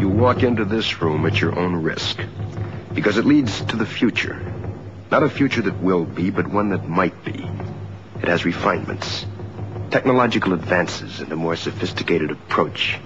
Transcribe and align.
You 0.00 0.08
walk 0.08 0.42
into 0.42 0.64
this 0.64 1.02
room 1.02 1.26
at 1.26 1.42
your 1.42 1.58
own 1.58 1.76
risk. 1.76 2.18
Because 2.94 3.18
it 3.18 3.26
leads 3.26 3.60
to 3.66 3.76
the 3.76 3.84
future. 3.84 4.40
Not 5.10 5.22
a 5.22 5.28
future 5.28 5.60
that 5.60 5.82
will 5.82 6.06
be, 6.06 6.30
but 6.30 6.46
one 6.46 6.70
that 6.70 6.88
might 6.88 7.22
be. 7.22 7.46
It 8.22 8.26
has 8.26 8.46
refinements, 8.46 9.26
technological 9.90 10.54
advances, 10.54 11.20
and 11.20 11.30
a 11.30 11.36
more 11.36 11.54
sophisticated 11.54 12.30
approach 12.30 12.98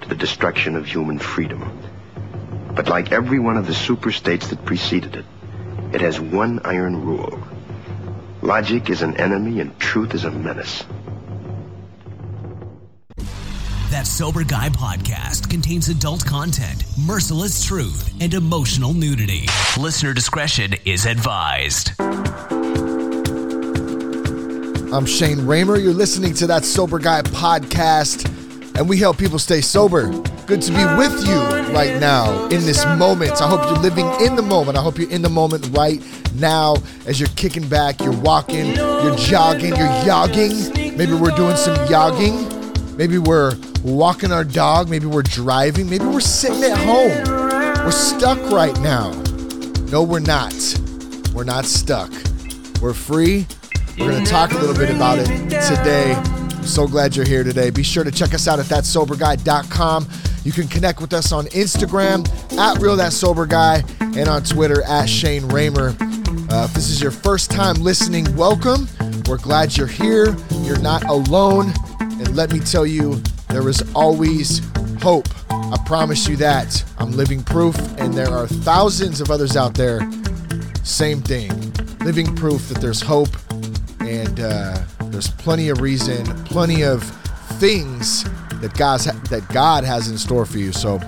to 0.00 0.08
the 0.08 0.14
destruction 0.14 0.74
of 0.74 0.86
human 0.86 1.18
freedom. 1.18 1.82
But 2.74 2.88
like 2.88 3.12
every 3.12 3.38
one 3.38 3.58
of 3.58 3.66
the 3.66 3.74
super 3.74 4.10
states 4.10 4.48
that 4.48 4.64
preceded 4.64 5.16
it, 5.16 5.26
it 5.92 6.00
has 6.00 6.18
one 6.18 6.60
iron 6.64 7.04
rule. 7.04 7.42
Logic 8.40 8.88
is 8.88 9.02
an 9.02 9.18
enemy 9.18 9.60
and 9.60 9.78
truth 9.78 10.14
is 10.14 10.24
a 10.24 10.30
menace. 10.30 10.82
That 13.90 14.06
Sober 14.06 14.44
Guy 14.44 14.68
podcast 14.68 15.48
contains 15.48 15.88
adult 15.88 16.22
content, 16.22 16.84
merciless 16.98 17.64
truth, 17.64 18.12
and 18.20 18.34
emotional 18.34 18.92
nudity. 18.92 19.46
Listener 19.78 20.12
discretion 20.12 20.74
is 20.84 21.06
advised. 21.06 21.92
I'm 24.92 25.06
Shane 25.06 25.38
Ramer. 25.38 25.82
You're 25.82 25.94
listening 25.94 26.34
to 26.34 26.46
that 26.48 26.66
Sober 26.66 26.98
Guy 26.98 27.22
podcast, 27.22 28.26
and 28.76 28.86
we 28.90 28.98
help 28.98 29.16
people 29.16 29.38
stay 29.38 29.62
sober. 29.62 30.10
Good 30.44 30.60
to 30.62 30.70
be 30.70 30.84
with 30.98 31.26
you 31.26 31.38
right 31.74 31.98
now 31.98 32.44
in 32.48 32.66
this 32.66 32.84
moment. 32.98 33.40
I 33.40 33.48
hope 33.48 33.62
you're 33.62 33.82
living 33.82 34.06
in 34.20 34.36
the 34.36 34.42
moment. 34.42 34.76
I 34.76 34.82
hope 34.82 34.98
you're 34.98 35.10
in 35.10 35.22
the 35.22 35.30
moment 35.30 35.66
right 35.74 36.02
now 36.34 36.76
as 37.06 37.18
you're 37.18 37.30
kicking 37.36 37.66
back, 37.66 38.00
you're 38.00 38.20
walking, 38.20 38.66
you're 38.76 39.16
jogging, 39.16 39.74
you're 39.76 39.88
yogging. 40.04 40.94
Maybe 40.94 41.14
we're 41.14 41.34
doing 41.34 41.56
some 41.56 41.76
yogging. 41.88 42.54
Maybe 42.98 43.16
we're 43.16 43.54
walking 43.96 44.32
our 44.32 44.44
dog. 44.44 44.88
Maybe 44.88 45.06
we're 45.06 45.22
driving. 45.22 45.88
Maybe 45.88 46.04
we're 46.04 46.20
sitting 46.20 46.62
at 46.64 46.78
home. 46.78 47.24
We're 47.84 47.90
stuck 47.90 48.38
right 48.50 48.78
now. 48.80 49.10
No, 49.90 50.02
we're 50.02 50.20
not. 50.20 50.54
We're 51.34 51.44
not 51.44 51.64
stuck. 51.64 52.10
We're 52.80 52.94
free. 52.94 53.46
We're 53.98 54.10
going 54.10 54.24
to 54.24 54.30
talk 54.30 54.52
a 54.52 54.58
little 54.58 54.76
bit 54.76 54.90
about 54.90 55.18
it 55.18 55.26
today. 55.26 56.12
I'm 56.14 56.66
so 56.66 56.86
glad 56.86 57.16
you're 57.16 57.26
here 57.26 57.42
today. 57.42 57.70
Be 57.70 57.82
sure 57.82 58.04
to 58.04 58.10
check 58.10 58.34
us 58.34 58.46
out 58.46 58.58
at 58.58 58.66
thatsoberguy.com. 58.66 60.08
You 60.44 60.52
can 60.52 60.68
connect 60.68 61.00
with 61.00 61.12
us 61.12 61.32
on 61.32 61.46
Instagram 61.46 62.28
at 62.58 62.78
Real 62.80 62.96
That 62.96 63.12
Sober 63.12 63.46
Guy 63.46 63.82
and 64.00 64.28
on 64.28 64.42
Twitter 64.44 64.82
at 64.82 65.06
Shane 65.08 65.42
Ramer. 65.42 65.96
Uh, 66.50 66.64
if 66.64 66.74
this 66.74 66.88
is 66.88 67.00
your 67.00 67.10
first 67.10 67.50
time 67.50 67.76
listening, 67.76 68.34
welcome. 68.36 68.88
We're 69.26 69.38
glad 69.38 69.76
you're 69.76 69.86
here. 69.86 70.34
You're 70.62 70.80
not 70.80 71.04
alone. 71.04 71.72
And 72.00 72.34
let 72.34 72.52
me 72.52 72.60
tell 72.60 72.86
you, 72.86 73.22
there 73.48 73.68
is 73.68 73.82
always 73.94 74.60
hope. 75.02 75.28
I 75.50 75.76
promise 75.86 76.28
you 76.28 76.36
that. 76.36 76.84
I'm 76.98 77.12
living 77.12 77.42
proof, 77.42 77.76
and 77.98 78.12
there 78.14 78.30
are 78.30 78.46
thousands 78.46 79.20
of 79.20 79.30
others 79.30 79.56
out 79.56 79.74
there. 79.74 80.00
Same 80.82 81.20
thing. 81.22 81.50
Living 82.00 82.34
proof 82.36 82.68
that 82.68 82.80
there's 82.80 83.00
hope, 83.00 83.28
and 84.00 84.40
uh, 84.40 84.78
there's 85.04 85.28
plenty 85.28 85.68
of 85.68 85.80
reason, 85.80 86.24
plenty 86.44 86.82
of 86.82 87.02
things 87.58 88.24
that 88.60 88.74
God's 88.76 89.04
that 89.04 89.46
God 89.48 89.84
has 89.84 90.10
in 90.10 90.18
store 90.18 90.46
for 90.46 90.58
you. 90.58 90.72
So 90.72 91.00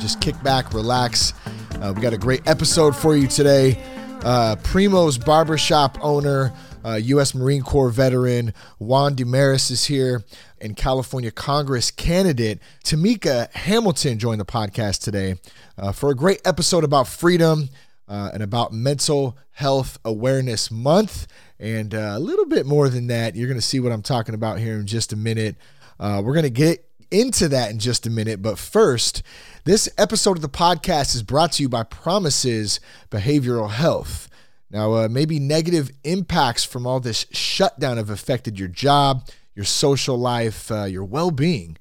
just 0.00 0.20
kick 0.20 0.40
back, 0.42 0.72
relax. 0.72 1.32
Uh, 1.80 1.92
we 1.94 2.02
got 2.02 2.12
a 2.12 2.18
great 2.18 2.46
episode 2.46 2.94
for 2.96 3.16
you 3.16 3.26
today. 3.26 3.82
Uh, 4.22 4.56
Primo's 4.56 5.18
Barbershop 5.18 5.98
owner 6.00 6.52
uh, 6.84 6.94
U.S. 7.02 7.34
Marine 7.34 7.62
Corps 7.62 7.90
veteran 7.90 8.52
Juan 8.78 9.14
Demaris 9.14 9.70
is 9.70 9.86
here, 9.86 10.24
and 10.60 10.76
California 10.76 11.30
Congress 11.30 11.90
candidate 11.90 12.58
Tamika 12.84 13.50
Hamilton 13.52 14.18
joined 14.18 14.40
the 14.40 14.44
podcast 14.44 15.02
today 15.02 15.36
uh, 15.78 15.92
for 15.92 16.10
a 16.10 16.14
great 16.14 16.40
episode 16.44 16.84
about 16.84 17.08
freedom 17.08 17.68
uh, 18.08 18.30
and 18.34 18.42
about 18.42 18.72
Mental 18.72 19.36
Health 19.52 19.98
Awareness 20.04 20.70
Month. 20.70 21.26
And 21.58 21.94
uh, 21.94 22.14
a 22.14 22.18
little 22.18 22.46
bit 22.46 22.66
more 22.66 22.88
than 22.88 23.06
that. 23.06 23.36
You're 23.36 23.48
going 23.48 23.60
to 23.60 23.66
see 23.66 23.80
what 23.80 23.92
I'm 23.92 24.02
talking 24.02 24.34
about 24.34 24.58
here 24.58 24.74
in 24.74 24.86
just 24.86 25.12
a 25.12 25.16
minute. 25.16 25.56
Uh, 25.98 26.20
we're 26.24 26.34
going 26.34 26.42
to 26.42 26.50
get 26.50 26.86
into 27.10 27.48
that 27.48 27.70
in 27.70 27.78
just 27.78 28.06
a 28.06 28.10
minute. 28.10 28.42
But 28.42 28.58
first, 28.58 29.22
this 29.64 29.88
episode 29.96 30.36
of 30.36 30.42
the 30.42 30.48
podcast 30.48 31.14
is 31.14 31.22
brought 31.22 31.52
to 31.52 31.62
you 31.62 31.68
by 31.68 31.84
Promises 31.84 32.80
Behavioral 33.10 33.70
Health. 33.70 34.28
Now, 34.74 34.94
uh, 34.94 35.08
maybe 35.08 35.38
negative 35.38 35.92
impacts 36.02 36.64
from 36.64 36.84
all 36.84 36.98
this 36.98 37.26
shutdown 37.30 37.96
have 37.96 38.10
affected 38.10 38.58
your 38.58 38.66
job, 38.66 39.28
your 39.54 39.64
social 39.64 40.18
life, 40.18 40.68
uh, 40.68 40.82
your 40.82 41.04
well 41.04 41.30
being. 41.30 41.76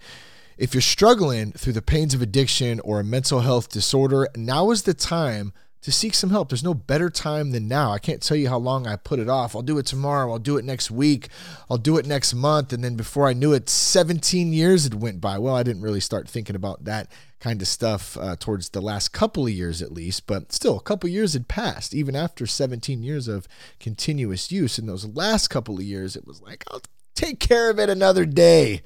If 0.60 0.76
you're 0.76 0.82
struggling 0.82 1.54
through 1.54 1.74
the 1.74 1.82
pains 1.82 2.14
of 2.14 2.22
addiction 2.22 2.80
or 2.82 3.00
a 3.00 3.04
mental 3.04 3.40
health 3.40 3.70
disorder, 3.70 4.28
now 4.36 4.70
is 4.70 4.84
the 4.84 4.94
time 4.94 5.54
to 5.82 5.92
seek 5.92 6.14
some 6.14 6.30
help. 6.30 6.50
There's 6.50 6.64
no 6.64 6.76
better 6.76 7.10
time 7.10 7.50
than 7.50 7.68
now. 7.68 7.92
I 7.92 7.98
can't 7.98 8.22
tell 8.22 8.38
you 8.38 8.48
how 8.48 8.60
long 8.60 8.86
I 8.86 8.96
put 8.96 9.20
it 9.20 9.28
off. 9.28 9.56
I'll 9.56 9.64
do 9.64 9.80
it 9.80 9.88
tomorrow. 9.88 10.32
I'll 10.32 10.38
do 10.38 10.58
it 10.58 10.64
next 10.64 10.92
week. 10.92 11.30
I'll 11.72 11.80
do 11.80 11.98
it 11.98 12.06
next 12.06 12.36
month. 12.36 12.74
And 12.74 12.84
then 12.84 12.96
before 12.96 13.28
I 13.28 13.34
knew 13.34 13.54
it, 13.54 13.70
17 13.70 14.54
years 14.54 14.84
had 14.84 15.02
went 15.02 15.20
by. 15.20 15.40
Well, 15.40 15.56
I 15.56 15.64
didn't 15.64 15.82
really 15.82 16.00
start 16.00 16.30
thinking 16.30 16.56
about 16.56 16.86
that 16.86 17.12
kind 17.44 17.62
of 17.62 17.68
stuff 17.68 18.18
uh, 18.18 18.38
towards 18.40 18.70
the 18.70 18.82
last 18.82 19.10
couple 19.10 19.46
of 19.46 19.52
years 19.52 19.82
at 19.82 19.92
least, 19.92 20.26
but 20.28 20.54
still 20.54 20.78
a 20.78 20.82
couple 20.82 21.10
years 21.10 21.34
had 21.34 21.50
passed 21.50 21.94
even 21.94 22.16
after 22.16 22.48
17 22.48 23.04
years 23.04 23.28
of 23.28 23.50
continuous 23.82 24.50
use. 24.50 24.80
In 24.80 24.88
those 24.88 25.06
last 25.06 25.50
couple 25.50 25.76
of 25.76 25.84
years, 25.84 26.16
it 26.16 26.26
was 26.26 26.42
like, 26.42 26.64
I'll 26.72 26.82
take 27.16 27.42
care 27.42 27.70
of 27.70 27.80
it 27.80 27.90
another 27.90 28.26
day. 28.26 28.82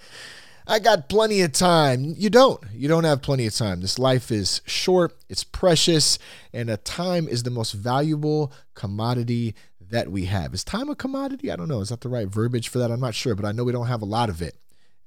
I 0.66 0.80
got 0.80 1.08
plenty 1.08 1.42
of 1.42 1.52
time. 1.52 2.16
You 2.18 2.32
don't. 2.32 2.60
You 2.74 2.88
don't 2.88 3.04
have 3.04 3.22
plenty 3.22 3.46
of 3.46 3.54
time. 3.54 3.82
This 3.82 4.00
life 4.00 4.32
is 4.32 4.62
short, 4.66 5.16
it's 5.30 5.44
precious, 5.44 6.18
and 6.52 6.68
a 6.72 6.78
time 6.78 7.28
is 7.28 7.44
the 7.44 7.52
most 7.52 7.74
valuable 7.74 8.52
commodity 8.74 9.54
that 9.92 10.12
we 10.12 10.26
have. 10.26 10.56
Is 10.56 10.64
time 10.64 10.90
a 10.90 10.96
commodity? 10.96 11.52
I 11.52 11.58
don't 11.58 11.70
know. 11.70 11.82
Is 11.82 11.90
that 11.90 12.02
the 12.02 12.10
right 12.10 12.28
verbiage 12.28 12.70
for 12.70 12.80
that? 12.80 12.90
I'm 12.90 13.00
not 13.00 13.14
sure, 13.14 13.36
but 13.36 13.46
I 13.46 13.52
know 13.52 13.64
we 13.64 13.72
don't 13.72 13.86
have 13.86 14.02
a 14.02 14.06
lot 14.06 14.30
of 14.30 14.42
it. 14.42 14.56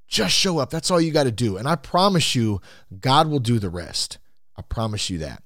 Just 0.07 0.35
show 0.35 0.59
up. 0.59 0.71
That's 0.71 0.91
all 0.91 1.01
you 1.01 1.13
got 1.13 1.25
to 1.25 1.31
do. 1.31 1.57
And 1.57 1.69
I 1.69 1.77
promise 1.77 2.35
you, 2.35 2.61
God 2.99 3.29
will 3.29 3.39
do 3.39 3.59
the 3.59 3.71
rest. 3.71 4.19
I 4.57 4.63
promise 4.63 5.09
you 5.09 5.19
that. 5.19 5.43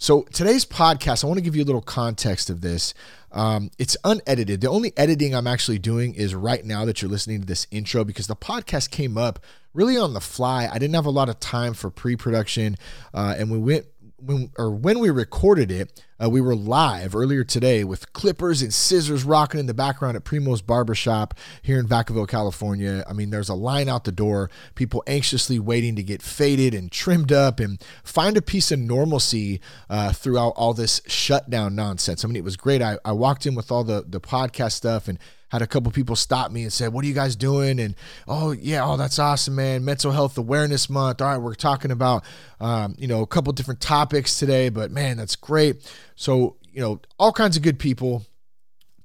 So 0.00 0.22
today's 0.32 0.64
podcast, 0.64 1.24
I 1.24 1.26
want 1.26 1.38
to 1.38 1.44
give 1.44 1.56
you 1.56 1.64
a 1.64 1.66
little 1.66 1.82
context 1.82 2.50
of 2.50 2.60
this. 2.60 2.94
Um, 3.32 3.72
it's 3.78 3.96
unedited. 4.04 4.60
The 4.60 4.70
only 4.70 4.92
editing 4.96 5.34
I'm 5.34 5.48
actually 5.48 5.80
doing 5.80 6.14
is 6.14 6.36
right 6.36 6.64
now 6.64 6.84
that 6.84 7.02
you're 7.02 7.10
listening 7.10 7.40
to 7.40 7.46
this 7.46 7.66
intro 7.72 8.04
because 8.04 8.28
the 8.28 8.36
podcast 8.36 8.92
came 8.92 9.18
up 9.18 9.40
really 9.74 9.96
on 9.96 10.14
the 10.14 10.20
fly. 10.20 10.68
I 10.70 10.78
didn't 10.78 10.94
have 10.94 11.04
a 11.04 11.10
lot 11.10 11.28
of 11.28 11.40
time 11.40 11.74
for 11.74 11.90
pre-production, 11.90 12.76
uh, 13.12 13.34
and 13.36 13.50
we 13.50 13.58
went 13.58 13.86
when 14.20 14.50
or 14.58 14.70
when 14.70 14.98
we 14.98 15.10
recorded 15.10 15.70
it, 15.70 16.04
uh, 16.22 16.28
we 16.28 16.40
were 16.40 16.56
live 16.56 17.14
earlier 17.14 17.44
today 17.44 17.84
with 17.84 18.12
clippers 18.12 18.62
and 18.62 18.74
scissors 18.74 19.22
rocking 19.24 19.60
in 19.60 19.66
the 19.66 19.74
background 19.74 20.16
at 20.16 20.24
Primo's 20.24 20.60
Barbershop 20.60 21.34
here 21.62 21.78
in 21.78 21.86
Vacaville, 21.86 22.28
California. 22.28 23.04
I 23.08 23.12
mean, 23.12 23.30
there's 23.30 23.48
a 23.48 23.54
line 23.54 23.88
out 23.88 24.04
the 24.04 24.12
door, 24.12 24.50
people 24.74 25.04
anxiously 25.06 25.58
waiting 25.58 25.94
to 25.96 26.02
get 26.02 26.20
faded 26.20 26.74
and 26.74 26.90
trimmed 26.90 27.32
up 27.32 27.60
and 27.60 27.80
find 28.02 28.36
a 28.36 28.42
piece 28.42 28.72
of 28.72 28.80
normalcy 28.80 29.60
uh, 29.88 30.12
throughout 30.12 30.52
all 30.56 30.74
this 30.74 31.00
shutdown 31.06 31.76
nonsense. 31.76 32.24
I 32.24 32.28
mean, 32.28 32.36
it 32.36 32.44
was 32.44 32.56
great. 32.56 32.82
I, 32.82 32.98
I 33.04 33.12
walked 33.12 33.46
in 33.46 33.54
with 33.54 33.70
all 33.70 33.84
the 33.84 34.04
the 34.06 34.20
podcast 34.20 34.72
stuff 34.72 35.06
and 35.06 35.18
had 35.48 35.62
a 35.62 35.66
couple 35.66 35.90
people 35.92 36.16
stop 36.16 36.52
me 36.52 36.62
and 36.62 36.72
said, 36.72 36.92
"What 36.92 37.04
are 37.04 37.08
you 37.08 37.14
guys 37.14 37.34
doing?" 37.36 37.80
And 37.80 37.94
oh 38.26 38.52
yeah, 38.52 38.84
oh 38.84 38.96
that's 38.96 39.18
awesome, 39.18 39.54
man. 39.54 39.84
Mental 39.84 40.12
Health 40.12 40.36
Awareness 40.38 40.88
Month. 40.88 41.20
All 41.22 41.28
right, 41.28 41.38
we're 41.38 41.54
talking 41.54 41.90
about 41.90 42.24
um, 42.60 42.94
you 42.98 43.06
know 43.06 43.22
a 43.22 43.26
couple 43.26 43.52
different 43.52 43.80
topics 43.80 44.38
today, 44.38 44.68
but 44.68 44.90
man, 44.90 45.16
that's 45.16 45.36
great. 45.36 45.90
So 46.16 46.56
you 46.70 46.80
know 46.80 47.00
all 47.18 47.32
kinds 47.32 47.56
of 47.56 47.62
good 47.62 47.78
people. 47.78 48.24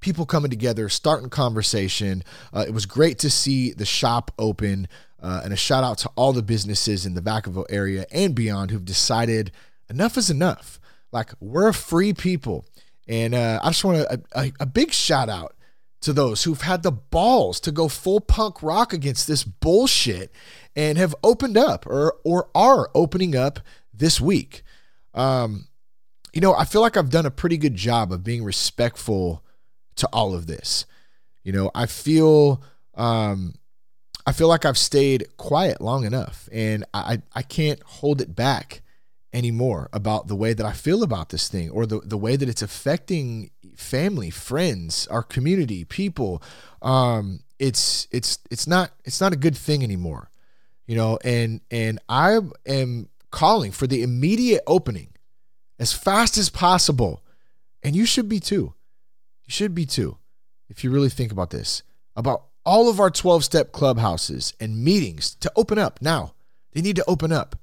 People 0.02 0.26
coming 0.26 0.52
together, 0.52 0.90
starting 0.90 1.30
conversation. 1.30 2.24
Uh, 2.54 2.66
it 2.68 2.74
was 2.74 2.86
great 2.86 3.20
to 3.20 3.30
see 3.30 3.72
the 3.72 3.86
shop 3.86 4.32
open, 4.38 4.90
uh, 5.22 5.40
and 5.46 5.54
a 5.54 5.56
shout 5.56 5.86
out 5.86 5.98
to 6.00 6.10
all 6.16 6.34
the 6.34 6.44
businesses 6.44 7.06
in 7.06 7.14
the 7.14 7.22
Vacaville 7.22 7.66
area 7.70 8.06
and 8.12 8.36
beyond 8.36 8.70
who've 8.70 8.84
decided 8.84 9.52
enough 9.90 10.18
is 10.18 10.30
enough. 10.30 10.78
Like 11.14 11.32
we're 11.40 11.72
free 11.72 12.12
people, 12.12 12.66
and 13.08 13.34
uh, 13.34 13.62
I 13.64 13.70
just 13.70 13.86
want 13.86 14.00
a, 14.00 14.22
a, 14.36 14.52
a 14.60 14.66
big 14.66 14.92
shout 14.92 15.30
out 15.30 15.56
to 16.04 16.14
those 16.14 16.44
who've 16.44 16.62
had 16.62 16.84
the 16.84 16.92
balls 16.92 17.60
to 17.62 17.72
go 17.72 17.88
full 17.88 18.20
punk 18.20 18.62
rock 18.62 18.94
against 18.94 19.28
this 19.28 19.44
bullshit 19.44 20.32
and 20.76 20.98
have 20.98 21.16
opened 21.24 21.58
up 21.58 21.86
or 21.88 22.16
or 22.24 22.50
are 22.54 22.90
opening 22.94 23.36
up 23.36 23.60
this 23.94 24.20
week. 24.20 24.64
Um, 25.14 25.68
you 26.34 26.42
know, 26.42 26.54
I 26.56 26.66
feel 26.66 26.82
like 26.82 26.98
I've 26.98 27.10
done 27.10 27.26
a 27.26 27.32
pretty 27.32 27.58
good 27.58 27.76
job 27.76 28.12
of 28.12 28.24
being 28.24 28.44
respectful 28.44 29.44
to 29.96 30.08
all 30.12 30.34
of 30.34 30.48
this. 30.48 30.86
You 31.44 31.54
know, 31.54 31.72
I 31.76 31.86
feel 31.86 32.64
um, 32.96 33.56
I 34.26 34.32
feel 34.32 34.48
like 34.48 34.66
I've 34.66 34.78
stayed 34.78 35.28
quiet 35.38 35.82
long 35.82 36.06
enough, 36.06 36.50
and 36.52 36.86
I 36.94 37.22
I 37.34 37.44
can't 37.44 37.82
hold 37.84 38.22
it 38.22 38.36
back 38.36 38.82
anymore 39.32 39.90
about 39.92 40.28
the 40.28 40.36
way 40.36 40.54
that 40.54 40.66
I 40.66 40.74
feel 40.74 41.02
about 41.02 41.30
this 41.30 41.48
thing 41.48 41.70
or 41.72 41.86
the, 41.86 42.00
the 42.02 42.18
way 42.18 42.36
that 42.36 42.48
it's 42.48 42.62
affecting 42.62 43.50
family, 43.76 44.30
friends, 44.30 45.08
our 45.08 45.24
community, 45.24 45.84
people. 45.84 46.42
Um, 46.82 47.42
it's 47.60 48.08
it's 48.12 48.40
it's 48.52 48.68
not 48.68 48.92
it's 49.06 49.22
not 49.22 49.34
a 49.34 49.38
good 49.38 49.58
thing 49.58 49.84
anymore. 49.84 50.30
You 50.88 50.96
know, 50.96 51.18
and 51.24 51.62
and 51.72 52.00
I 52.10 52.40
am 52.66 53.10
calling 53.32 53.72
for 53.72 53.88
the 53.88 54.04
immediate 54.04 54.64
opening 54.68 55.10
as 55.80 55.94
fast 55.94 56.38
as 56.38 56.50
possible. 56.50 57.24
And 57.82 57.96
you 57.96 58.06
should 58.06 58.30
be 58.30 58.40
too. 58.40 58.74
You 59.46 59.52
should 59.52 59.76
be 59.76 59.86
too. 59.86 60.18
If 60.70 60.84
you 60.84 60.92
really 60.92 61.10
think 61.10 61.32
about 61.32 61.50
this, 61.50 61.84
about 62.16 62.46
all 62.66 62.90
of 62.90 63.00
our 63.00 63.10
12 63.10 63.44
step 63.44 63.72
clubhouses 63.72 64.54
and 64.60 64.84
meetings 64.84 65.36
to 65.36 65.52
open 65.56 65.78
up 65.78 66.02
now. 66.02 66.34
They 66.72 66.82
need 66.82 66.96
to 66.96 67.06
open 67.08 67.32
up 67.32 67.56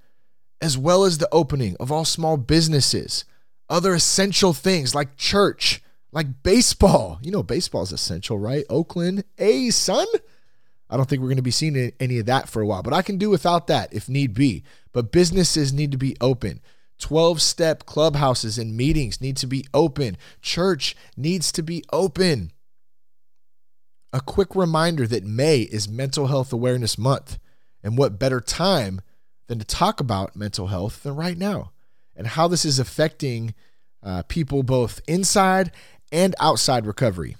as 0.60 0.76
well 0.76 1.04
as 1.04 1.18
the 1.18 1.28
opening 1.32 1.76
of 1.80 1.90
all 1.90 2.04
small 2.04 2.36
businesses, 2.36 3.24
other 3.68 3.94
essential 3.94 4.52
things 4.52 4.94
like 4.94 5.16
church, 5.16 5.82
like 6.12 6.42
baseball. 6.42 7.18
You 7.22 7.30
know, 7.30 7.42
baseball 7.42 7.82
is 7.82 7.92
essential, 7.92 8.38
right? 8.38 8.64
Oakland, 8.68 9.24
a 9.38 9.70
son. 9.70 10.06
I 10.88 10.96
don't 10.96 11.08
think 11.08 11.22
we're 11.22 11.28
going 11.28 11.36
to 11.36 11.42
be 11.42 11.50
seeing 11.50 11.92
any 12.00 12.18
of 12.18 12.26
that 12.26 12.48
for 12.48 12.60
a 12.60 12.66
while, 12.66 12.82
but 12.82 12.92
I 12.92 13.02
can 13.02 13.16
do 13.16 13.30
without 13.30 13.68
that 13.68 13.92
if 13.92 14.08
need 14.08 14.34
be. 14.34 14.64
But 14.92 15.12
businesses 15.12 15.72
need 15.72 15.92
to 15.92 15.98
be 15.98 16.16
open. 16.20 16.60
12 16.98 17.40
step 17.40 17.86
clubhouses 17.86 18.58
and 18.58 18.76
meetings 18.76 19.20
need 19.20 19.36
to 19.38 19.46
be 19.46 19.64
open. 19.72 20.16
Church 20.42 20.96
needs 21.16 21.52
to 21.52 21.62
be 21.62 21.84
open. 21.92 22.50
A 24.12 24.20
quick 24.20 24.56
reminder 24.56 25.06
that 25.06 25.24
May 25.24 25.60
is 25.60 25.88
Mental 25.88 26.26
Health 26.26 26.52
Awareness 26.52 26.98
Month. 26.98 27.38
And 27.82 27.96
what 27.96 28.18
better 28.18 28.40
time 28.40 29.00
than 29.46 29.58
to 29.58 29.64
talk 29.64 30.00
about 30.00 30.36
mental 30.36 30.66
health 30.66 31.02
than 31.02 31.16
right 31.16 31.38
now 31.38 31.72
and 32.14 32.26
how 32.26 32.46
this 32.46 32.64
is 32.64 32.78
affecting 32.78 33.54
uh, 34.02 34.22
people 34.28 34.62
both 34.62 35.00
inside 35.08 35.72
and 36.12 36.34
outside 36.40 36.86
recovery. 36.86 37.36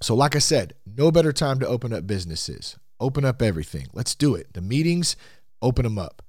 So, 0.00 0.14
like 0.14 0.36
I 0.36 0.40
said, 0.40 0.74
no 0.86 1.10
better 1.10 1.32
time 1.32 1.58
to 1.60 1.66
open 1.66 1.92
up 1.92 2.06
businesses. 2.06 2.76
Open 3.00 3.24
up 3.24 3.42
everything. 3.42 3.86
Let's 3.92 4.14
do 4.14 4.34
it. 4.34 4.52
The 4.54 4.60
meetings, 4.60 5.16
open 5.62 5.84
them 5.84 5.98
up. 5.98 6.22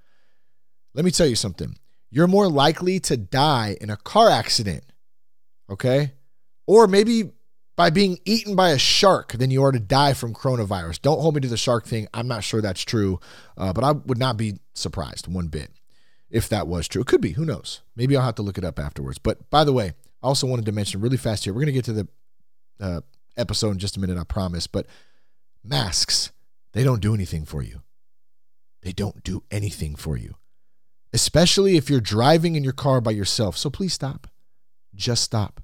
Let 0.94 1.06
me 1.06 1.12
tell 1.12 1.28
you 1.28 1.36
something. 1.36 1.76
You're 2.12 2.28
more 2.28 2.50
likely 2.50 3.00
to 3.02 3.18
die 3.18 3.78
in 3.80 3.90
a 3.90 3.98
car 3.98 4.30
accident, 4.30 4.84
okay? 5.70 6.14
Or 6.66 6.88
maybe 6.88 7.32
by 7.76 7.92
being 7.92 8.18
eaten 8.26 8.56
by 8.56 8.72
a 8.72 8.78
shark 8.78 9.34
than 9.34 9.52
you 9.52 9.64
are 9.64 9.72
to 9.72 9.80
die 9.80 10.14
from 10.14 10.34
coronavirus. 10.34 11.02
Don't 11.02 11.22
hold 11.22 11.36
me 11.36 11.42
to 11.42 11.48
the 11.48 11.58
shark 11.58 11.86
thing. 11.86 12.08
I'm 12.14 12.28
not 12.28 12.44
sure 12.44 12.62
that's 12.62 12.84
true, 12.84 13.20
uh, 13.58 13.72
but 13.72 13.84
I 13.84 13.92
would 13.92 14.18
not 14.18 14.36
be 14.36 14.60
surprised 14.74 15.28
one 15.28 15.48
bit 15.48 15.72
if 16.30 16.50
that 16.50 16.68
was 16.68 16.88
true. 16.88 17.02
It 17.02 17.08
could 17.08 17.22
be. 17.22 17.32
Who 17.32 17.46
knows? 17.46 17.82
Maybe 17.96 18.18
I'll 18.18 18.26
have 18.26 18.36
to 18.36 18.42
look 18.42 18.58
it 18.58 18.66
up 18.66 18.80
afterwards. 18.80 19.18
But 19.18 19.50
by 19.50 19.64
the 19.64 19.74
way, 19.74 19.94
I 20.22 20.28
also 20.28 20.48
wanted 20.48 20.66
to 20.66 20.72
mention 20.72 21.02
really 21.02 21.18
fast 21.18 21.44
here. 21.44 21.54
We're 21.54 21.62
going 21.62 21.68
to 21.68 21.72
get 21.74 21.86
to 21.86 21.94
the 21.94 22.08
uh, 22.80 23.02
episode 23.38 23.72
in 23.72 23.80
just 23.80 23.98
a 23.98 24.00
minute, 24.00 24.18
I 24.18 24.24
promise. 24.24 24.68
But 24.68 24.86
masks, 25.64 26.32
they 26.74 26.84
don't 26.84 27.02
do 27.02 27.14
anything 27.14 27.46
for 27.46 27.62
you. 27.62 27.82
They 28.82 28.92
don't 28.92 29.24
do 29.24 29.44
anything 29.52 29.96
for 29.96 30.16
you, 30.16 30.36
especially 31.14 31.76
if 31.76 31.90
you're 31.90 32.00
driving 32.00 32.56
in 32.56 32.64
your 32.64 32.74
car 32.74 33.02
by 33.02 33.12
yourself. 33.12 33.58
So 33.58 33.70
please 33.70 33.94
stop. 33.94 34.28
Just 34.96 35.24
stop. 35.24 35.62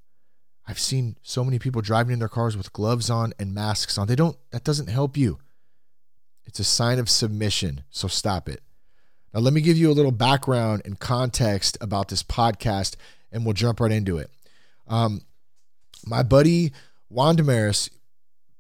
I've 0.68 0.80
seen 0.80 1.16
so 1.22 1.44
many 1.44 1.60
people 1.60 1.81
driving 1.81 2.13
in 2.13 2.19
their 2.19 2.28
cars 2.28 2.57
with 2.57 2.74
gloves 2.74 3.10
on 3.10 3.34
and 3.40 3.54
masks 3.54 3.98
on. 3.98 4.07
They 4.07 4.16
don't, 4.16 4.38
that 4.52 4.63
doesn't 4.63 4.88
help 4.88 5.16
you. 5.16 5.40
It's 6.46 6.60
a 6.60 6.63
sign 6.63 7.00
of 7.00 7.10
submission. 7.10 7.84
So 7.90 8.07
stop 8.07 8.50
it. 8.50 8.62
Now, 9.34 9.42
let 9.42 9.54
me 9.54 9.62
give 9.62 9.78
you 9.78 9.92
a 9.92 9.94
little 9.94 10.12
background 10.12 10.81
and 10.86 11.00
context 11.00 11.78
about 11.81 12.07
this 12.07 12.24
podcast, 12.24 12.96
and 13.31 13.46
we'll 13.46 13.54
jump 13.54 13.80
right 13.80 13.92
into 13.92 14.18
it. 14.18 14.31
Um, 14.87 15.21
my 16.05 16.23
buddy 16.23 16.71
Juan 17.09 17.35
Damaris, 17.35 17.89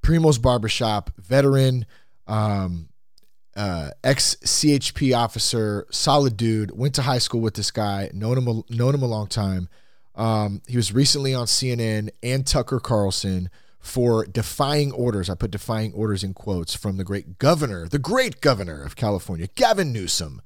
Primo's 0.01 0.37
Barbershop, 0.37 1.11
veteran, 1.17 1.85
um, 2.27 2.89
uh, 3.55 3.91
ex 4.03 4.35
CHP 4.43 5.15
officer, 5.15 5.87
solid 5.89 6.37
dude, 6.37 6.77
went 6.77 6.93
to 6.95 7.03
high 7.03 7.17
school 7.17 7.41
with 7.41 7.55
this 7.55 7.71
guy, 7.71 8.09
known 8.13 8.37
him, 8.37 8.63
known 8.69 8.93
him 8.93 9.01
a 9.01 9.07
long 9.07 9.27
time. 9.27 9.69
Um, 10.15 10.61
he 10.67 10.77
was 10.77 10.93
recently 10.93 11.33
on 11.33 11.45
CNN 11.45 12.09
and 12.23 12.45
Tucker 12.45 12.79
Carlson 12.79 13.49
for 13.79 14.25
defying 14.25 14.91
orders. 14.91 15.29
I 15.29 15.35
put 15.35 15.51
defying 15.51 15.93
orders 15.93 16.23
in 16.23 16.33
quotes 16.33 16.73
from 16.73 16.97
the 16.97 17.03
great 17.03 17.37
governor, 17.37 17.87
the 17.87 17.99
great 17.99 18.41
governor 18.41 18.81
of 18.81 18.95
California, 18.95 19.47
Gavin 19.55 19.93
Newsom, 19.93 20.41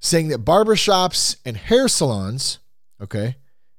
saying 0.00 0.28
that 0.28 0.44
barbershops 0.44 1.36
and 1.44 1.56
hair 1.56 1.88
salons, 1.88 2.58
okay, 3.00 3.36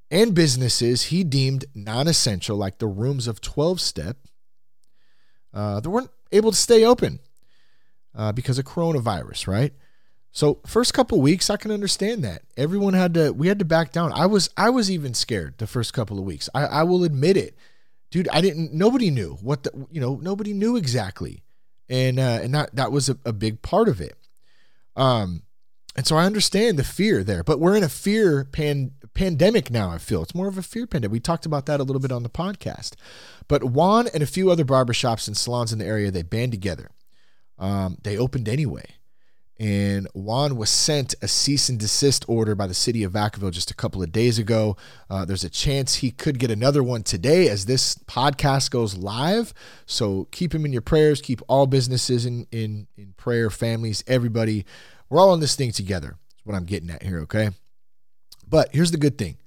and 0.09 0.33
businesses 0.33 1.03
he 1.03 1.23
deemed 1.23 1.65
non 1.75 2.07
essential, 2.07 2.57
like 2.57 2.77
the 2.77 2.87
rooms 2.87 3.27
of 3.27 3.41
12 3.41 3.81
step, 3.81 4.17
uh, 5.53 5.79
they 5.79 5.89
weren't 5.89 6.11
able 6.31 6.51
to 6.51 6.57
stay 6.57 6.85
open 6.85 7.19
uh, 8.15 8.31
because 8.31 8.57
of 8.57 8.65
coronavirus, 8.65 9.47
right? 9.47 9.73
So 10.31 10.59
first 10.65 10.93
couple 10.93 11.19
weeks, 11.19 11.49
I 11.49 11.57
can 11.57 11.71
understand 11.71 12.23
that. 12.23 12.43
Everyone 12.55 12.93
had 12.93 13.13
to 13.15 13.31
we 13.31 13.47
had 13.47 13.59
to 13.59 13.65
back 13.65 13.91
down. 13.91 14.11
I 14.11 14.27
was 14.27 14.49
I 14.55 14.69
was 14.69 14.91
even 14.91 15.13
scared 15.13 15.57
the 15.57 15.67
first 15.67 15.93
couple 15.93 16.19
of 16.19 16.25
weeks. 16.25 16.47
I, 16.53 16.65
I 16.65 16.83
will 16.83 17.03
admit 17.03 17.37
it. 17.37 17.57
Dude, 18.11 18.29
I 18.29 18.41
didn't 18.41 18.73
nobody 18.73 19.09
knew 19.09 19.37
what 19.41 19.63
the 19.63 19.87
you 19.89 19.99
know, 19.99 20.19
nobody 20.21 20.53
knew 20.53 20.75
exactly. 20.75 21.41
And 21.89 22.19
uh 22.19 22.39
and 22.43 22.53
that 22.53 22.75
that 22.75 22.91
was 22.91 23.09
a, 23.09 23.17
a 23.25 23.33
big 23.33 23.61
part 23.61 23.89
of 23.89 23.99
it. 23.99 24.15
Um 24.95 25.41
and 25.97 26.05
so 26.05 26.15
I 26.15 26.25
understand 26.25 26.77
the 26.77 26.83
fear 26.83 27.23
there, 27.23 27.43
but 27.43 27.59
we're 27.59 27.75
in 27.75 27.83
a 27.83 27.89
fear 27.89 28.45
pan, 28.45 28.91
pandemic 29.15 29.71
now, 29.71 29.89
I 29.89 29.97
feel. 29.97 30.21
It's 30.21 30.35
more 30.35 30.47
of 30.47 30.57
a 30.57 30.61
fear 30.61 30.85
pandemic. 30.85 31.11
We 31.11 31.19
talked 31.19 31.45
about 31.45 31.65
that 31.65 31.79
a 31.79 31.83
little 31.83 31.99
bit 31.99 32.11
on 32.11 32.23
the 32.23 32.29
podcast. 32.29 32.93
But 33.47 33.63
Juan 33.63 34.07
and 34.13 34.21
a 34.21 34.27
few 34.27 34.51
other 34.51 34.63
barbershops 34.63 35.27
and 35.27 35.35
salons 35.35 35.73
in 35.73 35.79
the 35.79 35.85
area, 35.85 36.11
they 36.11 36.21
band 36.21 36.51
together. 36.51 36.91
Um, 37.57 37.97
they 38.03 38.17
opened 38.17 38.47
anyway 38.47 38.85
and 39.59 40.07
Juan 40.13 40.55
was 40.55 40.69
sent 40.69 41.15
a 41.21 41.27
cease 41.27 41.69
and 41.69 41.79
desist 41.79 42.25
order 42.27 42.53
by 42.53 42.67
the 42.67 42.73
city 42.73 43.03
of 43.03 43.13
Vacaville 43.13 43.51
just 43.51 43.71
a 43.71 43.75
couple 43.75 44.03
of 44.03 44.11
days 44.11 44.37
ago. 44.37 44.77
Uh, 45.09 45.25
there's 45.25 45.43
a 45.43 45.49
chance 45.49 45.95
he 45.95 46.11
could 46.11 46.37
get 46.37 46.51
another 46.51 46.83
one 46.83 47.03
today 47.03 47.49
as 47.49 47.65
this 47.65 47.95
podcast 47.95 48.69
goes 48.69 48.95
live. 48.95 49.53
So 49.85 50.27
keep 50.31 50.53
him 50.53 50.65
in 50.65 50.73
your 50.73 50.83
prayers. 50.83 51.21
Keep 51.21 51.41
all 51.47 51.65
businesses 51.65 52.25
in 52.25 52.45
in 52.51 52.87
in 52.97 53.13
prayer, 53.17 53.49
families, 53.49 54.03
everybody. 54.05 54.65
We're 55.09 55.19
all 55.19 55.31
on 55.31 55.39
this 55.39 55.55
thing 55.55 55.71
together. 55.71 56.17
That's 56.29 56.45
what 56.45 56.55
I'm 56.55 56.65
getting 56.65 56.89
at 56.89 57.03
here. 57.03 57.19
Okay, 57.21 57.49
but 58.47 58.69
here's 58.73 58.91
the 58.91 58.97
good 58.97 59.17
thing: 59.17 59.37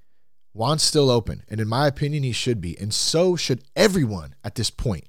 Juan's 0.52 0.82
still 0.82 1.10
open, 1.10 1.42
and 1.48 1.60
in 1.60 1.68
my 1.68 1.86
opinion, 1.86 2.22
he 2.22 2.32
should 2.32 2.60
be, 2.60 2.78
and 2.78 2.92
so 2.92 3.36
should 3.36 3.64
everyone 3.76 4.34
at 4.42 4.54
this 4.54 4.70
point. 4.70 5.04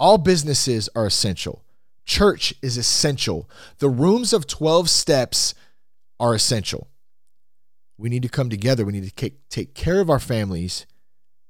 All 0.00 0.18
businesses 0.18 0.88
are 0.96 1.06
essential. 1.06 1.64
Church 2.04 2.52
is 2.60 2.76
essential. 2.76 3.48
The 3.78 3.88
rooms 3.88 4.32
of 4.32 4.46
12 4.46 4.90
steps 4.90 5.54
are 6.20 6.34
essential. 6.34 6.88
We 7.96 8.08
need 8.08 8.22
to 8.22 8.28
come 8.28 8.50
together. 8.50 8.84
We 8.84 8.92
need 8.92 9.04
to 9.04 9.14
take, 9.14 9.48
take 9.48 9.74
care 9.74 10.00
of 10.00 10.10
our 10.10 10.18
families, 10.18 10.84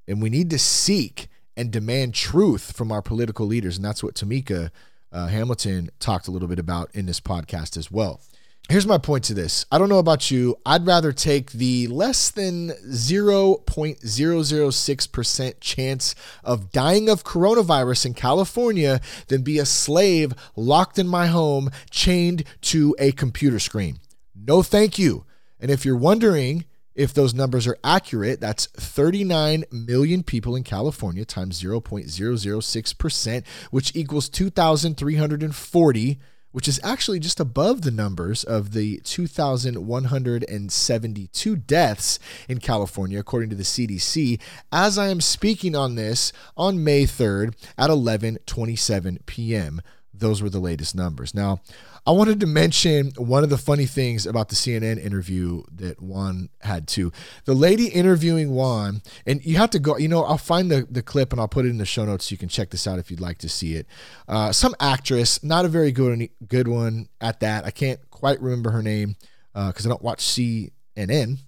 and 0.07 0.23
we 0.23 0.31
need 0.31 0.51
to 0.51 0.59
seek 0.59 1.29
and 1.57 1.71
demand 1.71 2.15
truth 2.15 2.77
from 2.77 2.93
our 2.93 3.03
political 3.03 3.47
leaders. 3.47 3.77
And 3.77 3.85
that's 3.85 4.03
what 4.03 4.15
Tamika 4.15 4.71
uh, 5.15 5.29
Hamilton 5.29 5.89
talked 6.01 6.29
a 6.29 6.31
little 6.31 6.49
bit 6.49 6.59
about 6.59 6.95
in 6.95 7.07
this 7.07 7.21
podcast 7.21 7.79
as 7.79 7.91
well. 7.91 8.21
Here's 8.69 8.87
my 8.87 8.97
point 8.97 9.25
to 9.25 9.35
this. 9.35 9.67
I 9.71 9.77
don't 9.77 9.91
know 9.91 9.99
about 9.99 10.31
you. 10.31 10.57
I'd 10.65 10.87
rather 10.87 11.13
take 11.13 11.53
the 11.53 11.87
less 11.89 12.31
than 12.31 12.71
0.006% 12.71 15.55
chance 15.61 16.15
of 16.43 16.73
dying 16.73 17.11
of 17.11 17.25
coronavirus 17.25 18.07
in 18.07 18.15
California 18.15 19.03
than 19.29 19.43
be 19.43 19.59
a 19.59 19.67
slave 19.67 20.33
locked 20.57 20.99
in 20.99 21.07
my 21.07 21.27
home, 21.27 21.71
chained 21.91 22.45
to 22.63 22.97
a 22.99 23.13
computer 23.13 23.59
screen. 23.59 23.99
No, 24.35 24.63
thank 24.63 24.99
you. 24.99 25.27
And 25.61 25.71
if 25.71 25.85
you're 25.85 25.95
wondering 25.95 26.65
if 26.95 27.13
those 27.13 27.35
numbers 27.35 27.67
are 27.67 27.79
accurate, 27.83 28.41
that's 28.41 28.67
39 28.67 29.65
million 29.71 30.23
people 30.23 30.55
in 30.55 30.63
California 30.63 31.25
times 31.25 31.63
0.006%, 31.63 33.47
which 33.71 33.93
equals 33.95 34.29
2,340 34.29 36.19
which 36.55 36.69
is 36.69 36.81
actually 36.85 37.19
just 37.19 37.41
above 37.41 37.83
the 37.83 37.91
numbers 37.91 38.45
of 38.45 38.75
the 38.75 39.01
2,172 39.03 41.57
deaths 41.57 42.21
in 42.49 42.61
California, 42.61 43.19
according 43.19 43.51
to 43.51 43.57
the 43.57 43.65
CDC, 43.65 44.41
as 44.71 44.97
I 44.97 45.09
am 45.09 45.21
speaking 45.21 45.75
on 45.75 45.97
this 45.97 46.33
on 46.57 46.85
May 46.85 47.07
3rd 47.07 47.57
at 47.77 47.91
11:27 47.91 49.27
p.m. 49.27 49.83
Those 50.17 50.43
were 50.43 50.51
the 50.51 50.61
latest 50.61 50.95
numbers. 50.95 51.35
Now, 51.35 51.61
I 52.07 52.11
wanted 52.11 52.41
to 52.41 52.47
mention 52.47 53.13
one 53.17 53.45
of 53.45 53.51
the 53.51 53.59
funny 53.59 53.87
things 53.87 54.27
about 54.27 54.49
the 54.51 54.55
CNN 54.55 55.03
interview 55.03 55.63
that 55.75 56.03
Juan 56.03 56.51
had 56.61 56.87
too. 56.87 57.13
The 57.47 57.55
lady 57.55 57.87
interviewing 57.89 58.51
Juan, 58.51 59.03
and 59.27 59.45
you 59.45 59.57
have 59.57 59.71
to 59.71 59.79
go, 59.79 59.97
you 59.97 60.09
know, 60.09 60.23
I'll 60.23 60.37
find 60.37 60.71
the, 60.71 60.87
the 60.91 61.03
clip 61.03 61.33
and 61.33 61.41
I'll 61.41 61.49
put 61.49 61.65
it 61.65 61.71
in 61.71 61.79
the 61.79 61.87
show 61.87 62.05
notes 62.05 62.27
so 62.27 62.33
you 62.33 62.39
can 62.39 62.49
check 62.49 62.71
this 62.71 62.87
out 62.87 62.99
if 62.99 63.11
you'd 63.11 63.21
like 63.21 63.39
to 63.39 63.49
see 63.49 63.75
it. 63.75 63.87
Uh, 64.29 64.53
some 64.53 64.75
actress, 64.81 65.43
not 65.43 65.65
a 65.65 65.69
very 65.69 65.93
good, 65.93 66.29
good 66.47 66.69
one 66.69 67.09
at 67.21 67.41
that. 67.41 67.65
I 67.65 67.71
can't 67.71 67.99
quite 68.11 68.41
remember 68.41 68.71
her 68.71 68.83
name 68.83 69.17
because 69.55 69.87
uh, 69.87 69.89
I 69.89 69.91
don't 69.91 70.03
watch 70.03 70.19
CNN 70.19 71.39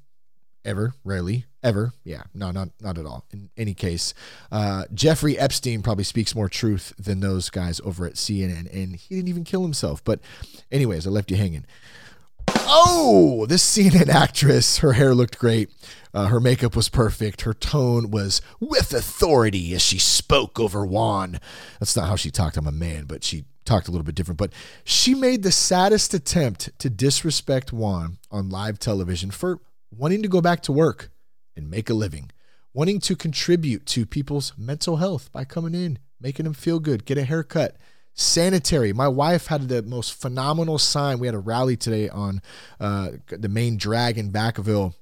ever, 0.66 0.94
rarely 1.04 1.46
ever. 1.62 1.92
Yeah, 2.04 2.24
no, 2.34 2.50
not 2.50 2.68
not 2.80 2.98
at 2.98 3.06
all. 3.06 3.24
In 3.32 3.48
any 3.56 3.72
case, 3.72 4.12
uh, 4.52 4.84
Jeffrey 4.92 5.38
Epstein 5.38 5.82
probably 5.82 6.04
speaks 6.04 6.34
more 6.34 6.48
truth 6.48 6.92
than 6.98 7.20
those 7.20 7.48
guys 7.48 7.80
over 7.84 8.06
at 8.06 8.14
CNN, 8.14 8.72
and 8.72 8.96
he 8.96 9.14
didn't 9.14 9.28
even 9.28 9.44
kill 9.44 9.62
himself. 9.62 10.04
But, 10.04 10.20
anyways, 10.70 11.06
I 11.06 11.10
left 11.10 11.30
you 11.30 11.36
hanging. 11.36 11.64
Oh, 12.48 13.46
this 13.46 13.64
CNN 13.64 14.08
actress, 14.08 14.78
her 14.78 14.94
hair 14.94 15.14
looked 15.14 15.38
great. 15.38 15.70
Uh, 16.12 16.26
her 16.26 16.40
makeup 16.40 16.74
was 16.74 16.88
perfect. 16.88 17.42
Her 17.42 17.54
tone 17.54 18.10
was 18.10 18.40
with 18.60 18.92
authority 18.92 19.74
as 19.74 19.82
she 19.82 19.98
spoke 19.98 20.58
over 20.58 20.84
Juan. 20.86 21.40
That's 21.78 21.96
not 21.96 22.08
how 22.08 22.16
she 22.16 22.30
talked. 22.30 22.56
I'm 22.56 22.66
a 22.66 22.72
man, 22.72 23.04
but 23.04 23.22
she 23.22 23.44
talked 23.64 23.88
a 23.88 23.90
little 23.90 24.04
bit 24.04 24.14
different. 24.14 24.38
But 24.38 24.52
she 24.84 25.14
made 25.14 25.42
the 25.42 25.52
saddest 25.52 26.14
attempt 26.14 26.70
to 26.78 26.88
disrespect 26.88 27.72
Juan 27.72 28.18
on 28.30 28.48
live 28.48 28.78
television 28.78 29.30
for 29.30 29.60
wanting 29.90 30.22
to 30.22 30.28
go 30.28 30.40
back 30.40 30.62
to 30.62 30.72
work 30.72 31.10
and 31.56 31.70
make 31.70 31.90
a 31.90 31.94
living, 31.94 32.30
wanting 32.72 33.00
to 33.00 33.16
contribute 33.16 33.86
to 33.86 34.06
people's 34.06 34.52
mental 34.56 34.96
health 34.96 35.30
by 35.32 35.44
coming 35.44 35.74
in, 35.74 35.98
making 36.20 36.44
them 36.44 36.54
feel 36.54 36.78
good, 36.78 37.04
get 37.04 37.18
a 37.18 37.24
haircut. 37.24 37.76
Sanitary. 38.18 38.94
My 38.94 39.08
wife 39.08 39.48
had 39.48 39.68
the 39.68 39.82
most 39.82 40.14
phenomenal 40.14 40.78
sign. 40.78 41.18
We 41.18 41.26
had 41.26 41.34
a 41.34 41.38
rally 41.38 41.76
today 41.76 42.08
on 42.08 42.40
uh, 42.80 43.10
the 43.28 43.50
main 43.50 43.76
drag 43.76 44.16
in 44.16 44.32
Vacaville 44.32 44.94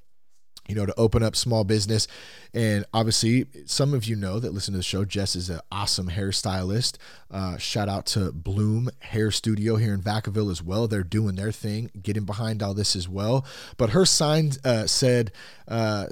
you 0.68 0.74
know, 0.74 0.86
to 0.86 0.94
open 0.96 1.22
up 1.22 1.36
small 1.36 1.64
business. 1.64 2.06
And 2.52 2.84
obviously, 2.94 3.46
some 3.66 3.92
of 3.92 4.04
you 4.04 4.16
know 4.16 4.38
that 4.38 4.52
listen 4.52 4.72
to 4.72 4.78
the 4.78 4.84
show. 4.84 5.04
Jess 5.04 5.36
is 5.36 5.50
an 5.50 5.60
awesome 5.70 6.08
hairstylist. 6.08 6.96
Uh, 7.30 7.56
shout 7.58 7.88
out 7.88 8.06
to 8.06 8.32
Bloom 8.32 8.90
Hair 9.00 9.30
Studio 9.30 9.76
here 9.76 9.94
in 9.94 10.00
Vacaville 10.00 10.50
as 10.50 10.62
well. 10.62 10.86
They're 10.88 11.02
doing 11.02 11.34
their 11.34 11.52
thing, 11.52 11.90
getting 12.00 12.24
behind 12.24 12.62
all 12.62 12.74
this 12.74 12.96
as 12.96 13.08
well. 13.08 13.44
But 13.76 13.90
her 13.90 14.06
sign 14.06 14.52
uh, 14.64 14.86
said, 14.86 15.32
uh, 15.68 16.06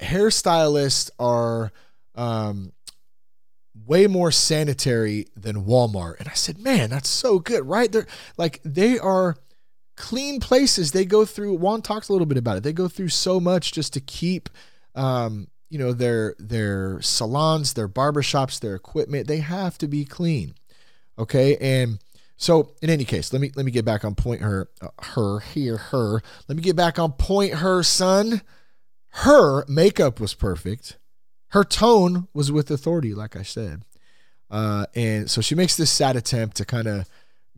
hairstylists 0.00 1.10
are. 1.18 1.72
Um, 2.14 2.72
way 3.86 4.08
more 4.08 4.32
sanitary 4.32 5.28
than 5.36 5.64
Walmart. 5.64 6.18
And 6.18 6.28
I 6.28 6.32
said, 6.32 6.58
man, 6.58 6.90
that's 6.90 7.08
so 7.08 7.38
good, 7.38 7.64
right? 7.64 7.90
They're 7.90 8.08
like, 8.36 8.60
they 8.64 8.98
are 8.98 9.36
clean 9.98 10.40
places. 10.40 10.92
They 10.92 11.04
go 11.04 11.24
through. 11.24 11.54
Juan 11.54 11.82
talks 11.82 12.08
a 12.08 12.12
little 12.12 12.26
bit 12.26 12.38
about 12.38 12.56
it. 12.56 12.62
They 12.62 12.72
go 12.72 12.88
through 12.88 13.08
so 13.08 13.40
much 13.40 13.72
just 13.72 13.92
to 13.94 14.00
keep, 14.00 14.48
um, 14.94 15.48
you 15.68 15.78
know, 15.78 15.92
their 15.92 16.34
their 16.38 17.02
salons, 17.02 17.74
their 17.74 17.88
barbershops, 17.88 18.60
their 18.60 18.74
equipment. 18.74 19.26
They 19.26 19.38
have 19.38 19.76
to 19.78 19.88
be 19.88 20.04
clean. 20.04 20.54
Okay, 21.18 21.56
and 21.56 21.98
so 22.36 22.72
in 22.80 22.88
any 22.88 23.04
case, 23.04 23.32
let 23.32 23.42
me 23.42 23.50
let 23.56 23.66
me 23.66 23.72
get 23.72 23.84
back 23.84 24.04
on 24.04 24.14
point. 24.14 24.40
Her, 24.40 24.70
uh, 24.80 24.88
her 25.02 25.40
here, 25.40 25.76
her. 25.76 26.22
Let 26.48 26.56
me 26.56 26.62
get 26.62 26.76
back 26.76 26.98
on 26.98 27.12
point. 27.12 27.54
Her 27.54 27.82
son, 27.82 28.42
her 29.08 29.66
makeup 29.66 30.20
was 30.20 30.32
perfect. 30.32 30.96
Her 31.48 31.64
tone 31.64 32.28
was 32.32 32.52
with 32.52 32.70
authority, 32.70 33.14
like 33.14 33.34
I 33.34 33.42
said. 33.42 33.82
Uh, 34.50 34.86
and 34.94 35.30
so 35.30 35.40
she 35.40 35.54
makes 35.54 35.76
this 35.76 35.90
sad 35.90 36.16
attempt 36.16 36.56
to 36.56 36.64
kind 36.64 36.86
of 36.86 37.08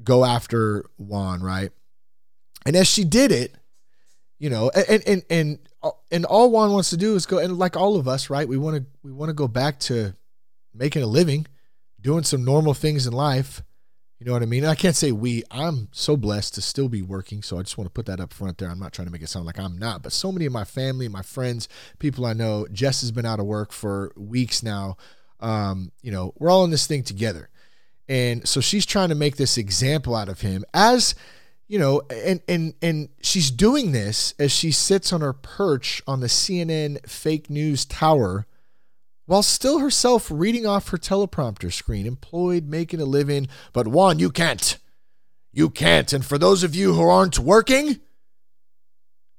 go 0.03 0.25
after 0.25 0.87
Juan, 0.97 1.43
right? 1.43 1.71
And 2.67 2.77
as 2.77 2.89
she 2.89 3.05
did 3.05 3.33
it, 3.33 3.55
you 4.39 4.51
know, 4.51 4.71
and 4.71 5.03
and 5.07 5.23
and 5.31 5.59
and 6.11 6.25
all 6.27 6.51
Juan 6.51 6.73
wants 6.73 6.91
to 6.91 6.97
do 6.97 7.15
is 7.15 7.27
go 7.27 7.39
and 7.39 7.59
like 7.59 7.77
all 7.77 7.97
of 7.97 8.09
us, 8.09 8.31
right? 8.31 8.49
We 8.49 8.57
want 8.57 8.77
to 8.77 8.85
we 9.03 9.13
want 9.13 9.31
to 9.31 9.35
go 9.35 9.49
back 9.49 9.79
to 9.81 10.15
making 10.75 11.03
a 11.03 11.07
living, 11.07 11.47
doing 12.01 12.25
some 12.25 12.45
normal 12.45 12.75
things 12.75 13.07
in 13.07 13.13
life. 13.13 13.63
You 14.19 14.27
know 14.27 14.33
what 14.33 14.43
I 14.43 14.47
mean? 14.47 14.67
I 14.67 14.75
can't 14.75 14.97
say 14.97 15.13
we. 15.13 15.45
I'm 15.51 15.89
so 15.93 16.15
blessed 16.15 16.55
to 16.55 16.61
still 16.61 16.91
be 16.91 17.01
working, 17.01 17.43
so 17.43 17.59
I 17.59 17.63
just 17.63 17.79
want 17.79 17.87
to 17.87 17.93
put 17.93 18.05
that 18.07 18.21
up 18.21 18.35
front 18.35 18.59
there. 18.59 18.69
I'm 18.69 18.79
not 18.79 18.93
trying 18.93 19.07
to 19.07 19.13
make 19.13 19.23
it 19.23 19.31
sound 19.31 19.47
like 19.47 19.59
I'm 19.59 19.79
not, 19.79 20.03
but 20.03 20.13
so 20.13 20.31
many 20.31 20.45
of 20.45 20.53
my 20.53 20.65
family, 20.65 21.09
my 21.09 21.23
friends, 21.23 21.69
people 21.99 22.27
I 22.27 22.35
know, 22.35 22.67
Jess 22.71 23.01
has 23.01 23.13
been 23.13 23.25
out 23.25 23.41
of 23.41 23.47
work 23.47 23.73
for 23.73 24.13
weeks 24.17 24.63
now. 24.63 24.99
Um, 25.41 25.91
you 26.03 26.13
know, 26.13 26.35
we're 26.39 26.51
all 26.51 26.65
in 26.65 26.71
this 26.71 26.87
thing 26.87 27.03
together. 27.03 27.49
And 28.11 28.47
so 28.47 28.61
she's 28.61 28.85
trying 28.85 29.09
to 29.09 29.15
make 29.15 29.37
this 29.37 29.57
example 29.57 30.15
out 30.15 30.29
of 30.29 30.41
him 30.41 30.65
as 30.75 31.15
you 31.71 31.79
know, 31.79 32.03
and 32.11 32.43
and 32.49 32.75
and 32.83 33.11
she's 33.23 33.49
doing 33.49 33.93
this 33.93 34.35
as 34.41 34.51
she 34.51 34.73
sits 34.73 35.13
on 35.13 35.21
her 35.21 35.33
perch 35.33 36.03
on 36.05 36.19
the 36.19 36.27
CNN 36.27 37.09
fake 37.09 37.49
news 37.49 37.85
tower 37.85 38.49
while 39.27 39.45
still 39.45 39.79
herself 39.79 40.29
reading 40.33 40.67
off 40.67 40.89
her 40.89 40.99
teleprompter 40.99 41.73
screen, 41.73 42.07
employed, 42.07 42.67
making 42.67 43.01
a 43.01 43.05
living. 43.05 43.47
But 43.73 43.87
Juan, 43.87 44.19
you 44.19 44.31
can't. 44.31 44.79
You 45.53 45.71
can't. 45.71 46.13
And 46.13 46.25
for 46.27 46.39
those 46.39 46.65
of 46.65 46.75
you 46.75 46.95
who 46.95 47.09
aren't 47.09 47.39
working, 47.39 48.01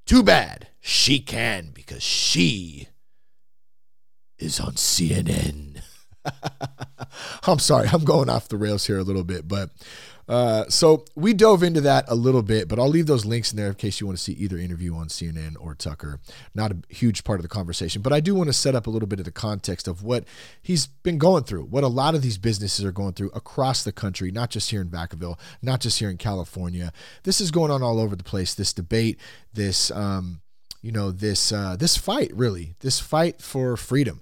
too 0.05 0.23
bad. 0.23 0.69
She 0.79 1.19
can 1.19 1.71
because 1.73 2.01
she 2.01 2.87
is 4.39 4.57
on 4.61 4.75
CNN. 4.75 5.81
I'm 7.45 7.59
sorry, 7.59 7.89
I'm 7.91 8.05
going 8.05 8.29
off 8.29 8.47
the 8.47 8.55
rails 8.55 8.87
here 8.87 8.99
a 8.99 9.03
little 9.03 9.25
bit, 9.25 9.49
but 9.49 9.71
uh, 10.31 10.63
so 10.69 11.03
we 11.13 11.33
dove 11.33 11.61
into 11.61 11.81
that 11.81 12.05
a 12.07 12.15
little 12.15 12.41
bit, 12.41 12.69
but 12.69 12.79
I'll 12.79 12.87
leave 12.87 13.05
those 13.05 13.25
links 13.25 13.51
in 13.51 13.57
there 13.57 13.67
in 13.67 13.75
case 13.75 13.99
you 13.99 14.07
want 14.07 14.17
to 14.17 14.23
see 14.23 14.31
either 14.31 14.57
interview 14.57 14.95
on 14.95 15.09
CNN 15.09 15.57
or 15.59 15.75
Tucker. 15.75 16.21
Not 16.55 16.71
a 16.71 16.77
huge 16.87 17.25
part 17.25 17.39
of 17.39 17.43
the 17.43 17.49
conversation, 17.49 18.01
but 18.01 18.13
I 18.13 18.21
do 18.21 18.33
want 18.33 18.47
to 18.47 18.53
set 18.53 18.73
up 18.73 18.87
a 18.87 18.89
little 18.89 19.09
bit 19.09 19.19
of 19.19 19.25
the 19.25 19.31
context 19.33 19.89
of 19.89 20.03
what 20.03 20.23
he's 20.61 20.87
been 20.87 21.17
going 21.17 21.43
through, 21.43 21.63
what 21.65 21.83
a 21.83 21.89
lot 21.89 22.15
of 22.15 22.21
these 22.21 22.37
businesses 22.37 22.85
are 22.85 22.93
going 22.93 23.11
through 23.11 23.31
across 23.31 23.83
the 23.83 23.91
country, 23.91 24.31
not 24.31 24.49
just 24.49 24.71
here 24.71 24.79
in 24.79 24.87
Vacaville, 24.87 25.37
not 25.61 25.81
just 25.81 25.99
here 25.99 26.09
in 26.09 26.15
California. 26.15 26.93
This 27.23 27.41
is 27.41 27.51
going 27.51 27.69
on 27.69 27.83
all 27.83 27.99
over 27.99 28.15
the 28.15 28.23
place. 28.23 28.53
This 28.53 28.71
debate, 28.71 29.19
this, 29.53 29.91
um, 29.91 30.39
you 30.81 30.93
know, 30.93 31.11
this 31.11 31.51
uh, 31.51 31.75
this 31.75 31.97
fight, 31.97 32.31
really, 32.33 32.75
this 32.79 33.01
fight 33.01 33.41
for 33.41 33.75
freedom. 33.75 34.21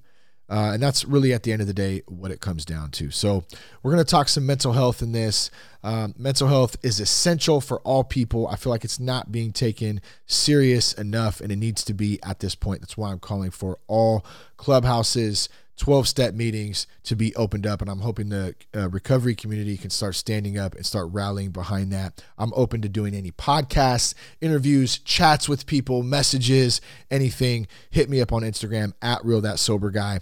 Uh, 0.49 0.71
and 0.73 0.81
that's 0.81 1.05
really 1.05 1.33
at 1.33 1.43
the 1.43 1.51
end 1.51 1.61
of 1.61 1.67
the 1.67 1.73
day 1.73 2.01
what 2.07 2.31
it 2.31 2.41
comes 2.41 2.65
down 2.65 2.91
to. 2.91 3.11
So, 3.11 3.43
we're 3.83 3.91
going 3.91 4.03
to 4.03 4.09
talk 4.09 4.27
some 4.27 4.45
mental 4.45 4.73
health 4.73 5.01
in 5.01 5.11
this. 5.11 5.51
Um, 5.83 6.13
mental 6.17 6.47
health 6.47 6.75
is 6.83 6.99
essential 6.99 7.61
for 7.61 7.79
all 7.81 8.03
people. 8.03 8.47
I 8.47 8.55
feel 8.55 8.71
like 8.71 8.83
it's 8.83 8.99
not 8.99 9.31
being 9.31 9.53
taken 9.53 10.01
serious 10.25 10.93
enough, 10.93 11.39
and 11.39 11.51
it 11.51 11.55
needs 11.55 11.83
to 11.85 11.93
be 11.93 12.19
at 12.23 12.39
this 12.39 12.55
point. 12.55 12.81
That's 12.81 12.97
why 12.97 13.11
I'm 13.11 13.19
calling 13.19 13.51
for 13.51 13.79
all 13.87 14.25
clubhouses, 14.57 15.47
12 15.77 16.09
step 16.09 16.33
meetings 16.33 16.85
to 17.03 17.15
be 17.15 17.33
opened 17.35 17.65
up. 17.65 17.81
And 17.81 17.89
I'm 17.89 18.01
hoping 18.01 18.27
the 18.29 18.53
uh, 18.75 18.89
recovery 18.89 19.33
community 19.33 19.77
can 19.77 19.89
start 19.89 20.15
standing 20.15 20.57
up 20.57 20.75
and 20.75 20.85
start 20.85 21.07
rallying 21.11 21.51
behind 21.51 21.93
that. 21.93 22.21
I'm 22.37 22.51
open 22.53 22.81
to 22.81 22.89
doing 22.89 23.15
any 23.15 23.31
podcasts, 23.31 24.13
interviews, 24.41 24.97
chats 24.97 25.47
with 25.47 25.65
people, 25.65 26.03
messages, 26.03 26.81
anything. 27.09 27.67
Hit 27.89 28.09
me 28.09 28.19
up 28.19 28.33
on 28.33 28.41
Instagram 28.41 28.91
at 29.01 29.23
real 29.23 29.39
that 29.41 29.59
sober 29.59 29.89
guy. 29.89 30.19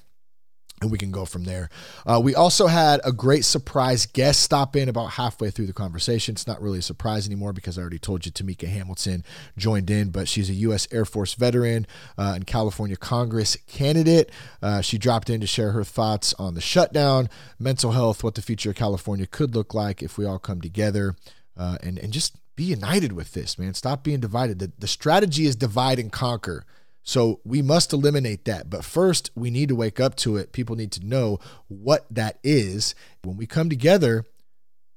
And 0.82 0.92
we 0.92 0.98
can 0.98 1.12
go 1.12 1.26
from 1.26 1.44
there. 1.46 1.70
Uh, 2.06 2.20
we 2.24 2.36
also 2.36 2.68
had 2.68 3.02
a 3.04 3.12
great 3.12 3.44
surprise 3.44 4.06
guest 4.06 4.42
stop 4.42 4.76
in 4.76 4.90
about 4.90 5.12
halfway 5.12 5.50
through 5.50 5.66
the 5.66 5.74
conversation. 5.74 6.34
It's 6.34 6.46
not 6.46 6.62
really 6.62 6.80
a 6.80 6.84
surprise 6.84 7.26
anymore 7.26 7.52
because 7.52 7.78
I 7.78 7.82
already 7.82 7.98
told 7.98 8.26
you 8.26 8.32
Tamika 8.32 8.68
Hamilton 8.68 9.24
joined 9.58 9.90
in, 9.90 10.10
but 10.10 10.28
she's 10.28 10.50
a 10.50 10.54
U.S. 10.54 10.88
Air 10.92 11.06
Force 11.06 11.34
veteran 11.34 11.88
uh, 12.18 12.34
and 12.36 12.46
California 12.46 12.96
Congress 12.96 13.58
candidate. 13.68 14.32
Uh, 14.62 14.82
she 14.82 14.98
dropped 15.00 15.30
in 15.30 15.42
to 15.42 15.48
share 15.48 15.72
her 15.72 15.84
thoughts 15.84 16.34
on 16.36 16.54
the 16.54 16.62
shutdown, 16.62 17.30
mental 17.58 17.92
health, 17.92 18.24
what 18.24 18.36
the 18.36 18.42
future 18.42 18.70
of 18.70 18.76
California 18.76 19.26
could 19.26 19.56
look 19.56 19.74
like 19.74 20.04
if 20.04 20.18
we 20.18 20.26
all 20.26 20.40
come 20.40 20.62
together, 20.62 21.16
uh, 21.58 21.78
and 21.82 21.98
and 21.98 22.14
just 22.14 22.36
be 22.56 22.66
united 22.66 23.14
with 23.14 23.34
this, 23.34 23.58
man. 23.58 23.74
Stop 23.74 24.04
being 24.04 24.20
divided. 24.20 24.60
The, 24.60 24.72
the 24.78 24.88
strategy 24.88 25.46
is 25.46 25.56
divide 25.56 26.00
and 26.00 26.12
conquer. 26.12 26.66
So 27.08 27.40
we 27.46 27.62
must 27.62 27.94
eliminate 27.94 28.44
that. 28.46 28.70
But 28.70 28.84
first, 28.84 29.32
we 29.34 29.50
need 29.50 29.70
to 29.70 29.76
wake 29.78 29.98
up 29.98 30.16
to 30.18 30.36
it. 30.36 30.52
People 30.52 30.76
need 30.76 30.92
to 30.92 31.06
know 31.06 31.40
what 31.70 32.06
that 32.12 32.38
is. 32.44 32.96
When 33.24 33.38
we 33.38 33.48
come 33.48 33.70
together, 33.70 34.26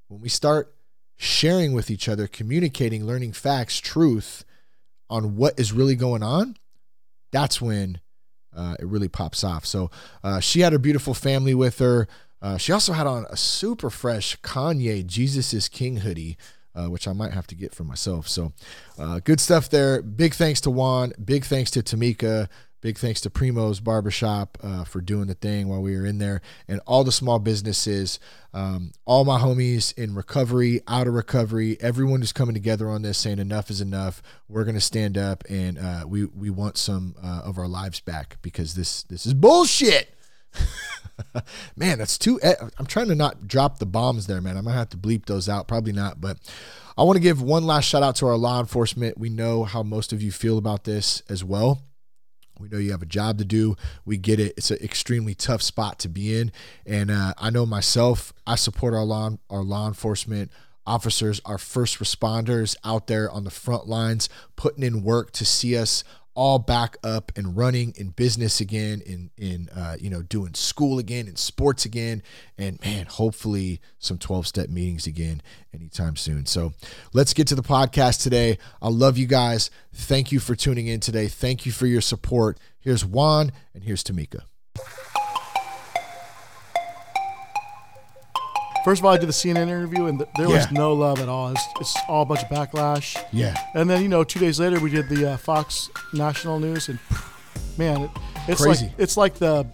when 0.09 0.19
we 0.19 0.27
start 0.27 0.75
sharing 1.15 1.71
with 1.71 1.89
each 1.89 2.09
other, 2.09 2.27
communicating, 2.27 3.05
learning 3.05 3.31
facts, 3.31 3.79
truth 3.79 4.43
on 5.09 5.37
what 5.37 5.57
is 5.57 5.71
really 5.71 5.95
going 5.95 6.21
on, 6.21 6.57
that's 7.31 7.61
when 7.61 8.01
uh, 8.53 8.75
it 8.77 8.87
really 8.87 9.07
pops 9.07 9.41
off. 9.41 9.65
So 9.65 9.89
uh, 10.21 10.41
she 10.41 10.59
had 10.59 10.73
her 10.73 10.79
beautiful 10.79 11.13
family 11.13 11.55
with 11.55 11.79
her. 11.79 12.09
Uh, 12.41 12.57
she 12.57 12.73
also 12.73 12.91
had 12.91 13.07
on 13.07 13.25
a 13.29 13.37
super 13.37 13.89
fresh 13.89 14.37
Kanye 14.41 15.05
Jesus 15.05 15.53
is 15.53 15.69
King 15.69 15.97
hoodie 15.97 16.37
uh, 16.75 16.87
which 16.87 17.07
I 17.07 17.13
might 17.13 17.33
have 17.33 17.47
to 17.47 17.55
get 17.55 17.73
for 17.73 17.83
myself. 17.83 18.27
So, 18.27 18.53
uh, 18.97 19.19
good 19.19 19.39
stuff 19.39 19.69
there. 19.69 20.01
Big 20.01 20.33
thanks 20.33 20.61
to 20.61 20.71
Juan. 20.71 21.13
Big 21.23 21.45
thanks 21.45 21.71
to 21.71 21.81
Tamika. 21.81 22.49
Big 22.81 22.97
thanks 22.97 23.21
to 23.21 23.29
Primo's 23.29 23.79
Barbershop 23.79 24.57
uh, 24.63 24.83
for 24.85 25.01
doing 25.01 25.27
the 25.27 25.35
thing 25.35 25.67
while 25.67 25.83
we 25.83 25.95
were 25.95 26.05
in 26.05 26.17
there, 26.17 26.41
and 26.67 26.81
all 26.87 27.03
the 27.03 27.11
small 27.11 27.37
businesses, 27.37 28.19
um, 28.55 28.91
all 29.05 29.23
my 29.23 29.39
homies 29.39 29.95
in 29.95 30.15
recovery, 30.15 30.81
out 30.87 31.05
of 31.05 31.13
recovery. 31.13 31.77
Everyone 31.79 32.23
is 32.23 32.33
coming 32.33 32.55
together 32.55 32.89
on 32.89 33.03
this, 33.03 33.19
saying 33.19 33.37
enough 33.37 33.69
is 33.69 33.81
enough. 33.81 34.23
We're 34.49 34.63
gonna 34.63 34.81
stand 34.81 35.15
up, 35.15 35.43
and 35.47 35.77
uh, 35.77 36.05
we 36.07 36.25
we 36.25 36.49
want 36.49 36.75
some 36.75 37.15
uh, 37.23 37.41
of 37.45 37.59
our 37.59 37.67
lives 37.67 37.99
back 37.99 38.37
because 38.41 38.73
this 38.73 39.03
this 39.03 39.27
is 39.27 39.35
bullshit. 39.35 40.15
man, 41.75 41.99
that's 41.99 42.17
too. 42.17 42.39
I'm 42.77 42.85
trying 42.85 43.07
to 43.07 43.15
not 43.15 43.47
drop 43.47 43.79
the 43.79 43.85
bombs 43.85 44.27
there, 44.27 44.41
man. 44.41 44.57
I 44.57 44.61
might 44.61 44.73
have 44.73 44.89
to 44.89 44.97
bleep 44.97 45.25
those 45.25 45.47
out. 45.49 45.67
Probably 45.67 45.93
not, 45.93 46.21
but 46.21 46.37
I 46.97 47.03
want 47.03 47.17
to 47.17 47.21
give 47.21 47.41
one 47.41 47.65
last 47.65 47.85
shout 47.85 48.03
out 48.03 48.15
to 48.17 48.27
our 48.27 48.37
law 48.37 48.59
enforcement. 48.59 49.17
We 49.17 49.29
know 49.29 49.63
how 49.63 49.83
most 49.83 50.13
of 50.13 50.21
you 50.21 50.31
feel 50.31 50.57
about 50.57 50.83
this 50.83 51.21
as 51.29 51.43
well. 51.43 51.81
We 52.59 52.69
know 52.69 52.77
you 52.77 52.91
have 52.91 53.01
a 53.01 53.07
job 53.07 53.39
to 53.39 53.45
do. 53.45 53.75
We 54.05 54.17
get 54.17 54.39
it. 54.39 54.53
It's 54.55 54.69
an 54.69 54.77
extremely 54.83 55.33
tough 55.33 55.61
spot 55.61 55.97
to 55.99 56.09
be 56.09 56.37
in, 56.37 56.51
and 56.85 57.09
uh, 57.09 57.33
I 57.37 57.49
know 57.49 57.65
myself. 57.65 58.33
I 58.45 58.55
support 58.55 58.93
our 58.93 59.03
law 59.03 59.31
our 59.49 59.63
law 59.63 59.87
enforcement 59.87 60.51
officers, 60.85 61.39
our 61.45 61.57
first 61.57 61.99
responders 61.99 62.75
out 62.83 63.07
there 63.07 63.29
on 63.29 63.43
the 63.43 63.51
front 63.51 63.87
lines, 63.87 64.29
putting 64.55 64.83
in 64.83 65.03
work 65.03 65.31
to 65.31 65.45
see 65.45 65.77
us 65.77 66.03
all 66.33 66.59
back 66.59 66.97
up 67.03 67.31
and 67.35 67.57
running 67.57 67.93
in 67.97 68.09
business 68.09 68.59
again, 68.61 69.01
in 69.05 69.29
in 69.37 69.69
uh, 69.69 69.97
you 69.99 70.09
know 70.09 70.21
doing 70.21 70.53
school 70.53 70.99
again, 70.99 71.27
in 71.27 71.35
sports 71.35 71.85
again, 71.85 72.23
and 72.57 72.79
man, 72.81 73.05
hopefully 73.05 73.81
some 73.99 74.17
twelve 74.17 74.47
step 74.47 74.69
meetings 74.69 75.07
again 75.07 75.41
anytime 75.73 76.15
soon. 76.15 76.45
So 76.45 76.73
let's 77.13 77.33
get 77.33 77.47
to 77.47 77.55
the 77.55 77.63
podcast 77.63 78.23
today. 78.23 78.57
I 78.81 78.89
love 78.89 79.17
you 79.17 79.27
guys. 79.27 79.69
Thank 79.93 80.31
you 80.31 80.39
for 80.39 80.55
tuning 80.55 80.87
in 80.87 80.99
today. 80.99 81.27
Thank 81.27 81.65
you 81.65 81.71
for 81.71 81.85
your 81.87 82.01
support. 82.01 82.59
Here's 82.79 83.05
Juan 83.05 83.51
and 83.73 83.83
here's 83.83 84.03
Tamika. 84.03 84.41
First 88.83 89.01
of 89.01 89.05
all, 89.05 89.13
I 89.13 89.17
did 89.17 89.29
the 89.29 89.33
CNN 89.33 89.63
interview, 89.67 90.05
and 90.05 90.19
th- 90.19 90.29
there 90.37 90.47
Yeah. 90.47 90.55
was 90.57 90.71
no 90.71 90.93
love 90.93 91.19
at 91.19 91.29
all. 91.29 91.49
It's, 91.51 91.63
it's 91.79 91.95
all 92.07 92.23
a 92.23 92.25
bunch 92.25 92.41
of 92.43 92.49
backlash. 92.49 93.15
Yeah. 93.31 93.55
And 93.75 93.89
then 93.89 94.01
you 94.01 94.07
know, 94.07 94.23
two 94.23 94.39
days 94.39 94.59
later, 94.59 94.79
we 94.79 94.89
did 94.89 95.07
the 95.09 95.31
uh, 95.33 95.37
Fox 95.37 95.89
National 96.13 96.59
News, 96.59 96.89
and 96.89 96.97
man, 97.77 98.01
it, 98.01 98.09
it's 98.47 98.61
Crazy. 98.61 98.85
like 98.87 98.95
it's 98.97 99.17
like 99.17 99.35
the 99.35 99.67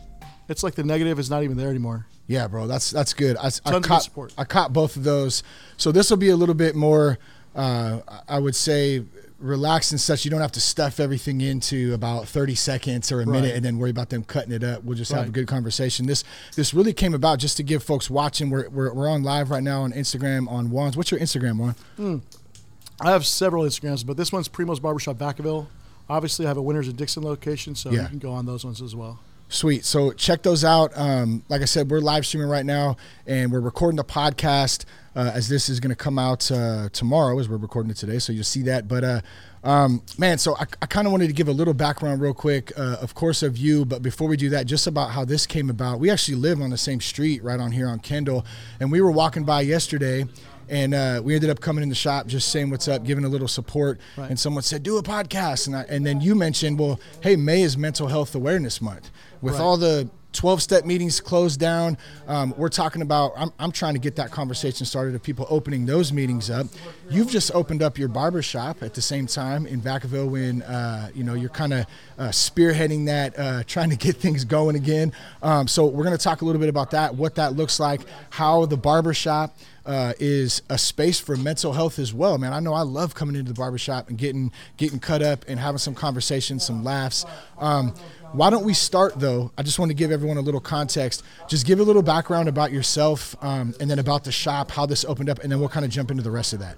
it's 0.49 0.63
like 0.63 0.75
the 0.75 0.83
negative 0.83 1.19
is 1.19 1.29
not 1.29 1.43
even 1.43 1.57
there 1.57 1.69
anymore. 1.69 2.05
Yeah, 2.27 2.47
bro, 2.47 2.67
that's 2.67 2.91
that's 2.91 3.13
good. 3.13 3.37
I, 3.37 3.45
I 3.45 3.47
of 3.47 3.63
good 3.63 3.83
caught 3.83 4.03
support. 4.03 4.33
I 4.37 4.43
caught 4.43 4.73
both 4.73 4.97
of 4.97 5.03
those. 5.05 5.43
So 5.77 5.91
this 5.93 6.09
will 6.09 6.17
be 6.17 6.29
a 6.29 6.35
little 6.35 6.55
bit 6.55 6.75
more, 6.75 7.17
uh, 7.55 7.99
I 8.27 8.39
would 8.39 8.55
say, 8.55 9.03
relaxed 9.39 9.91
and 9.91 10.01
such. 10.01 10.25
You 10.25 10.31
don't 10.31 10.41
have 10.41 10.51
to 10.53 10.61
stuff 10.61 10.99
everything 10.99 11.41
into 11.41 11.93
about 11.93 12.27
thirty 12.27 12.55
seconds 12.55 13.11
or 13.11 13.21
a 13.21 13.25
minute 13.25 13.55
and 13.55 13.63
then 13.63 13.77
worry 13.77 13.89
about 13.91 14.09
them 14.09 14.23
cutting 14.23 14.51
it 14.51 14.63
up. 14.63 14.83
We'll 14.83 14.97
just 14.97 15.11
have 15.11 15.27
a 15.27 15.31
good 15.31 15.47
conversation. 15.47 16.05
This 16.05 16.23
this 16.55 16.73
really 16.73 16.93
came 16.93 17.13
about 17.13 17.39
just 17.39 17.57
to 17.57 17.63
give 17.63 17.83
folks 17.83 18.09
watching. 18.09 18.49
We're 18.49 18.69
we're, 18.69 18.93
we're 18.93 19.09
on 19.09 19.23
live 19.23 19.49
right 19.51 19.63
now 19.63 19.81
on 19.83 19.93
Instagram 19.93 20.49
on 20.49 20.69
Juan's. 20.69 20.97
What's 20.97 21.11
your 21.11 21.19
Instagram, 21.19 21.57
Juan? 21.57 21.75
Hmm. 21.97 22.17
I 22.99 23.11
have 23.11 23.25
several 23.25 23.63
Instagrams, 23.63 24.05
but 24.05 24.17
this 24.17 24.31
one's 24.31 24.47
Primo's 24.49 24.79
Barbershop 24.79 25.17
Vacaville. 25.17 25.67
Obviously, 26.09 26.45
I 26.45 26.47
have 26.49 26.57
a 26.57 26.61
Winters 26.61 26.87
and 26.87 26.97
Dixon 26.97 27.21
location, 27.23 27.75
so 27.75 27.91
Yeah. 27.91 28.03
you 28.03 28.07
can 28.07 28.17
go 28.19 28.31
on 28.31 28.45
those 28.47 28.65
ones 28.65 28.81
as 28.81 28.95
well. 28.95 29.19
Sweet. 29.49 29.85
So 29.85 30.11
check 30.11 30.43
those 30.43 30.65
out. 30.65 30.91
Um, 30.95 31.43
like 31.47 31.61
I 31.61 31.65
said, 31.65 31.89
we're 31.89 32.01
live 32.01 32.25
streaming 32.25 32.49
right 32.49 32.65
now, 32.65 32.97
and 33.25 33.49
we're 33.51 33.61
recording 33.61 33.95
the 33.95 34.03
podcast 34.03 34.83
uh, 35.15 35.31
as 35.33 35.47
this 35.47 35.69
is 35.69 35.79
going 35.79 35.89
to 35.89 35.95
come 35.95 36.19
out 36.19 36.51
uh, 36.51 36.89
tomorrow, 36.89 37.39
as 37.39 37.47
we're 37.47 37.55
recording 37.57 37.89
it 37.89 37.95
today. 37.97 38.19
So 38.19 38.33
you'll 38.33 38.43
see 38.43 38.63
that. 38.63 38.89
But 38.89 39.03
uh, 39.05 39.21
um, 39.67 40.01
man, 40.17 40.37
so 40.37 40.55
I, 40.55 40.65
I 40.81 40.85
kind 40.85 41.05
of 41.07 41.11
wanted 41.11 41.27
to 41.27 41.33
give 41.33 41.47
a 41.49 41.51
little 41.51 41.73
background, 41.73 42.21
real 42.21 42.33
quick, 42.33 42.71
uh, 42.77 42.97
of 43.01 43.13
course, 43.13 43.43
of 43.43 43.57
you. 43.57 43.83
But 43.83 44.01
before 44.01 44.27
we 44.29 44.37
do 44.37 44.49
that, 44.49 44.65
just 44.65 44.87
about 44.87 45.11
how 45.11 45.25
this 45.25 45.45
came 45.45 45.69
about. 45.69 45.99
We 45.99 46.09
actually 46.09 46.35
live 46.35 46.61
on 46.61 46.69
the 46.69 46.77
same 46.77 47.01
street, 47.01 47.43
right 47.43 47.59
on 47.59 47.71
here 47.71 47.87
on 47.89 47.99
Kendall, 47.99 48.45
and 48.79 48.91
we 48.91 49.01
were 49.01 49.11
walking 49.11 49.43
by 49.43 49.61
yesterday. 49.61 50.25
And 50.69 50.93
uh, 50.93 51.21
we 51.23 51.33
ended 51.33 51.49
up 51.49 51.61
coming 51.61 51.81
in 51.81 51.87
the 51.87 51.95
shop, 51.95 52.27
just 52.27 52.49
saying 52.49 52.69
what's 52.69 52.89
up, 52.89 53.05
giving 53.05 53.23
a 53.23 53.29
little 53.29 53.47
support. 53.47 54.01
Right. 54.17 54.29
And 54.29 54.37
someone 54.37 54.63
said, 54.63 54.83
"Do 54.83 54.97
a 54.97 55.03
podcast," 55.03 55.67
and 55.67 55.75
I, 55.77 55.83
and 55.83 56.05
then 56.05 56.19
you 56.19 56.35
mentioned, 56.35 56.77
"Well, 56.77 56.99
hey, 57.21 57.37
May 57.37 57.61
is 57.61 57.77
Mental 57.77 58.07
Health 58.07 58.35
Awareness 58.35 58.81
Month." 58.81 59.09
With 59.41 59.53
Right. 59.53 59.61
all 59.61 59.77
the 59.77 60.09
12 60.37 60.61
step 60.61 60.85
meetings 60.85 61.19
closed 61.19 61.59
down, 61.59 61.97
um, 62.27 62.53
we're 62.57 62.69
talking 62.69 63.01
about, 63.01 63.33
I'm, 63.35 63.51
I'm 63.57 63.71
trying 63.71 63.95
to 63.95 63.99
get 63.99 64.15
that 64.17 64.29
conversation 64.29 64.85
started 64.85 65.15
of 65.15 65.23
people 65.23 65.47
opening 65.49 65.87
those 65.87 66.13
meetings 66.13 66.51
up. 66.51 66.67
You've 67.09 67.29
just 67.29 67.53
opened 67.55 67.81
up 67.81 67.97
your 67.97 68.07
barber 68.07 68.43
shop 68.43 68.83
at 68.83 68.93
the 68.93 69.01
same 69.01 69.25
time 69.25 69.65
in 69.65 69.81
Vacaville 69.81 70.29
when, 70.29 70.61
uh, 70.61 71.09
you 71.15 71.23
know, 71.23 71.33
you're 71.33 71.49
kind 71.49 71.73
of 71.73 71.85
uh, 72.19 72.27
spearheading 72.29 73.07
that, 73.07 73.37
uh, 73.37 73.63
trying 73.67 73.89
to 73.89 73.95
get 73.95 74.17
things 74.17 74.45
going 74.45 74.75
again. 74.75 75.11
Um, 75.41 75.67
so 75.67 75.87
we're 75.87 76.03
going 76.03 76.17
to 76.17 76.23
talk 76.23 76.43
a 76.43 76.45
little 76.45 76.61
bit 76.61 76.69
about 76.69 76.91
that, 76.91 77.15
what 77.15 77.33
that 77.35 77.53
looks 77.53 77.79
like, 77.79 78.01
how 78.29 78.67
the 78.67 78.77
barber 78.77 79.15
shop 79.15 79.57
uh, 79.87 80.11
is 80.19 80.61
a 80.69 80.77
space 80.77 81.19
for 81.19 81.37
mental 81.37 81.71
health 81.71 81.97
as 81.97 82.13
well, 82.13 82.37
man. 82.37 82.51
I 82.51 82.59
know 82.59 82.73
I 82.73 82.81
love 82.81 83.15
coming 83.15 83.35
into 83.35 83.53
the 83.53 83.57
barbershop 83.57 84.09
and 84.09 84.17
getting 84.17 84.51
getting 84.75 84.99
cut 84.99 85.21
up 85.21 85.45
and 85.47 85.57
having 85.57 85.77
some 85.77 85.95
conversations, 85.95 86.65
some 86.65 86.83
laughs. 86.83 87.25
Um, 87.57 87.95
why 88.33 88.49
don't 88.49 88.63
we 88.63 88.73
start 88.73 89.19
though? 89.19 89.51
I 89.57 89.63
just 89.63 89.79
want 89.79 89.89
to 89.89 89.95
give 89.95 90.11
everyone 90.11 90.37
a 90.37 90.41
little 90.41 90.59
context. 90.59 91.23
Just 91.47 91.65
give 91.65 91.79
a 91.79 91.83
little 91.83 92.01
background 92.01 92.49
about 92.49 92.71
yourself 92.71 93.35
um, 93.41 93.73
and 93.79 93.89
then 93.89 93.99
about 93.99 94.23
the 94.23 94.31
shop, 94.31 94.71
how 94.71 94.85
this 94.85 95.05
opened 95.05 95.29
up, 95.29 95.39
and 95.39 95.51
then 95.51 95.59
we'll 95.59 95.69
kind 95.69 95.85
of 95.85 95.91
jump 95.91 96.11
into 96.11 96.23
the 96.23 96.31
rest 96.31 96.53
of 96.53 96.59
that. 96.59 96.77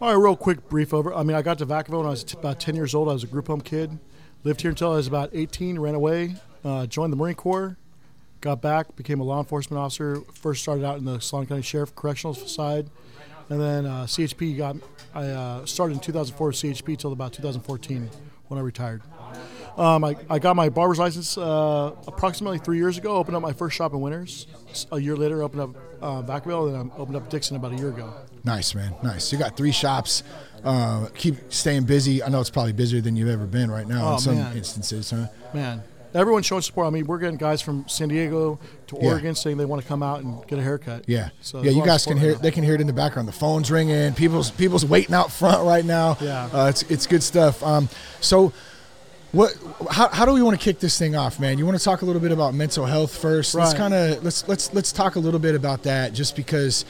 All 0.00 0.08
right, 0.08 0.22
real 0.22 0.36
quick 0.36 0.68
brief 0.68 0.92
over. 0.92 1.14
I 1.14 1.22
mean, 1.22 1.36
I 1.36 1.42
got 1.42 1.58
to 1.58 1.66
Vacaville 1.66 1.98
when 1.98 2.06
I 2.06 2.10
was 2.10 2.24
t- 2.24 2.38
about 2.38 2.60
10 2.60 2.76
years 2.76 2.94
old. 2.94 3.08
I 3.08 3.14
was 3.14 3.24
a 3.24 3.26
group 3.26 3.46
home 3.46 3.62
kid. 3.62 3.98
Lived 4.44 4.60
here 4.60 4.70
until 4.70 4.92
I 4.92 4.96
was 4.96 5.06
about 5.06 5.30
18, 5.32 5.78
ran 5.78 5.94
away, 5.94 6.36
uh, 6.64 6.86
joined 6.86 7.12
the 7.12 7.16
Marine 7.16 7.34
Corps, 7.34 7.78
got 8.42 8.60
back, 8.60 8.94
became 8.94 9.20
a 9.20 9.24
law 9.24 9.38
enforcement 9.38 9.80
officer. 9.80 10.20
First 10.32 10.62
started 10.62 10.84
out 10.84 10.98
in 10.98 11.06
the 11.06 11.18
Solano 11.20 11.48
County 11.48 11.62
Sheriff 11.62 11.94
Correctional 11.94 12.34
side. 12.34 12.90
And 13.48 13.60
then 13.60 13.86
uh, 13.86 14.04
CHP 14.04 14.56
got, 14.58 14.76
I 15.14 15.28
uh, 15.28 15.64
started 15.64 15.94
in 15.94 16.00
2004 16.00 16.46
with 16.48 16.56
CHP 16.56 16.98
till 16.98 17.12
about 17.12 17.32
2014 17.32 18.10
when 18.48 18.58
I 18.58 18.62
retired. 18.62 19.02
Um, 19.76 20.04
I, 20.04 20.16
I 20.30 20.38
got 20.38 20.56
my 20.56 20.68
barber's 20.70 20.98
license 20.98 21.36
uh, 21.36 21.92
approximately 22.06 22.58
three 22.58 22.78
years 22.78 22.96
ago. 22.96 23.16
Opened 23.16 23.36
up 23.36 23.42
my 23.42 23.52
first 23.52 23.76
shop 23.76 23.92
in 23.92 24.00
Winters. 24.00 24.46
A 24.90 24.98
year 24.98 25.16
later, 25.16 25.42
opened 25.42 25.60
up 25.62 25.70
uh, 26.00 26.22
Vacaville, 26.22 26.68
and 26.80 26.90
I 26.90 26.96
opened 26.96 27.16
up 27.16 27.28
Dixon 27.28 27.56
about 27.56 27.72
a 27.72 27.76
year 27.76 27.90
ago. 27.90 28.12
Nice, 28.44 28.74
man. 28.74 28.94
Nice. 29.02 29.32
You 29.32 29.38
got 29.38 29.56
three 29.56 29.72
shops. 29.72 30.22
Uh, 30.64 31.08
keep 31.14 31.36
staying 31.52 31.84
busy. 31.84 32.22
I 32.22 32.28
know 32.28 32.40
it's 32.40 32.50
probably 32.50 32.72
busier 32.72 33.00
than 33.00 33.16
you've 33.16 33.28
ever 33.28 33.46
been 33.46 33.70
right 33.70 33.86
now 33.86 34.10
Oh, 34.10 34.14
in 34.14 34.18
some 34.20 34.34
man. 34.36 34.56
instances, 34.56 35.10
huh? 35.10 35.26
Man, 35.52 35.82
everyone's 36.14 36.46
showing 36.46 36.62
support. 36.62 36.86
I 36.86 36.90
mean, 36.90 37.06
we're 37.06 37.18
getting 37.18 37.36
guys 37.36 37.60
from 37.60 37.86
San 37.88 38.08
Diego 38.08 38.58
to 38.86 38.96
Yeah. 39.00 39.10
Oregon 39.10 39.34
saying 39.34 39.58
they 39.58 39.64
want 39.66 39.82
to 39.82 39.88
come 39.88 40.02
out 40.02 40.20
and 40.22 40.46
get 40.46 40.58
a 40.58 40.62
haircut. 40.62 41.04
Yeah, 41.06 41.28
So 41.42 41.62
yeah. 41.62 41.70
You 41.72 41.84
guys 41.84 42.04
can 42.06 42.16
hear. 42.16 42.32
right 42.32 42.42
They 42.42 42.50
can 42.50 42.64
hear 42.64 42.74
it 42.74 42.80
in 42.80 42.86
the 42.86 42.92
background. 42.92 43.28
The 43.28 43.32
phone's 43.32 43.70
ringing. 43.70 44.14
People's 44.14 44.50
people's 44.50 44.84
waiting 44.86 45.14
out 45.14 45.30
front 45.30 45.64
right 45.66 45.84
now. 45.84 46.16
Yeah. 46.20 46.48
uh, 46.52 46.66
it's 46.68 46.82
it's 46.84 47.06
good 47.06 47.22
stuff. 47.22 47.62
Um, 47.62 47.88
so. 48.20 48.52
What? 49.36 49.54
How, 49.90 50.08
how 50.08 50.24
do 50.24 50.32
we 50.32 50.42
want 50.42 50.58
to 50.58 50.64
kick 50.64 50.78
this 50.80 50.98
thing 50.98 51.14
off, 51.14 51.38
man? 51.38 51.58
You 51.58 51.66
want 51.66 51.76
to 51.76 51.84
talk 51.84 52.00
a 52.02 52.06
little 52.06 52.22
bit 52.22 52.32
about 52.32 52.54
mental 52.54 52.86
health 52.86 53.16
first? 53.16 53.54
Let's 53.54 53.74
kind 53.74 53.92
of 53.92 54.24
let's 54.24 54.48
let's 54.48 54.72
let's 54.72 54.92
talk 54.92 55.16
a 55.16 55.18
little 55.18 55.38
bit 55.40 55.54
about 55.54 55.82
that, 55.82 56.14
just 56.14 56.34
because 56.36 56.86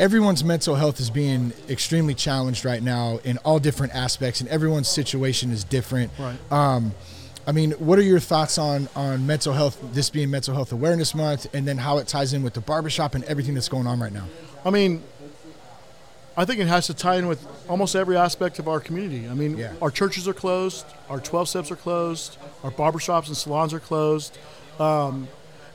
everyone's 0.00 0.42
mental 0.42 0.74
health 0.74 1.00
is 1.00 1.10
being 1.10 1.52
extremely 1.68 2.14
challenged 2.14 2.64
right 2.64 2.82
now 2.82 3.18
in 3.24 3.36
all 3.38 3.58
different 3.58 3.94
aspects, 3.94 4.40
and 4.40 4.48
everyone's 4.48 4.88
situation 4.88 5.50
is 5.50 5.64
different. 5.64 6.10
Right. 6.18 6.38
Um, 6.50 6.94
I 7.46 7.52
mean, 7.52 7.72
what 7.72 7.98
are 7.98 8.02
your 8.02 8.20
thoughts 8.20 8.56
on 8.56 8.88
on 8.96 9.26
mental 9.26 9.52
health? 9.52 9.78
This 9.92 10.08
being 10.08 10.30
Mental 10.30 10.54
Health 10.54 10.72
Awareness 10.72 11.14
Month, 11.14 11.52
and 11.54 11.68
then 11.68 11.76
how 11.76 11.98
it 11.98 12.08
ties 12.08 12.32
in 12.32 12.42
with 12.42 12.54
the 12.54 12.62
barbershop 12.62 13.14
and 13.14 13.22
everything 13.24 13.52
that's 13.52 13.68
going 13.68 13.86
on 13.86 14.00
right 14.00 14.12
now. 14.12 14.26
I 14.64 14.70
mean, 14.70 15.02
I 16.36 16.44
think 16.46 16.60
it 16.60 16.66
has 16.66 16.86
to 16.86 16.94
tie 16.94 17.16
in 17.16 17.26
with 17.28 17.46
almost 17.68 17.94
every 17.94 18.16
aspect 18.16 18.58
of 18.58 18.66
our 18.68 18.80
community. 18.80 19.28
I 19.28 19.34
mean, 19.34 19.58
Yeah. 19.58 19.72
our 19.82 19.90
churches 19.90 20.26
are 20.26 20.32
closed, 20.34 20.84
our 21.10 21.20
12 21.20 21.48
steps 21.48 21.70
are 21.70 21.76
closed, 21.76 22.38
our 22.64 22.70
barbershops 22.70 23.26
and 23.28 23.36
salons 23.36 23.74
are 23.74 23.80
closed. 23.80 24.38
Um, 24.80 25.28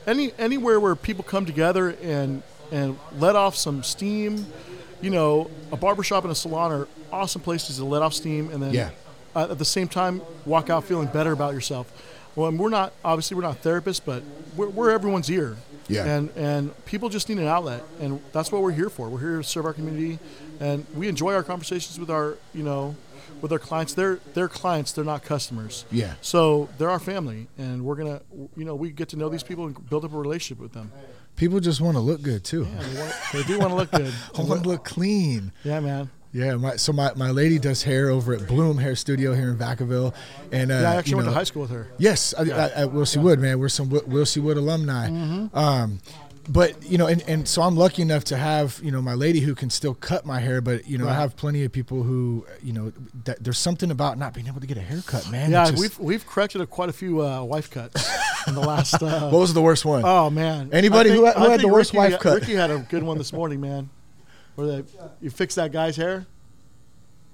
any 0.06 0.32
anywhere 0.38 0.80
where 0.80 0.96
people 0.96 1.22
come 1.24 1.46
together 1.46 1.96
and 2.02 2.42
and 2.72 2.98
let 3.18 3.36
off 3.36 3.56
some 3.56 3.82
steam, 3.82 4.46
you 5.00 5.10
know, 5.10 5.50
a 5.72 5.76
barbershop 5.76 6.24
and 6.24 6.32
a 6.32 6.34
salon 6.34 6.72
are 6.72 6.88
awesome 7.12 7.40
places 7.40 7.76
to 7.76 7.84
let 7.84 8.02
off 8.02 8.12
steam 8.14 8.50
and 8.50 8.62
then 8.62 8.72
Yeah. 8.74 8.90
uh, 9.36 9.48
at 9.50 9.58
the 9.58 9.64
same 9.64 9.86
time 9.88 10.20
walk 10.44 10.68
out 10.70 10.84
feeling 10.84 11.06
better 11.08 11.32
about 11.32 11.54
yourself. 11.54 11.90
Well, 12.34 12.48
and 12.48 12.58
we're 12.58 12.68
not 12.68 12.92
obviously 13.04 13.36
we're 13.36 13.42
not 13.42 13.62
therapists, 13.62 14.00
but 14.04 14.22
we're, 14.56 14.68
we're 14.68 14.90
everyone's 14.90 15.30
ear. 15.30 15.56
Yeah. 15.88 16.04
And 16.04 16.30
and 16.36 16.84
people 16.84 17.08
just 17.08 17.28
need 17.30 17.38
an 17.38 17.46
outlet, 17.46 17.82
and 18.00 18.20
that's 18.32 18.52
what 18.52 18.60
we're 18.60 18.72
here 18.72 18.90
for. 18.90 19.08
We're 19.08 19.20
here 19.20 19.36
to 19.38 19.44
serve 19.44 19.64
our 19.64 19.72
community, 19.72 20.18
and 20.60 20.86
we 20.94 21.08
enjoy 21.08 21.34
our 21.34 21.42
conversations 21.42 21.98
with 21.98 22.10
our 22.10 22.36
you 22.54 22.62
know 22.62 22.96
with 23.40 23.52
our 23.52 23.58
clients. 23.58 23.94
They're 23.94 24.20
they're 24.34 24.48
clients. 24.48 24.92
They're 24.92 25.04
not 25.04 25.22
customers. 25.22 25.84
Yeah. 25.90 26.14
So 26.20 26.68
they're 26.78 26.90
our 26.90 26.98
family, 26.98 27.48
and 27.58 27.84
we're 27.84 27.96
gonna 27.96 28.20
you 28.56 28.64
know 28.64 28.74
we 28.74 28.90
get 28.90 29.08
to 29.10 29.16
know 29.16 29.28
these 29.28 29.42
people 29.42 29.66
and 29.66 29.88
build 29.88 30.04
up 30.04 30.12
a 30.12 30.18
relationship 30.18 30.60
with 30.60 30.72
them. 30.72 30.92
People 31.36 31.60
just 31.60 31.80
want 31.80 31.96
to 31.96 32.00
look 32.00 32.22
good 32.22 32.42
too. 32.42 32.66
Yeah, 32.68 32.82
they, 32.82 33.00
want, 33.00 33.14
they 33.32 33.42
do 33.44 33.58
want 33.60 33.70
to 33.70 33.76
look 33.76 33.90
good. 33.92 34.12
I 34.36 34.42
want 34.42 34.64
to 34.64 34.68
look 34.68 34.84
clean. 34.84 35.52
Yeah, 35.62 35.78
man. 35.80 36.10
Yeah, 36.32 36.56
my, 36.56 36.76
so 36.76 36.92
my, 36.92 37.14
my 37.14 37.30
lady 37.30 37.58
does 37.58 37.82
hair 37.82 38.10
over 38.10 38.34
at 38.34 38.46
Bloom 38.46 38.76
Hair 38.76 38.96
Studio 38.96 39.34
here 39.34 39.48
in 39.48 39.56
Vacaville, 39.56 40.14
and 40.52 40.70
uh, 40.70 40.74
Yeah, 40.74 40.90
I 40.90 40.96
actually 40.96 41.10
you 41.12 41.16
went 41.16 41.28
to 41.28 41.34
high 41.34 41.44
school 41.44 41.62
with 41.62 41.70
her. 41.70 41.86
Yes, 41.96 42.34
I, 42.36 42.42
I, 42.42 42.68
I, 42.82 42.84
Will 42.84 43.06
C. 43.06 43.18
Wood, 43.18 43.40
man. 43.40 43.58
We're 43.58 43.70
some 43.70 43.88
Wi- 43.88 44.06
Will 44.12 44.26
C. 44.26 44.38
Wood 44.38 44.58
alumni. 44.58 45.08
Mm-hmm. 45.08 45.56
Um, 45.56 46.00
but 46.48 46.82
you 46.84 46.96
know, 46.98 47.06
and, 47.06 47.22
and 47.28 47.46
so 47.46 47.62
I'm 47.62 47.76
lucky 47.76 48.02
enough 48.02 48.24
to 48.24 48.36
have 48.36 48.80
you 48.82 48.90
know 48.90 49.02
my 49.02 49.14
lady 49.14 49.40
who 49.40 49.54
can 49.54 49.70
still 49.70 49.94
cut 49.94 50.24
my 50.24 50.40
hair. 50.40 50.60
But 50.60 50.86
you 50.88 50.96
know, 50.98 51.08
I 51.08 51.14
have 51.14 51.36
plenty 51.36 51.64
of 51.64 51.72
people 51.72 52.02
who 52.02 52.46
you 52.62 52.72
know 52.72 52.92
that 53.24 53.42
there's 53.44 53.58
something 53.58 53.90
about 53.90 54.18
not 54.18 54.34
being 54.34 54.46
able 54.46 54.60
to 54.60 54.66
get 54.66 54.76
a 54.76 54.82
haircut, 54.82 55.30
man. 55.30 55.50
Yeah, 55.50 55.66
just- 55.70 55.80
we've 55.80 55.98
we've 55.98 56.26
corrected 56.26 56.60
a, 56.60 56.66
quite 56.66 56.88
a 56.88 56.92
few 56.92 57.22
uh, 57.24 57.42
wife 57.42 57.70
cuts 57.70 58.08
in 58.46 58.54
the 58.54 58.60
last. 58.60 58.94
Uh, 59.02 59.30
what 59.30 59.38
was 59.40 59.54
the 59.54 59.62
worst 59.62 59.84
one? 59.84 60.02
Oh 60.04 60.28
man! 60.30 60.70
Anybody 60.72 61.10
I 61.10 61.14
who 61.14 61.24
had- 61.24 61.36
who 61.36 61.42
had 61.50 61.58
the 61.60 61.62
think 61.64 61.72
worst 61.72 61.90
Ricky 61.90 61.98
wife 61.98 62.12
had- 62.12 62.20
cut? 62.20 62.40
Ricky 62.40 62.54
had 62.54 62.70
a 62.70 62.78
good 62.78 63.02
one 63.02 63.18
this 63.18 63.32
morning, 63.32 63.60
man. 63.60 63.90
Where 64.54 64.66
they, 64.66 64.84
you 65.20 65.30
fixed 65.30 65.56
that 65.56 65.70
guy's 65.72 65.96
hair, 65.96 66.26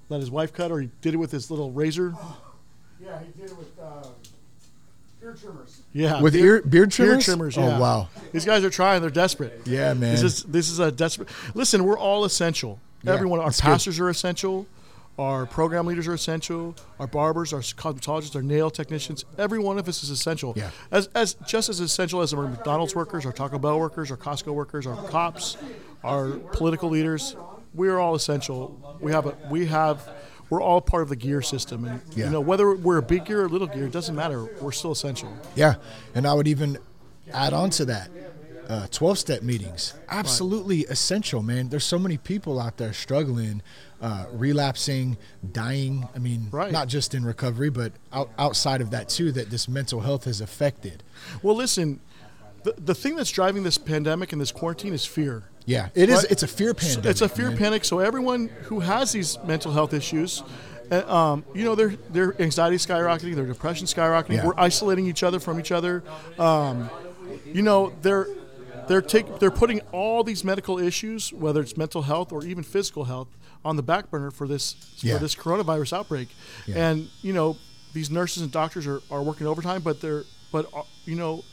let 0.09 0.19
his 0.19 0.29
wife 0.29 0.53
cut, 0.53 0.71
or 0.71 0.79
he 0.79 0.89
did 1.01 1.13
it 1.13 1.17
with 1.17 1.31
his 1.31 1.49
little 1.49 1.71
razor. 1.71 2.13
Yeah, 2.97 3.19
he 3.19 3.39
did 3.39 3.51
it 3.51 3.57
with 3.57 3.74
beard 5.35 5.53
trimmers. 5.53 5.81
Yeah, 5.93 6.21
With 6.21 6.35
ear- 6.35 6.61
beard 6.61 6.91
trimmers? 6.91 7.15
Beard 7.15 7.23
trimmers. 7.23 7.57
Oh, 7.57 7.79
wow. 7.79 8.09
These 8.31 8.45
guys 8.45 8.63
are 8.63 8.69
trying. 8.69 9.01
They're 9.01 9.09
desperate. 9.09 9.61
Yeah, 9.65 9.93
man. 9.93 10.11
This 10.11 10.23
is 10.23 10.43
this 10.43 10.69
is 10.69 10.79
a 10.79 10.91
desperate. 10.91 11.29
Listen, 11.53 11.83
we're 11.85 11.97
all 11.97 12.25
essential. 12.25 12.79
Yeah, 13.03 13.13
Everyone. 13.13 13.39
Our 13.39 13.45
that's 13.47 13.61
good. 13.61 13.67
pastors 13.67 13.99
are 13.99 14.09
essential. 14.09 14.65
Our 15.17 15.45
program 15.45 15.85
leaders 15.85 16.07
are 16.09 16.13
essential. 16.13 16.75
Our 16.99 17.07
barbers, 17.07 17.53
our 17.53 17.61
cosmetologists, 17.61 18.35
our 18.35 18.41
nail 18.41 18.69
technicians. 18.69 19.23
Every 19.37 19.59
one 19.59 19.77
of 19.77 19.87
us 19.87 20.03
is 20.03 20.09
essential. 20.09 20.53
Yeah. 20.57 20.71
As, 20.91 21.07
as 21.15 21.35
just 21.47 21.69
as 21.69 21.79
essential 21.79 22.21
as 22.21 22.33
our 22.33 22.47
McDonald's 22.47 22.95
workers, 22.95 23.25
our 23.25 23.31
Taco 23.31 23.57
Bell 23.57 23.79
workers, 23.79 24.11
our 24.11 24.17
Costco 24.17 24.53
workers, 24.53 24.85
our 24.85 25.01
cops, 25.07 25.55
our 26.03 26.31
political 26.31 26.89
leaders. 26.89 27.35
We 27.73 27.87
are 27.89 27.99
all 27.99 28.15
essential. 28.15 28.97
We 29.01 29.11
have 29.13 29.25
a 29.27 29.37
we 29.49 29.67
have. 29.67 30.09
We're 30.49 30.61
all 30.61 30.81
part 30.81 31.03
of 31.03 31.09
the 31.09 31.15
gear 31.15 31.41
system, 31.41 31.85
and 31.85 32.01
Yeah. 32.15 32.25
you 32.25 32.31
know 32.31 32.41
whether 32.41 32.75
we're 32.75 32.97
a 32.97 33.01
big 33.01 33.25
gear 33.25 33.43
or 33.45 33.49
little 33.49 33.67
gear, 33.67 33.85
it 33.85 33.91
doesn't 33.91 34.15
matter. 34.15 34.43
We're 34.61 34.71
still 34.71 34.91
essential. 34.91 35.31
Yeah, 35.55 35.75
and 36.13 36.25
I 36.27 36.33
would 36.33 36.47
even 36.47 36.77
add 37.33 37.53
on 37.53 37.69
to 37.71 37.85
that. 37.85 38.09
Uh, 38.67 38.87
12 38.89 39.19
step 39.19 39.43
meetings 39.43 39.93
absolutely 40.09 40.85
essential 40.87 41.43
man 41.43 41.69
there's 41.69 41.83
so 41.83 41.99
many 41.99 42.17
people 42.17 42.59
out 42.59 42.77
there 42.77 42.91
struggling 42.93 43.61
uh, 44.01 44.25
relapsing 44.33 45.17
dying 45.51 46.07
i 46.15 46.17
mean 46.17 46.47
Right. 46.49 46.71
not 46.71 46.87
just 46.87 47.13
in 47.13 47.23
recovery 47.23 47.69
but 47.69 47.91
out, 48.11 48.31
outside 48.39 48.81
of 48.81 48.89
that 48.89 49.07
too 49.07 49.31
that 49.33 49.51
this 49.51 49.67
mental 49.67 50.01
health 50.01 50.23
has 50.23 50.41
affected 50.41 51.03
Well, 51.43 51.55
listen, 51.55 51.99
the, 52.63 52.73
the 52.83 52.95
thing 52.95 53.15
that's 53.15 53.29
driving 53.29 53.61
this 53.61 53.77
pandemic 53.77 54.31
and 54.31 54.41
this 54.41 54.51
quarantine 54.51 54.93
is 54.93 55.05
fear. 55.05 55.43
Yeah 55.65 55.89
it 55.95 56.09
is 56.09 56.23
it's 56.25 56.43
a 56.43 56.47
fear 56.47 56.73
panic. 56.73 57.05
It's 57.05 57.21
a 57.21 57.29
fear 57.29 57.51
panic. 57.55 57.85
So 57.85 57.99
everyone 57.99 58.49
who 58.63 58.79
has 58.81 59.11
these 59.11 59.37
mental 59.45 59.71
health 59.71 59.93
issues, 59.93 60.43
uh, 60.91 61.01
um, 61.11 61.45
you 61.53 61.63
know, 61.65 61.75
their 61.75 61.89
their 62.09 62.39
anxiety 62.41 62.77
skyrocketing, 62.77 63.35
their 63.35 63.45
depression 63.45 63.87
skyrocketing. 63.87 64.35
Yeah. 64.35 64.45
We're 64.45 64.53
isolating 64.57 65.07
each 65.07 65.23
other 65.23 65.39
from 65.39 65.59
each 65.59 65.71
other. 65.71 66.03
Um, 66.37 66.89
you 67.45 67.61
know, 67.63 67.93
they're 68.01 68.27
they're 68.87 69.01
take 69.01 69.39
they're 69.39 69.51
putting 69.51 69.81
all 69.91 70.23
these 70.23 70.43
medical 70.43 70.77
issues, 70.77 71.33
whether 71.33 71.61
it's 71.61 71.75
mental 71.75 72.03
health 72.03 72.31
or 72.31 72.43
even 72.45 72.63
physical 72.63 73.05
health, 73.05 73.29
on 73.63 73.75
the 73.75 73.83
back 73.83 74.11
burner 74.11 74.29
for 74.31 74.47
this 74.47 74.75
Yeah. 75.01 75.15
for 75.15 75.19
this 75.23 75.33
coronavirus 75.35 75.93
outbreak. 75.93 76.29
Yeah. 76.67 76.89
And 76.91 77.09
you 77.23 77.33
know, 77.33 77.57
these 77.93 78.11
nurses 78.11 78.43
and 78.43 78.51
doctors 78.51 78.85
are, 78.85 79.01
are 79.09 79.23
working 79.23 79.47
overtime, 79.47 79.81
but 79.81 80.01
they're 80.01 80.23
but 80.51 80.69
uh, 80.73 80.83
you 81.05 81.15
know. 81.15 81.43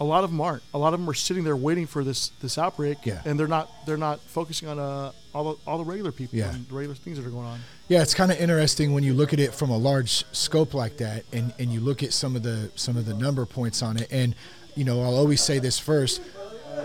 A 0.00 0.04
lot 0.04 0.24
of 0.24 0.30
them 0.30 0.40
aren't. 0.40 0.62
A 0.72 0.78
lot 0.78 0.94
of 0.94 1.00
them 1.00 1.08
are 1.10 1.14
sitting 1.14 1.44
there 1.44 1.56
waiting 1.56 1.86
for 1.86 2.02
this 2.02 2.28
this 2.40 2.56
outbreak, 2.56 3.04
Yeah. 3.04 3.20
and 3.26 3.38
they're 3.38 3.46
not 3.46 3.68
they're 3.86 3.98
not 3.98 4.20
focusing 4.20 4.66
on 4.68 4.78
uh, 4.78 5.12
all 5.34 5.44
the 5.52 5.60
all 5.70 5.76
the 5.78 5.84
regular 5.84 6.10
people 6.10 6.38
Yeah. 6.38 6.54
and 6.54 6.66
the 6.66 6.74
regular 6.74 6.94
things 6.94 7.18
that 7.18 7.26
are 7.26 7.30
going 7.30 7.46
on. 7.46 7.60
Yeah, 7.88 8.00
it's 8.02 8.14
kind 8.14 8.32
of 8.32 8.40
interesting 8.40 8.92
when 8.94 9.04
you 9.04 9.12
look 9.12 9.32
at 9.34 9.40
it 9.40 9.52
from 9.54 9.68
a 9.70 9.76
large 9.76 10.24
scope 10.32 10.72
like 10.74 10.96
that, 10.98 11.24
and, 11.32 11.52
and 11.58 11.70
you 11.72 11.80
look 11.80 12.02
at 12.02 12.12
some 12.14 12.34
of 12.34 12.42
the 12.42 12.70
some 12.76 12.96
of 12.96 13.04
the 13.04 13.14
number 13.14 13.44
points 13.44 13.82
on 13.82 13.98
it. 13.98 14.08
And 14.10 14.34
you 14.74 14.84
know, 14.84 15.02
I'll 15.02 15.16
always 15.16 15.42
say 15.42 15.58
this 15.58 15.78
first: 15.78 16.22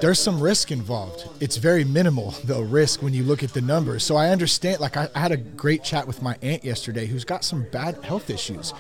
there's 0.02 0.20
some 0.20 0.40
risk 0.42 0.72
involved. 0.72 1.28
It's 1.40 1.58
very 1.58 1.84
minimal 1.84 2.32
though 2.44 2.62
risk 2.62 3.02
when 3.02 3.14
you 3.14 3.24
look 3.24 3.44
at 3.44 3.54
the 3.54 3.62
numbers. 3.62 4.04
So 4.04 4.16
I 4.16 4.30
understand. 4.30 4.80
Like 4.80 4.98
I, 4.98 5.08
I 5.16 5.20
had 5.20 5.32
a 5.32 5.38
great 5.38 5.84
chat 5.84 6.08
with 6.08 6.22
my 6.22 6.38
aunt 6.42 6.64
yesterday, 6.64 7.06
who's 7.06 7.26
got 7.26 7.44
some 7.44 7.66
bad 7.72 8.04
health 8.04 8.30
issues, 8.30 8.74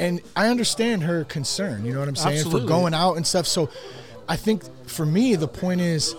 and 0.00 0.20
I 0.36 0.48
understand 0.48 1.02
her 1.04 1.24
concern. 1.24 1.84
You 1.84 1.92
know 1.92 1.98
what 2.00 2.08
I'm 2.08 2.16
saying 2.16 2.38
Absolutely. 2.38 2.62
for 2.62 2.66
going 2.68 2.94
out 2.94 3.14
and 3.16 3.26
stuff. 3.26 3.46
So 3.46 3.68
I 4.28 4.36
think 4.36 4.62
for 4.88 5.04
me, 5.06 5.34
the 5.36 5.48
point 5.48 5.80
is 5.80 6.14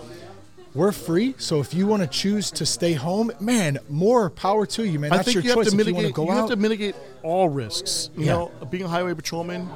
we're 0.74 0.92
free. 0.92 1.34
So 1.38 1.60
if 1.60 1.72
you 1.72 1.86
want 1.86 2.02
to 2.02 2.08
choose 2.08 2.50
to 2.52 2.66
stay 2.66 2.94
home, 2.94 3.30
man, 3.40 3.78
more 3.88 4.28
power 4.30 4.66
to 4.66 4.84
you, 4.84 4.98
man. 4.98 5.12
I 5.12 5.22
think 5.22 5.34
your 5.36 5.42
you 5.44 5.50
have 5.50 5.56
choice. 5.58 5.70
to 5.72 5.80
if 5.80 5.86
you 5.86 5.94
want 5.94 6.02
mitigate. 6.02 6.14
to 6.16 6.20
You, 6.22 6.26
go 6.28 6.32
have 6.34 6.48
to 6.50 6.56
mitigate 6.56 6.96
all 7.22 7.48
risks. 7.48 8.10
You 8.16 8.24
Yeah. 8.26 8.32
know, 8.32 8.50
being 8.70 8.82
a 8.84 8.88
highway 8.88 9.14
patrolman, 9.14 9.68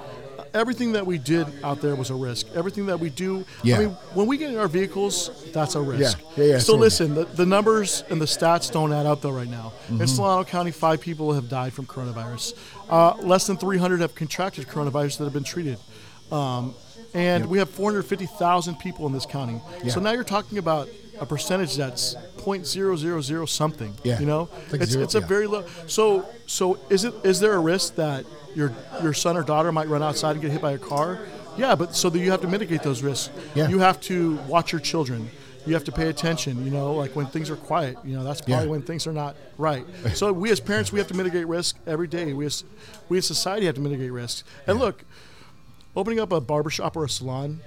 everything 0.55 0.93
that 0.93 1.07
we 1.07 1.19
did 1.19 1.47
out 1.63 1.81
there 1.81 1.95
was 1.95 2.11
a 2.11 2.15
risk. 2.15 2.47
Everything 2.55 2.87
that 2.87 2.99
we 2.99 3.11
do. 3.11 3.45
Yeah. 3.63 3.77
I 3.77 3.79
mean, 3.81 3.91
when 4.15 4.27
we 4.27 4.37
get 4.37 4.51
in 4.51 4.59
our 4.59 4.69
vehicles, 4.69 5.31
that's 5.53 5.75
a 5.75 5.81
risk. 5.81 6.19
Yeah. 6.37 6.45
Yeah, 6.45 6.53
yeah, 6.53 6.59
So 6.59 6.77
listen, 6.77 7.15
the, 7.15 7.25
the 7.25 7.47
numbers 7.47 8.05
and 8.11 8.21
the 8.21 8.27
stats 8.27 8.71
don't 8.71 8.93
add 8.93 9.07
up 9.07 9.23
though 9.23 9.31
right 9.31 9.49
now. 9.49 9.73
Mm-hmm. 9.87 10.03
In 10.03 10.07
Solano 10.09 10.45
County, 10.45 10.71
five 10.71 11.01
people 11.01 11.33
have 11.33 11.49
died 11.49 11.73
from 11.73 11.87
coronavirus. 11.87 12.55
Uh, 12.89 13.17
less 13.19 13.47
than 13.47 13.57
300 13.57 14.01
have 14.01 14.15
contracted 14.15 14.67
coronavirus 14.67 15.19
that 15.19 15.25
have 15.25 15.33
been 15.33 15.45
treated. 15.45 15.79
Um, 16.31 16.75
and 17.15 17.47
we 17.47 17.59
have 17.59 17.71
450,000 17.71 18.77
people 18.79 19.07
in 19.07 19.13
this 19.13 19.25
county. 19.27 19.61
Yeah. 19.83 19.93
So 19.93 20.01
now 20.01 20.13
you're 20.13 20.25
talking 20.25 20.59
about 20.59 20.89
a 21.21 21.27
percentage 21.27 21.77
that's 21.77 22.15
0.000 22.37 23.49
something. 23.49 23.95
Yeah. 24.05 24.21
You 24.21 24.27
know, 24.27 24.49
Like 24.71 24.83
it's, 24.83 24.93
zero- 24.93 25.05
it's 25.05 25.15
a 25.15 25.21
very 25.21 25.47
low. 25.47 25.65
So 25.87 26.29
so 26.47 26.79
is 26.91 27.05
it 27.05 27.15
is 27.25 27.41
there 27.41 27.55
a 27.55 27.59
risk 27.59 27.97
that 27.97 28.25
your 28.55 28.73
your 29.03 29.13
son 29.13 29.37
or 29.37 29.43
daughter 29.43 29.71
might 29.73 29.89
run 29.89 30.03
outside 30.03 30.33
and 30.33 30.41
get 30.43 30.51
hit 30.51 30.61
by 30.63 30.73
a 30.73 30.79
car? 30.79 31.19
Yeah, 31.57 31.75
but 31.75 31.95
so 31.97 32.09
that 32.11 32.19
you 32.19 32.31
have 32.31 32.41
to 32.43 32.49
mitigate 32.49 32.83
those 32.83 33.03
risks. 33.03 33.31
Yeah. 33.55 33.69
You 33.69 33.81
have 33.81 34.01
to 34.03 34.37
watch 34.47 34.71
your 34.73 34.81
children. 34.81 35.29
You 35.67 35.75
have 35.75 35.85
to 35.85 35.93
pay 35.93 36.09
attention. 36.09 36.65
You 36.65 36.71
know, 36.71 36.95
like 36.95 37.17
when 37.17 37.27
things 37.27 37.51
are 37.51 37.57
quiet. 37.57 37.97
You 38.05 38.17
know, 38.17 38.25
that's 38.25 38.41
probably 38.41 38.65
Yeah. 38.67 38.71
when 38.71 38.83
things 38.83 39.07
are 39.07 39.13
not 39.13 39.35
right. 39.59 39.85
So 40.15 40.33
we 40.33 40.51
as 40.51 40.61
parents, 40.61 40.93
we 40.93 40.99
have 41.01 41.09
to 41.09 41.15
mitigate 41.17 41.47
risk 41.49 41.77
every 41.87 42.07
day. 42.07 42.33
We 42.33 42.47
as 42.47 42.65
we 43.09 43.19
as 43.19 43.27
society 43.27 43.67
have 43.67 43.75
to 43.75 43.81
mitigate 43.81 44.13
risks. 44.13 44.45
And 44.67 44.79
look, 44.79 45.05
opening 45.97 46.21
up 46.21 46.33
a 46.33 46.41
barbershop 46.41 46.97
or 46.97 47.05
a 47.05 47.09
salon, 47.09 47.61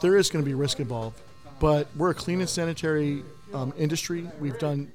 there 0.00 0.16
is 0.16 0.30
going 0.30 0.44
to 0.44 0.48
be 0.48 0.54
risk 0.54 0.78
involved. 0.80 1.20
But 1.58 1.88
we're 1.96 2.10
a 2.10 2.14
clean 2.14 2.40
and 2.40 2.48
sanitary 2.48 3.22
um, 3.54 3.72
industry. 3.78 4.28
We've 4.40 4.58
done 4.58 4.92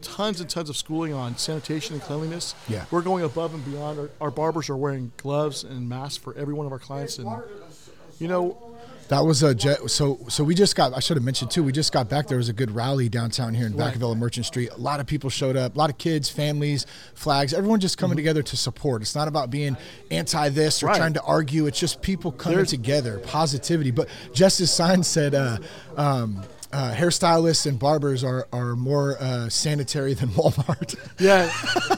tons 0.00 0.40
and 0.40 0.48
tons 0.48 0.70
of 0.70 0.76
schooling 0.76 1.12
on 1.12 1.36
sanitation 1.36 1.94
and 1.94 2.02
cleanliness. 2.02 2.54
Yeah. 2.68 2.84
We're 2.90 3.02
going 3.02 3.24
above 3.24 3.54
and 3.54 3.64
beyond. 3.64 3.98
Our, 3.98 4.10
our 4.20 4.30
barbers 4.30 4.70
are 4.70 4.76
wearing 4.76 5.12
gloves 5.16 5.64
and 5.64 5.88
masks 5.88 6.16
for 6.16 6.34
every 6.36 6.54
one 6.54 6.66
of 6.66 6.72
our 6.72 6.78
clients. 6.78 7.18
And, 7.18 7.28
you 8.18 8.28
know, 8.28 8.56
That 9.08 9.24
was 9.26 9.42
a 9.42 9.54
jet. 9.54 9.90
So, 9.90 10.20
so 10.28 10.42
we 10.44 10.54
just 10.54 10.74
got. 10.76 10.94
I 10.96 11.00
should 11.00 11.16
have 11.16 11.24
mentioned 11.24 11.50
too. 11.50 11.62
We 11.62 11.72
just 11.72 11.92
got 11.92 12.08
back. 12.08 12.28
There 12.28 12.38
was 12.38 12.48
a 12.48 12.52
good 12.52 12.70
rally 12.70 13.08
downtown 13.08 13.52
here 13.52 13.66
in 13.66 13.76
Right. 13.76 13.92
Vacaville 13.92 14.16
Merchant 14.16 14.46
Street. 14.46 14.70
A 14.70 14.78
lot 14.78 15.00
of 15.00 15.06
people 15.06 15.28
showed 15.28 15.56
up. 15.56 15.74
A 15.74 15.78
lot 15.78 15.90
of 15.90 15.98
kids, 15.98 16.30
families, 16.30 16.86
flags. 17.14 17.52
Everyone 17.52 17.80
just 17.80 17.98
coming 17.98 18.16
together 18.16 18.42
to 18.44 18.56
support. 18.56 19.02
It's 19.02 19.14
not 19.16 19.28
about 19.28 19.50
being 19.50 19.76
anti 20.10 20.48
this 20.50 20.82
or 20.82 20.86
Mm-hmm. 20.86 20.90
Right. 20.92 20.98
trying 20.98 21.12
to 21.14 21.22
argue. 21.22 21.66
It's 21.66 21.78
just 21.80 22.00
people 22.00 22.32
coming 22.32 22.56
There's- 22.58 22.70
together, 22.70 23.18
positivity. 23.18 23.90
But 23.90 24.08
Jess's 24.32 24.72
sign 24.72 25.02
said, 25.02 25.34
uh, 25.34 25.58
um, 25.96 26.42
uh, 26.72 26.94
hairstylists 26.94 27.66
and 27.66 27.78
barbers 27.78 28.24
are 28.24 28.48
are 28.52 28.74
more 28.76 29.16
uh, 29.20 29.48
sanitary 29.48 30.14
than 30.14 30.28
Walmart. 30.38 30.96
Yeah, 31.18 31.50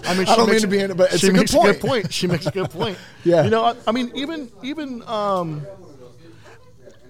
I 0.04 0.14
mean, 0.14 0.26
I 0.28 0.36
don't 0.36 0.36
she 0.36 0.38
mean 0.40 0.46
makes 0.50 0.60
to 0.62 0.66
be 0.68 0.78
in 0.80 0.90
it, 0.90 0.96
but 0.96 1.12
it's 1.12 1.20
she 1.20 1.28
a 1.28 1.30
good 1.30 1.38
makes 1.40 1.54
a 1.54 1.56
point. 1.56 1.80
good 1.80 1.88
point. 1.88 2.12
She 2.12 2.26
makes 2.26 2.46
a 2.46 2.50
good 2.50 2.70
point. 2.70 2.98
Yeah. 3.24 3.44
you 3.44 3.50
know, 3.50 3.64
I, 3.64 3.76
I 3.86 3.92
mean, 3.92 4.10
even 4.14 4.50
even 4.62 5.02
um, 5.06 5.66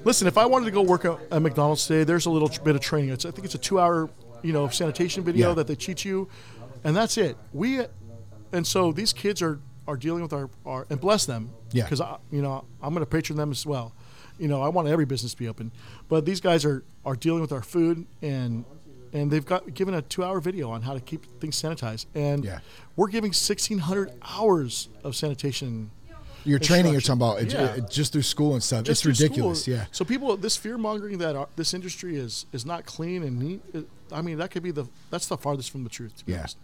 listen, 0.05 0.29
if 0.29 0.38
I 0.38 0.46
wanted 0.46 0.66
to 0.66 0.70
go 0.70 0.83
work 0.83 1.05
at, 1.05 1.18
at 1.33 1.42
McDonald's 1.42 1.87
today, 1.87 2.05
there's 2.05 2.27
a 2.27 2.31
little 2.31 2.50
bit 2.62 2.74
of 2.77 2.81
training. 2.81 3.11
It's 3.11 3.24
I 3.24 3.31
think 3.31 3.44
it's 3.44 3.55
a 3.55 3.59
two 3.59 3.81
hour 3.81 4.11
you 4.42 4.53
know 4.53 4.68
sanitation 4.68 5.24
video 5.24 5.48
Yeah. 5.48 5.55
that 5.55 5.66
they 5.66 5.74
teach 5.74 6.05
you, 6.05 6.29
and 6.85 6.94
that's 6.96 7.16
it. 7.16 7.37
We 7.53 7.81
and 8.53 8.66
so 8.66 8.92
these 8.92 9.12
kids 9.12 9.42
are 9.42 9.59
are 9.87 9.96
dealing 9.96 10.22
with 10.22 10.33
our, 10.33 10.48
our 10.64 10.87
and 10.90 11.00
bless 11.00 11.27
them. 11.27 11.50
Yeah. 11.72 11.85
because 11.85 12.00
you 12.31 12.42
know 12.42 12.64
I'm 12.83 12.94
going 12.94 13.05
to 13.05 13.11
patron 13.11 13.37
them 13.37 13.50
as 13.50 13.66
well. 13.66 13.94
You 14.38 14.48
know, 14.48 14.62
I 14.62 14.68
want 14.68 14.88
every 14.88 15.04
business 15.04 15.32
to 15.32 15.38
be 15.38 15.48
open, 15.48 15.70
but 16.08 16.24
these 16.24 16.40
guys 16.40 16.64
are 16.64 16.82
are 17.04 17.16
dealing 17.16 17.40
with 17.40 17.52
our 17.52 17.62
food 17.62 18.06
and. 18.22 18.64
And 19.12 19.30
they've 19.30 19.46
got 19.46 19.72
given 19.74 19.94
a 19.94 20.02
two-hour 20.02 20.40
video 20.40 20.72
on 20.72 20.82
how 20.82 20.92
to 20.92 20.98
keep 20.98 21.24
things 21.40 21.54
sanitized, 21.62 22.06
and 22.16 22.44
Yeah. 22.44 22.58
we're 22.96 23.06
giving 23.06 23.30
1,600 23.32 24.10
hours 24.22 24.88
of 25.04 25.14
sanitation. 25.14 25.92
Your 26.44 26.58
training 26.58 26.90
you're 26.90 27.00
talking 27.00 27.22
about 27.22 27.40
it, 27.40 27.52
Yeah. 27.52 27.74
it- 27.76 27.88
just 27.88 28.12
through 28.12 28.22
school 28.22 28.54
and 28.54 28.62
stuff. 28.62 28.82
just 28.82 29.06
it's 29.06 29.20
ridiculous. 29.20 29.62
school. 29.62 29.74
Yeah. 29.74 29.84
So 29.92 30.04
people, 30.04 30.36
this 30.36 30.56
fear 30.56 30.76
mongering 30.76 31.18
that 31.18 31.36
our, 31.36 31.46
this 31.54 31.74
industry 31.74 32.16
is 32.16 32.46
is 32.52 32.66
not 32.66 32.86
clean 32.86 33.22
and 33.22 33.38
neat. 33.38 33.62
It, 33.72 33.88
I 34.10 34.20
mean, 34.20 34.38
that 34.38 34.50
could 34.50 34.64
be 34.64 34.72
the 34.72 34.86
that's 35.10 35.28
the 35.28 35.36
farthest 35.38 35.70
from 35.70 35.84
the 35.84 35.90
truth. 35.90 36.16
To 36.16 36.24
be 36.26 36.32
Yeah. 36.32 36.38
honest. 36.40 36.56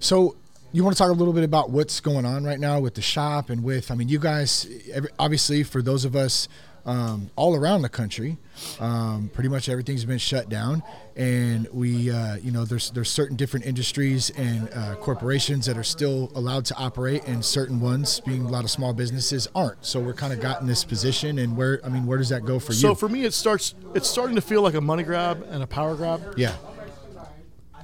So 0.00 0.34
you 0.72 0.82
want 0.82 0.96
to 0.96 0.98
talk 1.00 1.10
a 1.10 1.14
little 1.14 1.32
bit 1.32 1.44
about 1.44 1.70
what's 1.70 2.00
going 2.00 2.26
on 2.26 2.42
right 2.42 2.58
now 2.58 2.80
with 2.80 2.94
the 2.96 3.00
shop 3.02 3.48
and 3.48 3.62
with, 3.62 3.92
I 3.92 3.94
mean, 3.94 4.08
you 4.08 4.18
guys, 4.18 4.66
every, 4.92 5.10
obviously 5.20 5.62
for 5.62 5.82
those 5.82 6.04
of 6.04 6.16
us 6.16 6.48
um, 6.84 7.30
all 7.36 7.54
around 7.54 7.82
the 7.82 7.88
country, 7.88 8.38
um, 8.80 9.30
pretty 9.32 9.48
much 9.48 9.68
everything's 9.68 10.04
been 10.04 10.18
shut 10.18 10.48
down, 10.48 10.82
and 11.16 11.68
we, 11.72 12.10
uh, 12.10 12.36
you 12.36 12.50
know, 12.50 12.64
there's 12.64 12.90
there's 12.90 13.10
certain 13.10 13.36
different 13.36 13.66
industries 13.66 14.30
and 14.30 14.68
uh, 14.74 14.96
corporations 14.96 15.66
that 15.66 15.76
are 15.78 15.84
still 15.84 16.32
allowed 16.34 16.64
to 16.66 16.74
operate, 16.76 17.24
and 17.26 17.44
certain 17.44 17.80
ones, 17.80 18.20
being 18.20 18.42
a 18.44 18.48
lot 18.48 18.64
of 18.64 18.70
small 18.70 18.92
businesses, 18.92 19.46
aren't. 19.54 19.84
So 19.84 20.00
we're 20.00 20.12
kind 20.14 20.32
of 20.32 20.40
got 20.40 20.60
in 20.60 20.66
this 20.66 20.82
position, 20.84 21.38
and 21.38 21.56
where, 21.56 21.80
I 21.84 21.88
mean, 21.88 22.04
where 22.06 22.18
does 22.18 22.30
that 22.30 22.44
go 22.44 22.58
for 22.58 22.72
you? 22.72 22.78
So 22.78 22.94
for 22.94 23.08
me, 23.08 23.24
it 23.24 23.32
starts. 23.34 23.74
It's 23.94 24.08
starting 24.08 24.36
to 24.36 24.42
feel 24.42 24.62
like 24.62 24.74
a 24.74 24.80
money 24.80 25.02
grab 25.04 25.46
and 25.50 25.62
a 25.62 25.66
power 25.66 25.94
grab. 25.94 26.34
yeah, 26.36 26.56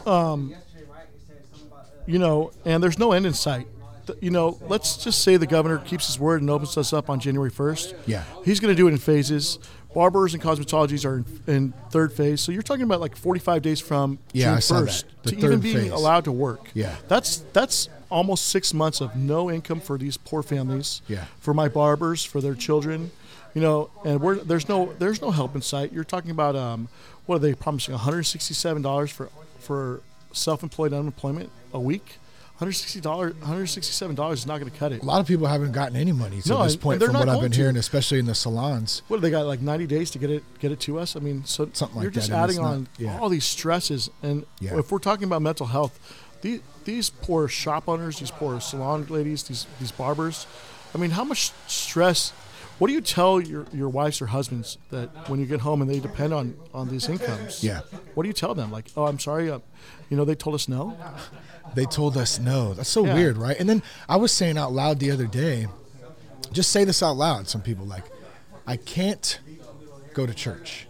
Um, 0.06 0.54
you 2.06 2.18
know, 2.18 2.50
and 2.64 2.82
there's 2.82 2.98
no 2.98 3.12
end 3.12 3.26
in 3.26 3.34
sight. 3.34 3.66
You 4.20 4.30
know, 4.30 4.58
let's 4.68 4.96
just 5.02 5.22
say 5.22 5.36
the 5.36 5.46
governor 5.46 5.78
keeps 5.78 6.06
his 6.06 6.18
word 6.18 6.40
and 6.40 6.50
opens 6.50 6.76
us 6.76 6.92
up 6.92 7.08
on 7.10 7.20
January 7.20 7.50
1st. 7.50 7.94
Yeah. 8.06 8.24
He's 8.44 8.60
going 8.60 8.74
to 8.74 8.76
do 8.76 8.88
it 8.88 8.92
in 8.92 8.98
phases. 8.98 9.58
Barbers 9.94 10.34
and 10.34 10.42
cosmetologies 10.42 11.04
are 11.04 11.16
in, 11.16 11.24
in 11.46 11.72
third 11.90 12.12
phase. 12.12 12.40
So 12.40 12.52
you're 12.52 12.62
talking 12.62 12.82
about 12.84 13.00
like 13.00 13.16
45 13.16 13.62
days 13.62 13.80
from 13.80 14.18
Yeah, 14.32 14.58
June 14.60 14.76
1st 14.86 15.04
to 15.24 15.36
even 15.38 15.60
being 15.60 15.76
phase. 15.76 15.90
allowed 15.92 16.24
to 16.24 16.32
work. 16.32 16.70
Yeah. 16.74 16.94
That's 17.08 17.38
that's 17.52 17.88
almost 18.10 18.46
six 18.48 18.72
months 18.74 19.00
of 19.00 19.16
no 19.16 19.50
income 19.50 19.80
for 19.80 19.98
these 19.98 20.16
poor 20.16 20.42
families. 20.42 21.02
Yeah. 21.08 21.24
For 21.40 21.52
my 21.54 21.68
barbers, 21.68 22.22
for 22.24 22.40
their 22.40 22.54
children, 22.54 23.10
you 23.54 23.62
know, 23.62 23.90
and 24.04 24.20
we're 24.20 24.36
there's 24.36 24.68
no 24.68 24.92
there's 24.98 25.20
no 25.22 25.30
help 25.30 25.54
in 25.54 25.62
sight. 25.62 25.92
You're 25.92 26.04
talking 26.04 26.30
about 26.30 26.54
um, 26.54 26.88
what 27.26 27.36
are 27.36 27.40
they 27.40 27.54
promising? 27.54 27.92
167 27.94 28.82
dollars 28.82 29.10
for 29.10 29.30
for 29.58 30.00
self-employed 30.32 30.92
unemployment 30.92 31.50
a 31.72 31.80
week. 31.80 32.18
160 32.58 33.00
dollars, 33.00 33.34
167 33.36 34.16
dollars 34.16 34.40
is 34.40 34.46
not 34.46 34.58
going 34.58 34.70
to 34.70 34.76
cut 34.76 34.90
it. 34.92 35.00
a 35.02 35.04
lot 35.04 35.20
of 35.20 35.28
people 35.28 35.46
haven't 35.46 35.70
gotten 35.72 35.96
any 35.96 36.10
money 36.12 36.40
to 36.42 36.48
No, 36.48 36.64
this 36.64 36.74
point 36.74 37.00
from 37.00 37.14
what 37.14 37.28
I've 37.28 37.40
been 37.40 37.52
to. 37.52 37.56
hearing, 37.60 37.76
especially 37.76 38.18
in 38.18 38.26
the 38.26 38.34
salons. 38.34 39.02
What 39.08 39.18
do 39.18 39.20
they 39.20 39.30
got? 39.30 39.46
Like 39.46 39.60
90 39.60 39.86
days 39.86 40.10
to 40.10 40.18
get 40.18 40.28
it 40.30 40.42
get 40.58 40.72
it 40.72 40.80
to 40.80 40.98
us. 40.98 41.14
I 41.14 41.20
mean, 41.20 41.44
so 41.44 41.70
Something 41.72 41.96
like 41.98 42.02
you're 42.02 42.10
just 42.10 42.30
adding 42.30 42.56
not- 42.56 42.64
on 42.64 42.88
yeah. 42.98 43.18
all 43.20 43.28
these 43.28 43.44
stresses. 43.44 44.10
And 44.22 44.44
Yeah. 44.60 44.76
if 44.78 44.90
we're 44.90 44.98
talking 44.98 45.24
about 45.24 45.40
mental 45.42 45.66
health, 45.66 45.98
these 46.42 46.60
these 46.84 47.10
poor 47.10 47.46
shop 47.46 47.88
owners, 47.88 48.18
these 48.18 48.32
poor 48.32 48.60
salon 48.60 49.06
ladies, 49.08 49.44
these 49.44 49.66
these 49.78 49.92
barbers. 49.92 50.46
I 50.94 50.98
mean, 50.98 51.10
how 51.10 51.22
much 51.24 51.52
stress? 51.68 52.30
What 52.78 52.86
do 52.88 52.92
you 52.94 53.00
tell 53.00 53.40
your, 53.40 53.66
your 53.72 53.88
wives 53.88 54.22
or 54.22 54.26
husbands 54.26 54.78
that 54.90 55.28
when 55.28 55.40
you 55.40 55.46
get 55.46 55.60
home 55.60 55.82
and 55.82 55.90
they 55.90 55.98
depend 55.98 56.32
on, 56.32 56.56
on 56.72 56.88
these 56.88 57.08
incomes? 57.08 57.62
Yeah. 57.64 57.80
What 58.14 58.22
do 58.22 58.28
you 58.28 58.32
tell 58.32 58.54
them? 58.54 58.70
Like, 58.70 58.86
oh, 58.96 59.06
I'm 59.06 59.18
sorry, 59.18 59.50
uh, 59.50 59.58
you 60.08 60.16
know, 60.16 60.24
they 60.24 60.36
told 60.36 60.54
us 60.54 60.68
no. 60.68 60.96
They 61.74 61.84
told 61.84 62.16
us 62.16 62.38
no. 62.38 62.74
That's 62.74 62.88
so 62.88 63.04
Yeah. 63.04 63.14
weird, 63.14 63.36
right? 63.36 63.58
And 63.58 63.68
then 63.68 63.82
I 64.08 64.16
was 64.16 64.32
saying 64.32 64.58
out 64.58 64.72
loud 64.72 64.98
the 64.98 65.10
other 65.10 65.26
day, 65.26 65.66
just 66.52 66.70
say 66.70 66.84
this 66.84 67.02
out 67.02 67.16
loud. 67.16 67.48
Some 67.48 67.60
people 67.60 67.84
like, 67.86 68.04
I 68.66 68.76
can't 68.76 69.38
go 70.14 70.26
to 70.26 70.34
church. 70.34 70.86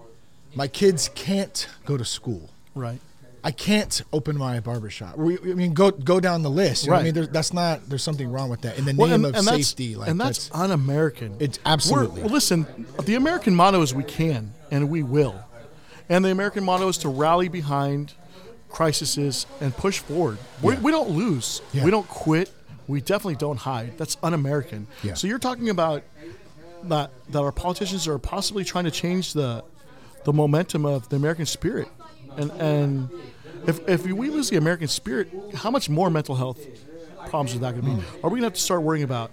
My 0.55 0.67
kids 0.69 1.11
can't 1.14 1.69
go 1.85 1.97
to 1.97 2.05
school. 2.05 2.51
Right. 2.75 3.01
I 3.45 3.51
can't 3.53 4.03
open 4.12 4.37
my 4.37 4.59
barbershop. 4.61 5.17
We, 5.17 5.38
I 5.38 5.55
mean, 5.55 5.73
go 5.73 5.91
go 5.93 6.19
down 6.19 6.43
the 6.43 6.51
list. 6.51 6.87
You 6.87 6.93
what 6.93 7.01
I 7.01 7.05
mean, 7.05 7.14
there's, 7.14 7.29
that's 7.29 7.53
not. 7.53 7.88
There's 7.88 8.03
something 8.03 8.31
wrong 8.31 8.51
with 8.51 8.62
that. 8.62 8.79
In 8.79 8.85
the 8.85 8.95
Well, 8.97 9.07
name 9.09 9.25
and, 9.25 9.27
of 9.27 9.38
and 9.38 9.47
that's, 9.47 9.69
safety, 9.69 9.95
like 9.95 10.09
and 10.09 10.21
that's, 10.21 10.51
un-American. 10.53 11.37
It's 11.38 11.59
absolutely. 11.64 12.23
well, 12.23 12.33
listen, 12.33 12.67
the 13.05 13.14
American 13.14 13.55
motto 13.55 13.81
is 13.81 13.95
"We 13.95 14.03
can 14.03 14.53
and 14.73 14.91
we 14.91 15.05
will," 15.05 15.37
and 16.09 16.25
the 16.25 16.31
American 16.31 16.64
motto 16.64 16.88
is 16.88 16.99
to 16.99 17.09
rally 17.09 17.49
behind 17.49 18.12
crises 18.68 19.46
and 19.61 19.76
push 19.76 19.98
forward. 20.00 20.38
We, 20.62 20.74
Yeah. 20.74 20.81
we 20.81 20.90
don't 20.92 21.11
lose. 21.11 21.62
Yeah. 21.72 21.85
We 21.85 21.90
don't 21.90 22.09
quit. 22.09 22.50
We 22.87 23.00
definitely 23.00 23.37
don't 23.37 23.59
hide. 23.59 23.98
That's 23.98 24.16
un-American. 24.22 24.87
Yeah. 25.02 25.14
So 25.14 25.26
you're 25.26 25.38
talking 25.38 25.68
about 25.68 26.02
that 26.85 27.11
that 27.31 27.42
our 27.42 27.52
politicians 27.52 28.07
are 28.07 28.18
possibly 28.18 28.64
trying 28.64 28.85
to 28.85 28.90
change 28.90 29.33
the 29.33 29.64
the 30.24 30.33
momentum 30.33 30.85
of 30.87 31.09
the 31.09 31.16
American 31.16 31.44
spirit, 31.46 31.88
and 32.37 32.50
and 32.52 33.11
if 33.66 33.87
if 33.88 34.07
we 34.07 34.31
lose 34.31 34.48
the 34.50 34.57
American 34.57 34.88
spirit, 34.88 35.28
how 35.54 35.70
much 35.70 35.90
more 35.90 36.09
mental 36.11 36.35
health 36.37 36.61
problems 37.28 37.52
is 37.54 37.61
that 37.61 37.72
going 37.74 37.85
to 37.85 38.02
be? 38.02 38.07
Mm. 38.09 38.24
Are 38.24 38.31
we 38.31 38.38
going 38.38 38.42
to 38.42 38.46
have 38.46 38.52
to 38.54 38.61
start 38.61 38.83
worrying 38.83 39.04
about 39.04 39.31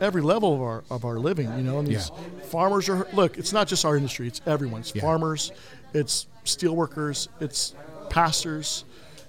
every 0.00 0.22
level 0.22 0.54
of 0.54 0.60
our 0.60 0.84
of 0.90 1.04
our 1.04 1.18
living? 1.18 1.46
You 1.56 1.62
know, 1.64 1.78
and 1.78 1.88
these 1.88 2.10
farmers 2.50 2.88
are 2.88 3.06
look. 3.14 3.38
It's 3.38 3.52
not 3.52 3.68
just 3.68 3.84
our 3.84 3.96
industry; 3.96 4.26
it's 4.28 4.40
everyone's. 4.46 4.92
Yeah. 4.94 5.02
Farmers, 5.02 5.50
it's 5.94 6.26
steel 6.44 6.76
workers, 6.76 7.28
it's 7.40 7.74
pastors, 8.12 8.84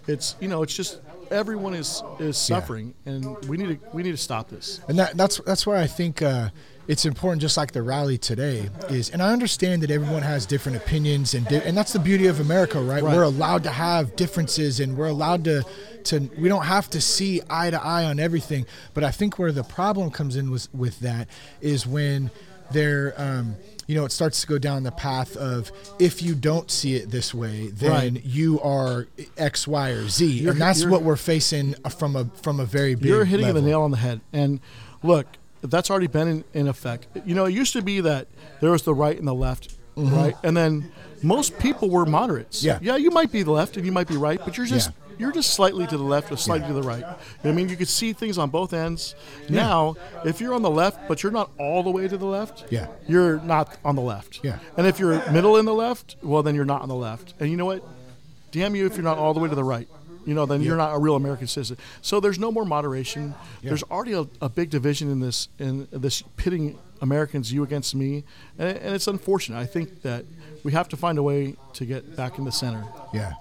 it's 0.07 0.35
you 0.41 0.47
know, 0.47 0.61
it's 0.61 0.75
just 0.75 0.99
everyone 1.31 1.73
is 1.73 2.03
is 2.19 2.37
suffering, 2.37 2.93
and 3.05 3.37
we 3.47 3.57
need 3.57 3.81
to 3.81 3.89
we 3.93 4.03
need 4.03 4.11
to 4.11 4.17
stop 4.17 4.49
this. 4.49 4.81
and 4.87 4.99
that, 4.99 5.17
that's 5.17 5.37
that's 5.45 5.65
why 5.65 5.81
I 5.81 5.87
think 5.87 6.21
uh, 6.21 6.49
it's 6.87 7.05
important. 7.05 7.41
Just 7.41 7.55
like 7.55 7.71
the 7.71 7.81
rally 7.81 8.17
today 8.17 8.69
is, 8.89 9.09
and 9.09 9.21
I 9.21 9.31
understand 9.31 9.81
that 9.83 9.91
everyone 9.91 10.21
has 10.21 10.45
different 10.45 10.77
opinions, 10.77 11.33
and 11.33 11.47
di- 11.47 11.63
and 11.63 11.77
that's 11.77 11.93
the 11.93 11.99
beauty 11.99 12.27
of 12.27 12.41
America, 12.41 12.81
right? 12.81 13.01
Right. 13.01 13.15
We're 13.15 13.23
allowed 13.23 13.63
to 13.63 13.71
have 13.71 14.15
differences, 14.17 14.81
and 14.81 14.97
we're 14.97 15.07
allowed 15.07 15.45
to 15.45 15.63
to 16.05 16.29
we 16.37 16.49
don't 16.49 16.65
have 16.65 16.89
to 16.89 16.99
see 16.99 17.41
eye 17.49 17.71
to 17.71 17.81
eye 17.81 18.03
on 18.03 18.19
everything. 18.19 18.65
But 18.93 19.05
I 19.05 19.11
think 19.11 19.39
where 19.39 19.53
the 19.53 19.63
problem 19.63 20.11
comes 20.11 20.35
in 20.35 20.51
with 20.51 20.67
with 20.73 20.99
that 20.99 21.29
is 21.61 21.87
when 21.87 22.31
there. 22.71 23.13
Um, 23.17 23.55
you 23.87 23.95
know, 23.95 24.05
it 24.05 24.11
starts 24.11 24.41
to 24.41 24.47
go 24.47 24.57
down 24.57 24.83
the 24.83 24.91
path 24.91 25.35
of 25.35 25.71
if 25.99 26.21
you 26.21 26.35
don't 26.35 26.69
see 26.71 26.95
it 26.95 27.11
this 27.11 27.33
way, 27.33 27.67
then 27.69 27.91
Right. 28.15 28.25
you 28.25 28.59
are 28.61 29.07
X, 29.37 29.67
Y, 29.67 29.89
or 29.89 30.07
Z, 30.07 30.25
You're- 30.25 30.51
and 30.51 30.61
that's 30.61 30.85
what 30.85 31.03
we're 31.03 31.15
facing 31.15 31.73
from 31.97 32.15
a 32.15 32.25
from 32.41 32.59
a 32.59 32.65
very 32.65 32.95
big. 32.95 33.05
You're 33.05 33.25
hitting 33.25 33.45
level. 33.47 33.61
the 33.61 33.67
nail 33.67 33.81
on 33.81 33.91
the 33.91 33.97
head. 33.97 34.21
And 34.31 34.59
look, 35.03 35.27
that's 35.61 35.89
already 35.91 36.07
been 36.07 36.27
in, 36.27 36.43
in 36.53 36.67
effect. 36.67 37.07
You 37.25 37.35
know, 37.35 37.45
it 37.45 37.53
used 37.53 37.73
to 37.73 37.81
be 37.81 38.01
that 38.01 38.27
there 38.61 38.71
was 38.71 38.83
the 38.83 38.93
right 38.93 39.17
and 39.17 39.27
the 39.27 39.33
left, 39.33 39.75
right? 39.95 40.35
And 40.43 40.55
then 40.57 40.91
most 41.21 41.57
people 41.59 41.89
were 41.89 42.05
moderates. 42.05 42.59
Mm-hmm. 42.63 42.83
Yeah. 42.85 42.93
Yeah, 42.93 42.97
you 42.97 43.11
might 43.11 43.31
be 43.31 43.43
the 43.43 43.51
left 43.51 43.77
and 43.77 43.85
you 43.85 43.91
might 43.91 44.07
be 44.09 44.17
right, 44.17 44.41
but 44.43 44.57
you're 44.57 44.65
just 44.65 44.89
Yeah. 44.89 45.02
You're 45.17 45.32
just 45.32 45.54
slightly 45.54 45.86
to 45.88 45.97
the 45.97 46.04
left 46.04 46.32
or 46.32 46.38
slightly 46.38 46.67
to 46.67 46.73
the 46.73 46.84
right. 46.84 46.99
You 46.99 47.06
know 47.43 47.49
I 47.49 47.52
mean, 47.54 47.69
you 47.69 47.76
could 47.76 47.88
see 47.88 48.13
things 48.13 48.38
on 48.38 48.49
both 48.49 48.73
ends. 48.73 49.15
Now, 49.49 49.95
if 50.26 50.39
you're 50.41 50.54
on 50.54 50.62
the 50.62 50.69
left, 50.69 51.08
but 51.08 51.23
you're 51.23 51.32
not 51.32 51.52
all 51.58 51.84
the 51.84 51.91
way 51.91 52.08
to 52.08 52.17
the 52.17 52.26
left, 52.26 52.65
Yeah. 52.69 52.88
you're 53.08 53.39
not 53.41 53.78
on 53.86 53.95
the 53.95 54.02
left. 54.02 54.41
Yeah. 54.43 54.60
And 54.78 54.88
if 54.88 54.99
you're 54.99 55.30
middle 55.32 55.58
in 55.58 55.65
the 55.65 55.73
left, 55.73 56.15
well, 56.21 56.43
then 56.43 56.56
you're 56.56 56.65
not 56.65 56.82
on 56.82 56.89
the 56.89 56.95
left. 56.95 57.34
And 57.39 57.49
you 57.49 57.58
know 57.58 57.65
what? 57.65 57.84
damn 58.54 58.76
you 58.76 58.86
if 58.86 58.93
you're 58.93 59.04
not 59.04 59.17
all 59.17 59.34
the 59.34 59.39
way 59.39 59.49
to 59.49 59.56
the 59.56 59.63
right. 59.63 59.88
You 60.26 60.34
know, 60.34 60.45
then 60.45 60.62
you're 60.62 60.78
not 60.78 60.95
a 60.95 60.99
real 60.99 61.15
American 61.15 61.47
citizen. 61.47 61.78
So 62.02 62.21
there's 62.21 62.39
no 62.39 62.49
more 62.52 62.63
moderation. 62.63 63.36
There's 63.62 63.84
already 63.84 64.13
a, 64.13 64.26
a 64.41 64.47
big 64.47 64.69
division 64.69 65.12
in 65.12 65.19
this 65.19 65.49
in 65.60 65.88
this 65.91 66.21
pitting 66.38 66.80
Americans, 67.02 67.52
you 67.52 67.63
against 67.63 67.93
me, 67.93 68.23
and, 68.58 68.78
and 68.78 68.95
it's 68.95 69.08
unfortunate. 69.08 69.58
I 69.60 69.65
think 69.65 70.04
that 70.04 70.23
we 70.63 70.71
have 70.71 70.88
to 70.89 70.97
find 70.97 71.17
a 71.17 71.23
way 71.23 71.56
to 71.73 71.86
get 71.86 72.15
back 72.15 72.38
in 72.38 72.45
the 72.45 72.52
center. 72.54 72.86
Yeah. 73.13 73.34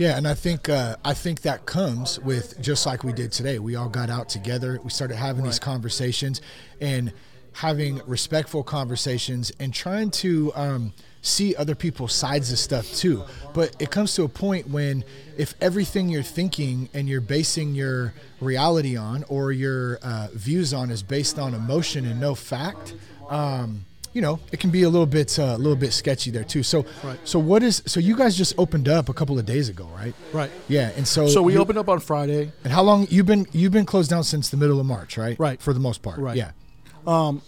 Yeah, 0.00 0.16
and 0.16 0.26
I 0.26 0.32
think 0.32 0.70
uh, 0.70 0.96
I 1.04 1.12
think 1.12 1.42
that 1.42 1.66
comes 1.66 2.18
with 2.20 2.58
just 2.58 2.86
like 2.86 3.04
we 3.04 3.12
did 3.12 3.32
today. 3.32 3.58
We 3.58 3.76
all 3.76 3.90
got 3.90 4.08
out 4.08 4.30
together. 4.30 4.80
We 4.82 4.88
started 4.88 5.16
having 5.16 5.44
these 5.44 5.58
conversations 5.58 6.40
and 6.80 7.12
having 7.52 8.00
respectful 8.06 8.62
conversations 8.62 9.52
and 9.60 9.74
trying 9.74 10.10
to 10.12 10.52
um, 10.54 10.94
see 11.20 11.54
other 11.54 11.74
people's 11.74 12.14
sides 12.14 12.50
of 12.50 12.58
stuff 12.58 12.90
too. 12.94 13.24
But 13.52 13.76
it 13.78 13.90
comes 13.90 14.14
to 14.14 14.22
a 14.22 14.28
point 14.30 14.70
when 14.70 15.04
if 15.36 15.52
everything 15.60 16.08
you're 16.08 16.22
thinking 16.22 16.88
and 16.94 17.06
you're 17.06 17.20
basing 17.20 17.74
your 17.74 18.14
reality 18.40 18.96
on 18.96 19.26
or 19.28 19.52
your 19.52 19.98
uh, 20.02 20.28
views 20.32 20.72
on 20.72 20.90
is 20.90 21.02
based 21.02 21.38
on 21.38 21.52
emotion 21.52 22.06
and 22.06 22.18
no 22.18 22.34
fact, 22.34 22.94
um, 23.28 23.84
you 24.12 24.20
know, 24.20 24.40
it 24.52 24.58
can 24.60 24.70
be 24.70 24.82
a 24.82 24.88
little 24.88 25.06
bit 25.06 25.38
uh, 25.38 25.54
a 25.56 25.58
little 25.58 25.76
bit 25.76 25.92
sketchy 25.92 26.30
there 26.30 26.44
too. 26.44 26.62
So, 26.62 26.84
Right. 27.04 27.18
so 27.24 27.38
what 27.38 27.62
is 27.62 27.82
so 27.86 28.00
you 28.00 28.16
guys 28.16 28.36
just 28.36 28.54
opened 28.58 28.88
up 28.88 29.08
a 29.08 29.12
couple 29.14 29.38
of 29.38 29.46
days 29.46 29.68
ago, 29.68 29.88
right? 29.94 30.14
Right. 30.32 30.50
Yeah, 30.68 30.90
and 30.96 31.06
so 31.06 31.26
So 31.28 31.42
we 31.42 31.52
you- 31.54 31.60
opened 31.60 31.78
up 31.78 31.88
on 31.88 32.00
Friday. 32.00 32.52
And 32.64 32.72
how 32.72 32.82
long 32.82 33.06
you've 33.10 33.26
been 33.26 33.46
you've 33.52 33.72
been 33.72 33.86
closed 33.86 34.10
down 34.10 34.24
since 34.24 34.48
the 34.48 34.56
middle 34.56 34.80
of 34.80 34.86
March, 34.86 35.16
right? 35.16 35.38
Right. 35.38 35.60
For 35.62 35.72
the 35.72 35.80
most 35.80 36.02
part. 36.02 36.18
Right. 36.18 36.36
Yeah. 36.36 36.50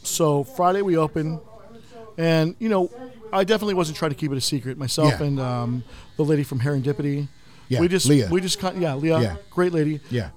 So 0.05 0.45
Friday 0.45 0.83
we 0.83 0.97
opened, 0.97 1.41
and 2.17 2.55
you 2.59 2.69
know, 2.69 2.91
I 3.33 3.45
definitely 3.45 3.75
wasn't 3.75 3.97
trying 3.99 4.11
to 4.11 4.17
keep 4.17 4.31
it 4.33 4.37
a 4.39 4.41
secret. 4.41 4.79
Myself 4.79 5.15
Yeah. 5.19 5.27
and 5.27 5.41
um, 5.41 5.85
the 6.17 6.25
lady 6.25 6.43
from 6.45 6.61
Serendipity. 6.61 7.29
Yeah, 7.69 7.81
We 7.81 7.89
just 7.89 8.07
Leah. 8.07 8.29
we 8.31 8.41
just 8.41 8.61
yeah 8.77 8.95
Leah 8.95 9.21
Yeah. 9.21 9.37
great 9.51 9.73
lady 9.73 10.01
Yeah. 10.11 10.31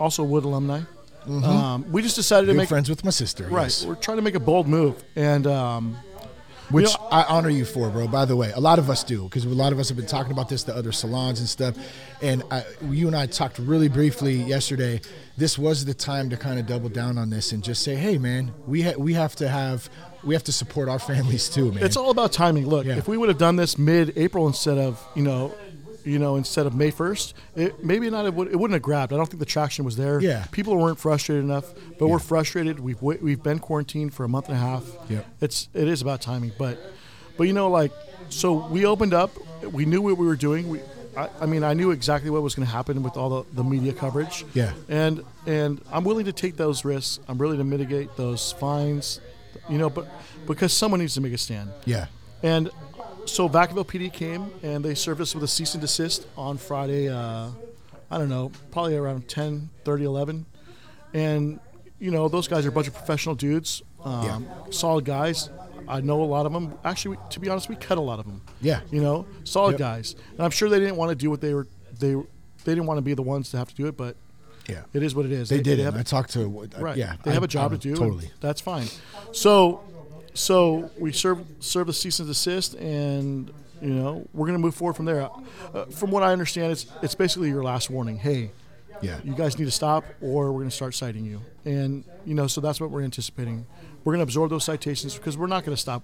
also 0.00 0.22
Wood 0.24 0.44
alumni. 0.44 0.80
Um, 1.28 1.90
we 1.90 2.02
just 2.02 2.16
decided 2.16 2.46
to 2.46 2.54
make 2.54 2.68
friends 2.68 2.88
with 2.88 3.04
my 3.04 3.10
sister. 3.10 3.44
right. 3.48 3.64
yes. 3.64 3.84
We're 3.84 3.94
trying 3.94 4.18
to 4.18 4.22
make 4.22 4.34
a 4.34 4.40
bold 4.40 4.66
move, 4.68 5.02
and 5.16 5.46
um, 5.46 5.96
Which 6.70 6.86
You 6.90 6.98
know- 6.98 7.08
I 7.10 7.24
honor 7.24 7.50
you 7.50 7.64
for, 7.64 7.90
bro. 7.90 8.08
By 8.08 8.24
the 8.24 8.36
way, 8.36 8.50
a 8.54 8.60
lot 8.60 8.78
of 8.78 8.88
us 8.90 9.04
do 9.04 9.24
because 9.24 9.44
a 9.44 9.48
lot 9.50 9.72
of 9.72 9.78
us 9.78 9.88
have 9.88 9.96
been 9.98 10.06
talking 10.06 10.32
about 10.32 10.48
this 10.48 10.64
to 10.64 10.74
other 10.74 10.92
salons 10.92 11.38
and 11.40 11.48
stuff. 11.48 11.76
And 12.22 12.42
I, 12.50 12.64
you 12.90 13.06
and 13.06 13.14
I 13.14 13.26
talked 13.26 13.58
really 13.58 13.88
briefly 13.88 14.34
yesterday. 14.34 15.00
This 15.36 15.58
was 15.58 15.84
the 15.84 15.92
time 15.94 16.30
to 16.30 16.36
kind 16.38 16.58
of 16.58 16.66
double 16.66 16.88
down 16.88 17.18
on 17.18 17.28
this 17.28 17.52
and 17.52 17.62
just 17.62 17.82
say, 17.82 17.94
"Hey, 17.96 18.16
man, 18.18 18.52
we 18.66 18.82
ha- 18.82 18.94
we 18.96 19.12
have 19.14 19.34
to 19.36 19.48
have 19.48 19.90
we 20.22 20.34
have 20.34 20.44
to 20.44 20.52
support 20.52 20.88
our 20.88 20.98
families 21.10 21.48
too, 21.50 21.70
man." 21.72 21.84
it's 21.84 21.96
all 21.98 22.10
about 22.10 22.32
timing. 22.32 22.66
Look, 22.66 22.86
Yeah. 22.86 22.96
if 22.96 23.08
we 23.08 23.18
would 23.18 23.28
have 23.28 23.38
done 23.38 23.56
this 23.56 23.76
mid-April 23.76 24.46
instead 24.46 24.78
of 24.78 24.98
you 25.14 25.22
know, 25.22 25.54
you 26.04 26.18
know, 26.18 26.36
instead 26.36 26.66
of 26.66 26.74
May 26.74 26.90
first, 26.90 27.34
it 27.56 27.84
maybe 27.84 28.08
not. 28.10 28.26
It, 28.26 28.34
would, 28.34 28.48
it 28.48 28.56
wouldn't 28.56 28.74
have 28.74 28.82
grabbed. 28.82 29.12
I 29.12 29.16
don't 29.16 29.26
think 29.26 29.40
the 29.40 29.46
traction 29.46 29.84
was 29.84 29.96
there. 29.96 30.20
Yeah. 30.20 30.44
people 30.52 30.76
weren't 30.76 30.98
frustrated 30.98 31.44
enough, 31.44 31.72
but 31.98 32.06
Yeah. 32.06 32.12
we're 32.12 32.18
frustrated. 32.18 32.78
We've 32.80 33.00
we've 33.00 33.42
been 33.42 33.58
quarantined 33.58 34.14
for 34.14 34.24
a 34.24 34.28
month 34.28 34.48
and 34.48 34.56
a 34.56 34.60
half. 34.60 34.84
Yep. 35.08 35.26
it's 35.40 35.68
it 35.74 35.88
is 35.88 36.02
about 36.02 36.20
timing, 36.20 36.52
but 36.58 36.78
but 37.36 37.44
you 37.44 37.52
know, 37.52 37.68
like 37.70 37.92
so 38.28 38.66
we 38.68 38.84
opened 38.86 39.14
up. 39.14 39.30
We 39.72 39.84
knew 39.86 40.02
what 40.02 40.16
we 40.18 40.26
were 40.26 40.36
doing. 40.36 40.68
We. 40.68 40.80
I, 41.16 41.28
I 41.42 41.46
mean, 41.46 41.62
I 41.62 41.74
knew 41.74 41.92
exactly 41.92 42.28
what 42.28 42.42
was 42.42 42.56
going 42.56 42.66
to 42.66 42.72
happen 42.72 43.04
with 43.04 43.16
all 43.16 43.30
the, 43.30 43.54
the 43.54 43.62
media 43.62 43.92
coverage. 43.92 44.44
Yeah. 44.52 44.72
And 44.88 45.24
and 45.46 45.80
I'm 45.92 46.02
willing 46.02 46.24
to 46.24 46.32
take 46.32 46.56
those 46.56 46.84
risks. 46.84 47.20
I'm 47.28 47.38
willing 47.38 47.58
to 47.58 47.64
mitigate 47.64 48.16
those 48.16 48.50
fines, 48.50 49.20
you 49.68 49.78
know, 49.78 49.88
but 49.88 50.08
because 50.48 50.72
someone 50.72 50.98
needs 50.98 51.14
to 51.14 51.20
make 51.20 51.32
a 51.32 51.38
stand. 51.38 51.70
yeah, 51.84 52.06
And 52.42 52.68
so 53.26 53.48
Vacaville 53.48 53.86
PD 53.86 54.12
came 54.12 54.50
and 54.62 54.84
they 54.84 54.94
served 54.94 55.20
us 55.20 55.34
with 55.34 55.44
a 55.44 55.48
cease 55.48 55.74
and 55.74 55.80
desist 55.80 56.26
on 56.36 56.58
Friday. 56.58 57.08
Uh, 57.08 57.48
I 58.10 58.18
don't 58.18 58.28
know, 58.28 58.52
probably 58.70 58.96
around 58.96 59.28
10, 59.28 59.70
30, 59.84 60.04
11. 60.04 60.46
And 61.12 61.60
you 61.98 62.10
know, 62.10 62.28
those 62.28 62.48
guys 62.48 62.66
are 62.66 62.68
a 62.68 62.72
bunch 62.72 62.88
of 62.88 62.94
professional 62.94 63.34
dudes, 63.34 63.82
um, 64.04 64.46
solid 64.70 65.04
guys. 65.04 65.48
I 65.86 66.00
know 66.00 66.22
a 66.22 66.24
lot 66.24 66.46
of 66.46 66.52
them. 66.52 66.74
Actually, 66.84 67.18
to 67.30 67.40
be 67.40 67.48
honest, 67.48 67.68
we 67.68 67.76
cut 67.76 67.98
a 67.98 68.00
lot 68.00 68.18
of 68.18 68.26
them. 68.26 68.40
Yeah. 68.60 68.80
You 68.90 69.00
know, 69.02 69.26
solid 69.44 69.72
Yep. 69.72 69.78
guys. 69.78 70.16
And 70.32 70.40
I'm 70.40 70.50
sure 70.50 70.68
they 70.68 70.78
didn't 70.80 70.96
want 70.96 71.10
to 71.10 71.14
do 71.14 71.30
what 71.30 71.40
they 71.40 71.54
were. 71.54 71.66
They 71.98 72.14
they 72.14 72.72
didn't 72.74 72.86
want 72.86 72.98
to 72.98 73.02
be 73.02 73.14
the 73.14 73.22
ones 73.22 73.50
to 73.50 73.58
have 73.58 73.68
to 73.68 73.74
do 73.74 73.86
it, 73.86 73.96
but 73.96 74.16
yeah. 74.68 74.82
it 74.94 75.02
is 75.02 75.14
what 75.14 75.26
it 75.26 75.32
is. 75.32 75.48
They 75.50 75.60
did 75.60 75.78
it. 75.78 75.84
have- 75.84 75.96
I 75.96 76.02
talked 76.02 76.32
to 76.32 76.40
uh, 76.76 76.80
Right. 76.80 76.96
Yeah, 76.96 77.16
They 77.22 77.30
I- 77.30 77.34
have 77.34 77.42
a 77.42 77.46
job 77.48 77.72
to 77.72 77.78
do. 77.78 77.94
Totally. 77.94 78.30
That's 78.40 78.60
fine. 78.62 78.86
So, 79.32 79.82
so 80.34 80.90
we 80.98 81.12
serve 81.12 81.38
serve 81.60 81.86
the 81.86 81.92
cease 81.92 82.18
and 82.18 82.28
desist, 82.28 82.74
and 82.74 83.50
you 83.80 83.90
know 83.90 84.26
we're 84.32 84.46
going 84.46 84.58
to 84.58 84.62
move 84.62 84.74
forward 84.74 84.94
from 84.94 85.04
there. 85.06 85.28
Uh, 85.72 85.84
from 85.86 86.10
what 86.10 86.22
I 86.22 86.32
understand, 86.32 86.72
it's 86.72 86.86
it's 87.02 87.14
basically 87.14 87.48
your 87.48 87.62
last 87.64 87.90
warning. 87.90 88.18
Hey, 88.18 88.50
Yeah. 89.02 89.18
you 89.24 89.34
guys 89.34 89.58
need 89.58 89.64
to 89.66 89.70
stop, 89.70 90.04
or 90.20 90.52
we're 90.52 90.60
going 90.60 90.70
to 90.70 90.74
start 90.76 90.94
citing 90.94 91.24
you. 91.24 91.40
And 91.64 92.04
you 92.26 92.34
know, 92.34 92.46
so 92.46 92.60
that's 92.60 92.80
what 92.80 92.90
we're 92.90 93.02
anticipating. 93.02 93.66
We're 94.04 94.12
going 94.12 94.20
to 94.20 94.24
absorb 94.30 94.50
those 94.50 94.64
citations 94.64 95.14
because 95.14 95.38
we're 95.38 95.46
not 95.46 95.64
going 95.64 95.74
to 95.76 95.80
stop. 95.80 96.02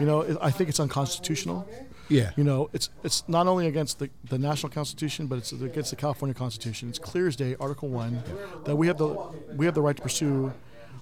You 0.00 0.06
know, 0.06 0.38
I 0.42 0.50
think 0.50 0.68
it's 0.68 0.80
unconstitutional. 0.80 1.66
Yeah. 2.08 2.30
You 2.36 2.44
know, 2.44 2.70
it's 2.72 2.90
it's 3.02 3.24
not 3.28 3.46
only 3.46 3.66
against 3.66 3.98
the, 3.98 4.10
the 4.28 4.38
national 4.38 4.70
constitution, 4.70 5.26
but 5.26 5.38
it's 5.38 5.52
against 5.52 5.90
the 5.90 5.96
California 5.96 6.34
Constitution. 6.34 6.88
It's 6.88 6.98
clear 6.98 7.26
as 7.28 7.34
day, 7.36 7.56
Article 7.58 7.88
One, 7.88 8.22
that 8.64 8.76
we 8.76 8.86
have 8.88 8.98
the 8.98 9.08
we 9.56 9.64
have 9.66 9.74
the 9.74 9.82
right 9.82 9.96
to 9.96 10.02
pursue 10.02 10.52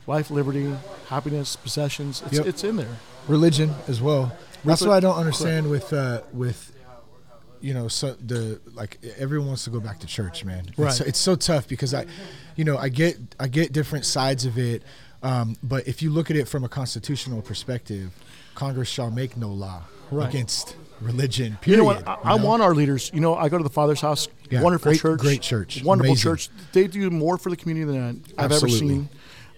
life, 0.06 0.30
liberty, 0.30 0.72
happiness, 1.08 1.56
possessions. 1.56 2.22
It's, 2.26 2.34
Yep. 2.38 2.46
it's 2.46 2.64
in 2.64 2.76
there. 2.76 2.96
religion 3.28 3.74
as 3.88 4.00
well. 4.02 4.36
That's 4.64 4.80
what 4.82 4.90
I 4.92 5.00
don't 5.00 5.16
understand 5.16 5.68
with 5.70 5.92
uh, 5.92 6.22
with 6.32 6.72
you 7.60 7.72
know 7.74 7.88
so 7.88 8.14
the 8.14 8.60
like 8.74 8.98
everyone 9.18 9.48
wants 9.48 9.64
to 9.64 9.70
go 9.70 9.80
back 9.80 9.98
to 10.00 10.06
church, 10.06 10.44
man. 10.44 10.66
It's, 10.68 10.78
Right. 10.78 11.00
it's 11.02 11.18
so 11.18 11.34
tough 11.36 11.66
because 11.68 11.94
I, 11.94 12.06
you 12.56 12.64
know, 12.64 12.76
I 12.78 12.88
get 12.88 13.16
I 13.40 13.48
get 13.48 13.72
different 13.72 14.04
sides 14.06 14.44
of 14.44 14.58
it, 14.58 14.82
um, 15.22 15.56
but 15.62 15.86
if 15.88 16.02
you 16.02 16.10
look 16.10 16.30
at 16.30 16.36
it 16.36 16.48
from 16.48 16.64
a 16.64 16.68
constitutional 16.68 17.42
perspective, 17.42 18.10
Congress 18.54 18.88
shall 18.88 19.10
make 19.10 19.36
no 19.36 19.48
law 19.50 19.82
Right. 20.10 20.28
against 20.28 20.76
religion. 21.00 21.52
You 21.52 21.58
Period. 21.60 21.78
know 21.78 21.84
what? 21.84 22.06
I, 22.08 22.14
I 22.14 22.32
you 22.34 22.38
know? 22.40 22.46
want 22.46 22.62
our 22.62 22.74
leaders. 22.74 23.10
You 23.12 23.20
know, 23.20 23.34
I 23.34 23.48
go 23.48 23.56
to 23.58 23.64
the 23.64 23.70
Father's 23.70 24.00
house. 24.00 24.28
Yeah, 24.50 24.62
wonderful 24.62 24.92
great- 24.92 25.00
church. 25.00 25.20
great 25.20 25.40
church. 25.42 25.82
Wonderful 25.82 26.12
Amazing. 26.12 26.30
church. 26.30 26.48
They 26.72 26.86
do 26.86 27.10
more 27.10 27.36
for 27.38 27.48
the 27.50 27.56
community 27.56 27.90
than 27.90 28.22
I've 28.38 28.52
Absolutely. 28.52 28.76
ever 28.78 28.88
seen. 28.94 29.08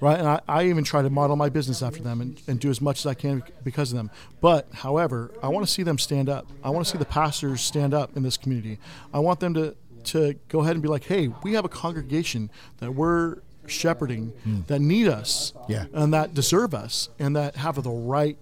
Right, 0.00 0.18
and 0.18 0.28
I, 0.28 0.40
I 0.46 0.64
even 0.66 0.84
try 0.84 1.00
to 1.00 1.08
model 1.08 1.36
my 1.36 1.48
business 1.48 1.82
after 1.82 2.02
them 2.02 2.20
and, 2.20 2.40
and 2.46 2.60
do 2.60 2.68
as 2.68 2.82
much 2.82 2.98
as 2.98 3.06
I 3.06 3.14
can 3.14 3.42
because 3.64 3.92
of 3.92 3.96
them. 3.96 4.10
But, 4.42 4.68
however, 4.74 5.30
I 5.42 5.48
want 5.48 5.66
to 5.66 5.72
see 5.72 5.82
them 5.82 5.98
stand 5.98 6.28
up. 6.28 6.46
I 6.62 6.68
want 6.68 6.84
to 6.84 6.92
see 6.92 6.98
the 6.98 7.06
pastors 7.06 7.62
stand 7.62 7.94
up 7.94 8.14
in 8.14 8.22
this 8.22 8.36
community. 8.36 8.78
I 9.14 9.20
want 9.20 9.40
them 9.40 9.54
to 9.54 9.74
to 10.04 10.34
go 10.48 10.60
ahead 10.60 10.74
and 10.74 10.82
be 10.82 10.88
like, 10.88 11.04
"Hey, 11.04 11.28
we 11.42 11.54
have 11.54 11.64
a 11.64 11.68
congregation 11.68 12.48
that 12.78 12.92
we're 12.92 13.38
shepherding 13.66 14.32
that 14.66 14.80
need 14.80 15.08
us. 15.08 15.52
Yeah. 15.68 15.86
and 15.92 16.12
that 16.14 16.34
deserve 16.34 16.74
us, 16.74 17.08
and 17.18 17.34
that 17.36 17.56
have 17.56 17.82
the 17.82 17.90
right 17.90 18.36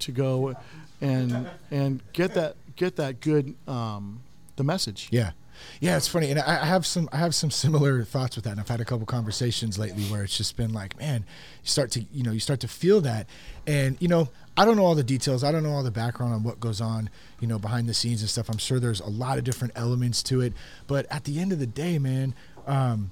to 0.00 0.12
go 0.12 0.54
and 1.00 1.48
and 1.70 2.00
get 2.12 2.34
that 2.34 2.56
get 2.76 2.96
that 2.96 3.20
good 3.20 3.54
um, 3.66 4.20
the 4.56 4.64
message. 4.64 5.08
Yeah, 5.10 5.32
yeah, 5.80 5.96
it's 5.96 6.08
funny, 6.08 6.30
and 6.30 6.38
I, 6.38 6.62
I 6.62 6.66
have 6.66 6.86
some 6.86 7.08
I 7.12 7.16
have 7.18 7.34
some 7.34 7.50
similar 7.50 8.04
thoughts 8.04 8.36
with 8.36 8.44
that. 8.44 8.52
And 8.52 8.60
I've 8.60 8.68
had 8.68 8.80
a 8.80 8.84
couple 8.84 9.06
conversations 9.06 9.78
lately 9.78 10.04
where 10.04 10.22
it's 10.24 10.36
just 10.36 10.56
been 10.56 10.72
like, 10.72 10.98
man, 10.98 11.24
you 11.62 11.68
start 11.68 11.90
to 11.92 12.04
you 12.12 12.22
know 12.22 12.32
you 12.32 12.40
start 12.40 12.60
to 12.60 12.68
feel 12.68 13.00
that, 13.02 13.26
and 13.66 13.96
you 14.00 14.08
know 14.08 14.28
I 14.56 14.64
don't 14.64 14.76
know 14.76 14.84
all 14.84 14.94
the 14.94 15.02
details, 15.02 15.42
I 15.42 15.50
don't 15.50 15.62
know 15.62 15.72
all 15.72 15.82
the 15.82 15.90
background 15.90 16.34
on 16.34 16.42
what 16.42 16.60
goes 16.60 16.80
on, 16.80 17.08
you 17.40 17.48
know, 17.48 17.58
behind 17.58 17.88
the 17.88 17.94
scenes 17.94 18.20
and 18.20 18.28
stuff. 18.28 18.50
I'm 18.50 18.58
sure 18.58 18.78
there's 18.78 19.00
a 19.00 19.08
lot 19.08 19.38
of 19.38 19.44
different 19.44 19.72
elements 19.76 20.22
to 20.24 20.40
it, 20.42 20.52
but 20.86 21.06
at 21.10 21.24
the 21.24 21.40
end 21.40 21.52
of 21.52 21.58
the 21.58 21.66
day, 21.66 21.98
man, 21.98 22.34
um, 22.66 23.10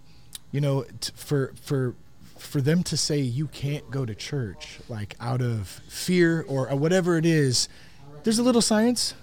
you 0.53 0.61
know, 0.61 0.85
t- 1.01 1.13
for 1.17 1.55
for 1.63 1.95
for 2.39 2.61
them 2.61 2.83
to 2.83 2.97
say 2.97 3.19
you 3.19 3.47
can't 3.49 3.91
go 3.91 4.05
to 4.05 4.15
church 4.15 4.81
like 4.89 5.15
out 5.21 5.43
of 5.43 5.69
fear 5.89 6.45
or 6.49 6.67
whatever 6.77 7.17
it 7.17 7.27
is, 7.27 7.69
there's 8.25 8.39
a 8.39 8.43
little 8.43 8.63
science. 8.63 9.15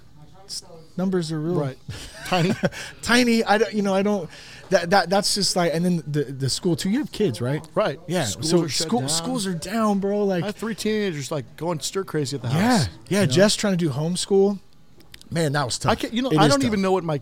Numbers 0.97 1.31
are 1.31 1.39
real 1.39 1.55
Right, 1.55 1.77
tiny. 2.25 2.53
tiny. 3.01 3.43
I 3.43 3.57
don't, 3.59 3.73
you 3.73 3.81
know, 3.83 3.93
I 3.93 4.01
don't. 4.01 4.29
That 4.69 4.89
that 4.89 5.09
that's 5.09 5.33
just 5.35 5.55
like, 5.55 5.73
and 5.73 5.85
then 5.85 6.03
the 6.07 6.23
the 6.25 6.49
school 6.49 6.75
too. 6.75 6.89
You 6.89 6.99
have 6.99 7.11
kids, 7.11 7.39
right? 7.39 7.65
Right. 7.75 7.99
Yeah. 8.07 8.25
Schools 8.25 8.49
so 8.49 8.67
school 8.67 9.07
schools 9.07 9.47
are 9.47 9.53
down, 9.53 9.99
bro. 9.99 10.25
Like, 10.25 10.43
I 10.43 10.47
have 10.47 10.55
three 10.55 10.75
teenagers 10.75 11.31
like 11.31 11.55
going 11.55 11.79
stir 11.79 12.03
crazy 12.03 12.35
at 12.35 12.41
the 12.41 12.49
yeah, 12.49 12.77
house. 12.79 12.89
yeah. 13.07 13.21
you 13.21 13.27
know? 13.27 13.31
Just 13.31 13.59
trying 13.59 13.73
to 13.73 13.77
do 13.77 13.89
homeschool. 13.89 14.59
Man, 15.29 15.53
that 15.53 15.63
was 15.65 15.77
tough. 15.77 15.91
I 15.91 15.95
can 15.95 16.13
You 16.13 16.21
know, 16.23 16.29
It 16.31 16.37
I 16.37 16.47
don't 16.47 16.59
tough. 16.59 16.67
even 16.67 16.81
know 16.81 16.91
what 16.91 17.03
my. 17.03 17.21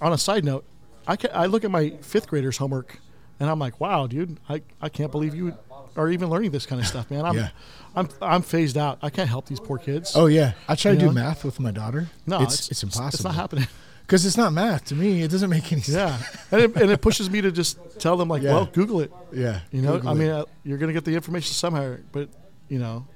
On 0.00 0.12
a 0.12 0.18
side 0.18 0.44
note, 0.44 0.64
I 1.06 1.16
can 1.16 1.30
I 1.34 1.46
look 1.46 1.64
at 1.64 1.70
my 1.70 1.90
fifth 2.02 2.26
graders' 2.28 2.58
homework, 2.58 2.98
and 3.40 3.48
I'm 3.50 3.58
like, 3.58 3.80
wow, 3.80 4.06
dude, 4.06 4.38
I, 4.48 4.62
I 4.80 4.88
can't 4.88 5.10
believe 5.10 5.34
you 5.34 5.56
are 5.96 6.08
even 6.10 6.28
learning 6.30 6.50
this 6.50 6.66
kind 6.66 6.80
of 6.80 6.86
stuff, 6.86 7.10
man. 7.10 7.24
I'm 7.24 7.36
Yeah. 7.36 7.48
I'm 7.96 8.08
I'm 8.20 8.42
phased 8.42 8.76
out. 8.76 8.98
I 9.02 9.10
can't 9.10 9.28
help 9.28 9.46
these 9.46 9.60
poor 9.60 9.78
kids. 9.78 10.12
Oh 10.16 10.26
yeah, 10.26 10.52
I 10.68 10.74
try 10.74 10.94
to 10.94 11.00
You 11.00 11.08
do 11.08 11.12
math 11.14 11.44
with 11.44 11.60
my 11.60 11.70
daughter. 11.70 12.08
no, 12.26 12.40
it's 12.42 12.70
it's, 12.70 12.82
impossible. 12.82 13.08
It's 13.08 13.24
not 13.24 13.34
happening. 13.36 13.66
because 14.02 14.26
it's 14.26 14.36
not 14.36 14.52
math 14.52 14.84
to 14.86 14.94
me. 14.94 15.22
It 15.22 15.30
doesn't 15.30 15.48
make 15.48 15.70
any 15.72 15.80
sense. 15.80 15.96
Yeah, 15.96 16.18
and 16.50 16.60
it, 16.62 16.76
and 16.76 16.90
it 16.90 17.00
pushes 17.00 17.30
me 17.30 17.40
to 17.40 17.50
just 17.52 17.78
tell 18.00 18.16
them 18.16 18.28
like, 18.28 18.42
Yeah. 18.42 18.52
well, 18.54 18.66
Google 18.66 19.00
it. 19.00 19.12
Yeah, 19.32 19.60
You 19.70 19.80
know, 19.82 19.92
Google 19.94 20.08
I 20.10 20.14
mean, 20.14 20.28
uh, 20.30 20.44
you're 20.64 20.78
going 20.78 20.88
to 20.88 20.92
get 20.92 21.04
the 21.04 21.14
information 21.14 21.54
somehow, 21.54 21.96
but 22.12 22.28
you 22.68 22.78
know, 22.80 23.06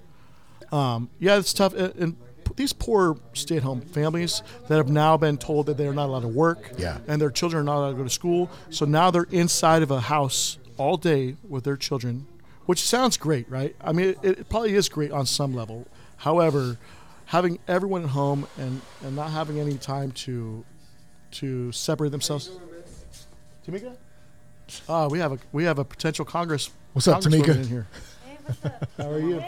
um, 0.72 1.10
yeah, 1.18 1.38
it's 1.38 1.52
tough. 1.52 1.74
And, 1.74 1.94
and 1.96 2.16
these 2.56 2.72
poor 2.72 3.18
stay-at-home 3.34 3.80
families 3.82 4.42
that 4.68 4.76
have 4.76 4.88
now 4.88 5.16
been 5.16 5.36
told 5.38 5.66
that 5.66 5.76
they're 5.76 5.92
not 5.92 6.06
allowed 6.08 6.20
to 6.22 6.28
work, 6.28 6.72
Yeah. 6.78 6.98
and 7.06 7.20
their 7.20 7.30
children 7.30 7.60
are 7.60 7.64
not 7.64 7.78
allowed 7.78 7.90
to 7.90 7.96
go 7.96 8.04
to 8.04 8.10
school, 8.10 8.50
so 8.70 8.84
now 8.84 9.10
they're 9.10 9.26
inside 9.30 9.82
of 9.82 9.90
a 9.90 10.00
house 10.00 10.58
all 10.76 10.96
day 10.96 11.36
with 11.48 11.64
their 11.64 11.76
children, 11.76 12.26
which 12.68 12.82
sounds 12.82 13.16
great, 13.16 13.48
right? 13.48 13.74
I 13.80 13.92
mean, 13.94 14.10
it, 14.10 14.18
it 14.40 14.48
probably 14.50 14.74
is 14.74 14.90
great 14.90 15.10
on 15.10 15.24
some 15.24 15.54
level. 15.54 15.86
However, 16.18 16.76
having 17.24 17.58
everyone 17.66 18.02
at 18.04 18.10
home 18.10 18.46
and 18.58 18.82
and 19.02 19.16
not 19.16 19.30
having 19.30 19.58
any 19.58 19.78
time 19.78 20.12
to 20.26 20.66
to 21.30 21.72
separate 21.72 22.10
themselves. 22.10 22.50
Tamika. 23.66 23.96
Ah, 24.86 25.08
we 25.08 25.18
have 25.18 25.32
a 25.32 25.38
we 25.50 25.64
have 25.64 25.78
a 25.78 25.84
potential 25.84 26.26
Congress. 26.26 26.70
What's 26.92 27.08
up, 27.08 27.22
Congresswoman 27.22 27.42
Tamika? 27.42 27.56
In 27.56 27.68
here. 27.68 27.86
Hey, 28.26 28.36
what's 28.44 28.64
up? 28.66 28.88
How 28.98 29.10
are 29.12 29.18
you? 29.18 29.42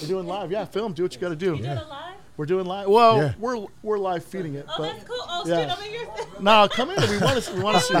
We're 0.00 0.08
doing 0.08 0.26
live. 0.26 0.50
Yeah, 0.50 0.64
film. 0.64 0.94
Do 0.94 1.02
what 1.02 1.14
you 1.14 1.20
got 1.20 1.28
to 1.28 1.36
do. 1.36 1.54
You 1.56 1.62
doing 1.64 1.76
live? 1.76 2.14
We're 2.38 2.46
doing 2.46 2.64
live. 2.64 2.88
Well, 2.88 3.18
Yeah. 3.18 3.32
we're 3.38 3.66
we're 3.82 3.98
live 3.98 4.24
feeding 4.24 4.54
it. 4.54 4.64
Oh, 4.70 4.74
but 4.78 4.84
that's 4.92 5.04
cool. 5.04 5.16
Oh, 5.20 5.42
yeah. 5.44 5.74
straight 5.74 5.88
over 5.90 6.24
your 6.32 6.40
no, 6.40 6.66
come 6.68 6.90
in. 6.92 7.10
We 7.10 7.18
want 7.18 7.42
to 7.42 7.52
we 7.54 7.60
want 7.60 7.76
to 7.76 7.82
see. 7.82 7.94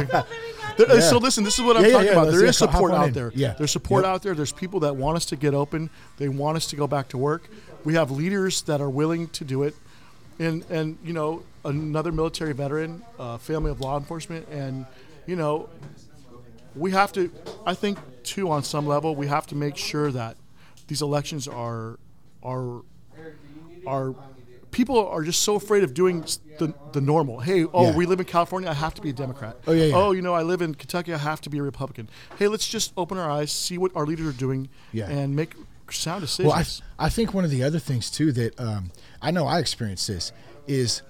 You. 0.78 0.86
Very 0.86 0.88
got 0.88 0.94
There- 0.94 0.96
uh, 0.96 1.00
Yeah. 1.04 1.10
So 1.10 1.18
listen, 1.18 1.44
this 1.44 1.58
is 1.58 1.64
what 1.64 1.76
I'm 1.76 1.84
Yeah, 1.84 1.90
talking 1.90 2.06
yeah, 2.06 2.12
about. 2.12 2.28
let's- 2.28 2.42
yeah, 2.42 2.50
support 2.50 2.92
out 2.92 3.08
in. 3.08 3.12
there. 3.14 3.32
Yeah. 3.34 3.54
There's 3.58 3.70
support 3.70 4.04
Yep. 4.04 4.10
out 4.14 4.22
there. 4.22 4.34
There's 4.34 4.52
people 4.52 4.80
that 4.80 4.96
want 4.96 5.16
us 5.16 5.24
to 5.26 5.36
get 5.36 5.54
open. 5.54 5.90
They 6.18 6.28
want 6.28 6.56
us 6.56 6.66
to 6.68 6.76
go 6.76 6.86
back 6.86 7.08
to 7.08 7.18
work. 7.18 7.48
We 7.84 7.94
have 7.94 8.10
leaders 8.10 8.62
that 8.62 8.80
are 8.80 8.90
willing 8.90 9.28
to 9.28 9.44
do 9.44 9.62
it. 9.62 9.74
And 10.38 10.64
and 10.70 10.98
you 11.04 11.12
know, 11.12 11.42
another 11.64 12.12
military 12.12 12.52
veteran, 12.52 13.02
uh, 13.18 13.38
family 13.38 13.70
of 13.72 13.80
law 13.80 13.96
enforcement, 13.98 14.46
and 14.48 14.86
you 15.26 15.34
know, 15.36 15.68
we 16.76 16.92
have 16.92 17.12
to. 17.14 17.30
I 17.66 17.74
think 17.74 17.98
too, 18.22 18.48
on 18.50 18.62
some 18.62 18.86
level, 18.86 19.16
we 19.16 19.26
have 19.26 19.46
to 19.48 19.56
make 19.56 19.76
sure 19.76 20.12
that 20.12 20.36
these 20.86 21.02
elections 21.02 21.48
are 21.48 21.98
are 22.42 22.82
are 23.86 24.14
people 24.78 25.08
are 25.08 25.24
just 25.24 25.42
so 25.42 25.56
afraid 25.56 25.82
of 25.82 25.92
doing 25.92 26.24
the, 26.60 26.72
the 26.92 27.00
normal. 27.00 27.40
Hey, 27.40 27.64
oh, 27.64 27.86
Yeah. 27.90 27.96
we 27.96 28.06
live 28.06 28.20
in 28.20 28.26
California. 28.26 28.70
I 28.70 28.74
have 28.74 28.94
to 28.94 29.02
be 29.02 29.10
a 29.10 29.12
Democrat. 29.12 29.56
Oh, 29.66 29.72
yeah, 29.72 29.86
yeah. 29.86 29.96
Oh, 29.96 30.12
you 30.12 30.22
know, 30.22 30.34
I 30.34 30.42
live 30.42 30.62
in 30.62 30.72
Kentucky. 30.76 31.12
I 31.12 31.18
have 31.18 31.40
to 31.40 31.50
be 31.50 31.58
a 31.58 31.62
Republican. 31.64 32.08
Hey, 32.38 32.46
let's 32.46 32.68
just 32.68 32.92
open 32.96 33.18
our 33.18 33.28
eyes, 33.28 33.50
see 33.50 33.76
what 33.76 33.90
our 33.96 34.06
leaders 34.06 34.28
are 34.28 34.38
doing, 34.38 34.68
Yeah. 34.92 35.10
and 35.10 35.34
make 35.34 35.56
sound 35.90 36.20
decisions. 36.20 36.52
Well, 36.54 36.64
I, 36.96 37.06
I 37.06 37.08
think 37.08 37.34
one 37.34 37.44
of 37.44 37.50
the 37.50 37.64
other 37.64 37.80
things 37.80 38.08
too 38.08 38.30
that 38.32 38.58
um, 38.60 38.92
I 39.20 39.32
know 39.32 39.48
I 39.48 39.58
experienced 39.58 40.06
this 40.06 40.30
is 40.68 41.02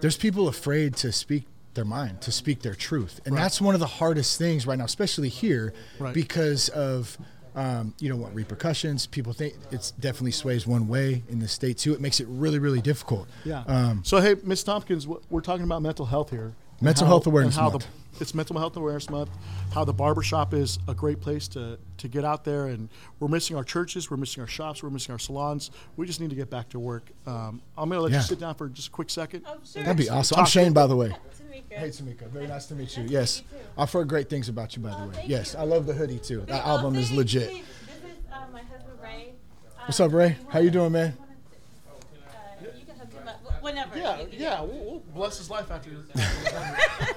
there's 0.00 0.16
people 0.16 0.48
afraid 0.48 0.96
to 0.96 1.12
speak 1.12 1.44
their 1.74 1.84
mind, 1.84 2.22
to 2.22 2.32
speak 2.32 2.62
their 2.62 2.74
truth, 2.74 3.20
and 3.24 3.36
that's 3.36 3.60
one 3.60 3.74
of 3.74 3.80
the 3.80 3.86
hardest 3.86 4.36
things 4.36 4.66
right 4.66 4.78
now, 4.78 4.84
especially 4.86 5.28
here, 5.28 5.72
Right. 6.00 6.12
because 6.12 6.70
of 6.70 7.18
um, 7.56 7.94
you 7.98 8.08
know 8.08 8.16
what 8.16 8.34
repercussions. 8.34 9.06
People 9.06 9.32
think 9.32 9.54
it's 9.70 9.90
definitely 9.92 10.30
sways 10.30 10.66
one 10.66 10.86
way 10.86 11.22
in 11.28 11.40
the 11.40 11.48
state 11.48 11.78
too. 11.78 11.92
It 11.94 12.00
makes 12.00 12.20
it 12.20 12.26
really, 12.28 12.58
really 12.58 12.80
difficult. 12.80 13.26
yeah. 13.44 13.64
Um, 13.66 14.02
so, 14.04 14.20
hey, 14.20 14.36
Ms. 14.44 14.62
Tompkins, 14.62 15.08
we're 15.08 15.40
talking 15.40 15.64
about 15.64 15.82
mental 15.82 16.06
health 16.06 16.30
here. 16.30 16.54
and 16.78 16.82
Mental 16.82 17.06
Health 17.06 17.26
Awareness 17.26 17.56
and 17.56 17.62
how 17.64 17.70
Month. 17.70 17.84
The, 17.84 17.88
it's 18.20 18.34
Mental 18.34 18.58
Health 18.58 18.76
Awareness 18.76 19.10
Month. 19.10 19.30
How 19.72 19.84
the 19.84 19.92
barbershop 19.92 20.54
is 20.54 20.78
a 20.88 20.94
great 20.94 21.20
place 21.20 21.48
to, 21.48 21.78
to 21.98 22.08
get 22.08 22.24
out 22.24 22.44
there, 22.44 22.66
and 22.66 22.88
we're 23.20 23.28
missing 23.28 23.56
our 23.56 23.64
churches, 23.64 24.10
we're 24.10 24.16
missing 24.16 24.40
our 24.40 24.46
shops, 24.46 24.82
we're 24.82 24.90
missing 24.90 25.12
our 25.12 25.18
salons. 25.18 25.70
We 25.96 26.06
just 26.06 26.20
need 26.20 26.30
to 26.30 26.36
get 26.36 26.48
back 26.50 26.68
to 26.70 26.78
work. 26.78 27.10
Um, 27.26 27.60
I'm 27.76 27.88
going 27.88 27.98
to 27.98 28.02
let 28.02 28.12
Yeah. 28.12 28.18
you 28.18 28.22
sit 28.24 28.40
down 28.40 28.54
for 28.54 28.68
just 28.68 28.88
a 28.88 28.90
quick 28.90 29.10
second. 29.10 29.44
Oh, 29.46 29.56
sure. 29.64 29.82
that'd 29.82 29.96
be 29.96 30.08
awesome. 30.08 30.38
I'm 30.40 30.46
Shane, 30.46 30.72
by 30.72 30.86
the 30.86 30.96
way. 30.96 31.08
Tamika. 31.10 31.62
Hey 31.78 31.88
Tamika, 31.88 32.28
very 32.28 32.46
nice 32.46 32.66
to 32.66 32.74
meet 32.74 32.96
you. 32.96 33.04
Yes, 33.08 33.42
I've 33.78 33.90
heard 33.92 34.08
great 34.08 34.28
things 34.28 34.48
about 34.48 34.76
you, 34.76 34.82
by 34.82 34.90
the 34.98 35.06
way. 35.08 35.24
Yes, 35.26 35.54
you. 35.54 35.60
I 35.60 35.62
love 35.64 35.86
the 35.86 35.94
hoodie 35.94 36.18
too. 36.18 36.40
That 36.46 36.62
Oh, 36.64 36.76
album 36.76 36.96
is 36.96 37.10
legit. 37.12 37.48
thanks. 37.50 37.66
This 37.86 37.96
is 38.12 38.16
uh, 38.32 38.44
my 38.52 38.60
husband 38.62 38.98
Ray. 39.02 39.32
Uh, 39.78 39.82
What's 39.86 40.00
up, 40.00 40.12
Ray? 40.12 40.36
How 40.48 40.58
you 40.60 40.70
doing, 40.70 40.92
man? 40.92 41.16
uh, 41.16 42.64
you 42.78 42.84
can 42.84 42.96
hook 42.96 43.12
him 43.12 43.28
up 43.28 43.40
wh- 43.44 43.62
whenever. 43.64 43.95
Yeah, 44.06 44.20
you- 44.20 44.28
you- 44.32 44.38
yeah, 44.38 44.60
we'll, 44.62 44.84
we'll 44.84 45.02
bless 45.14 45.38
his 45.38 45.50
life 45.50 45.70
after. 45.70 45.90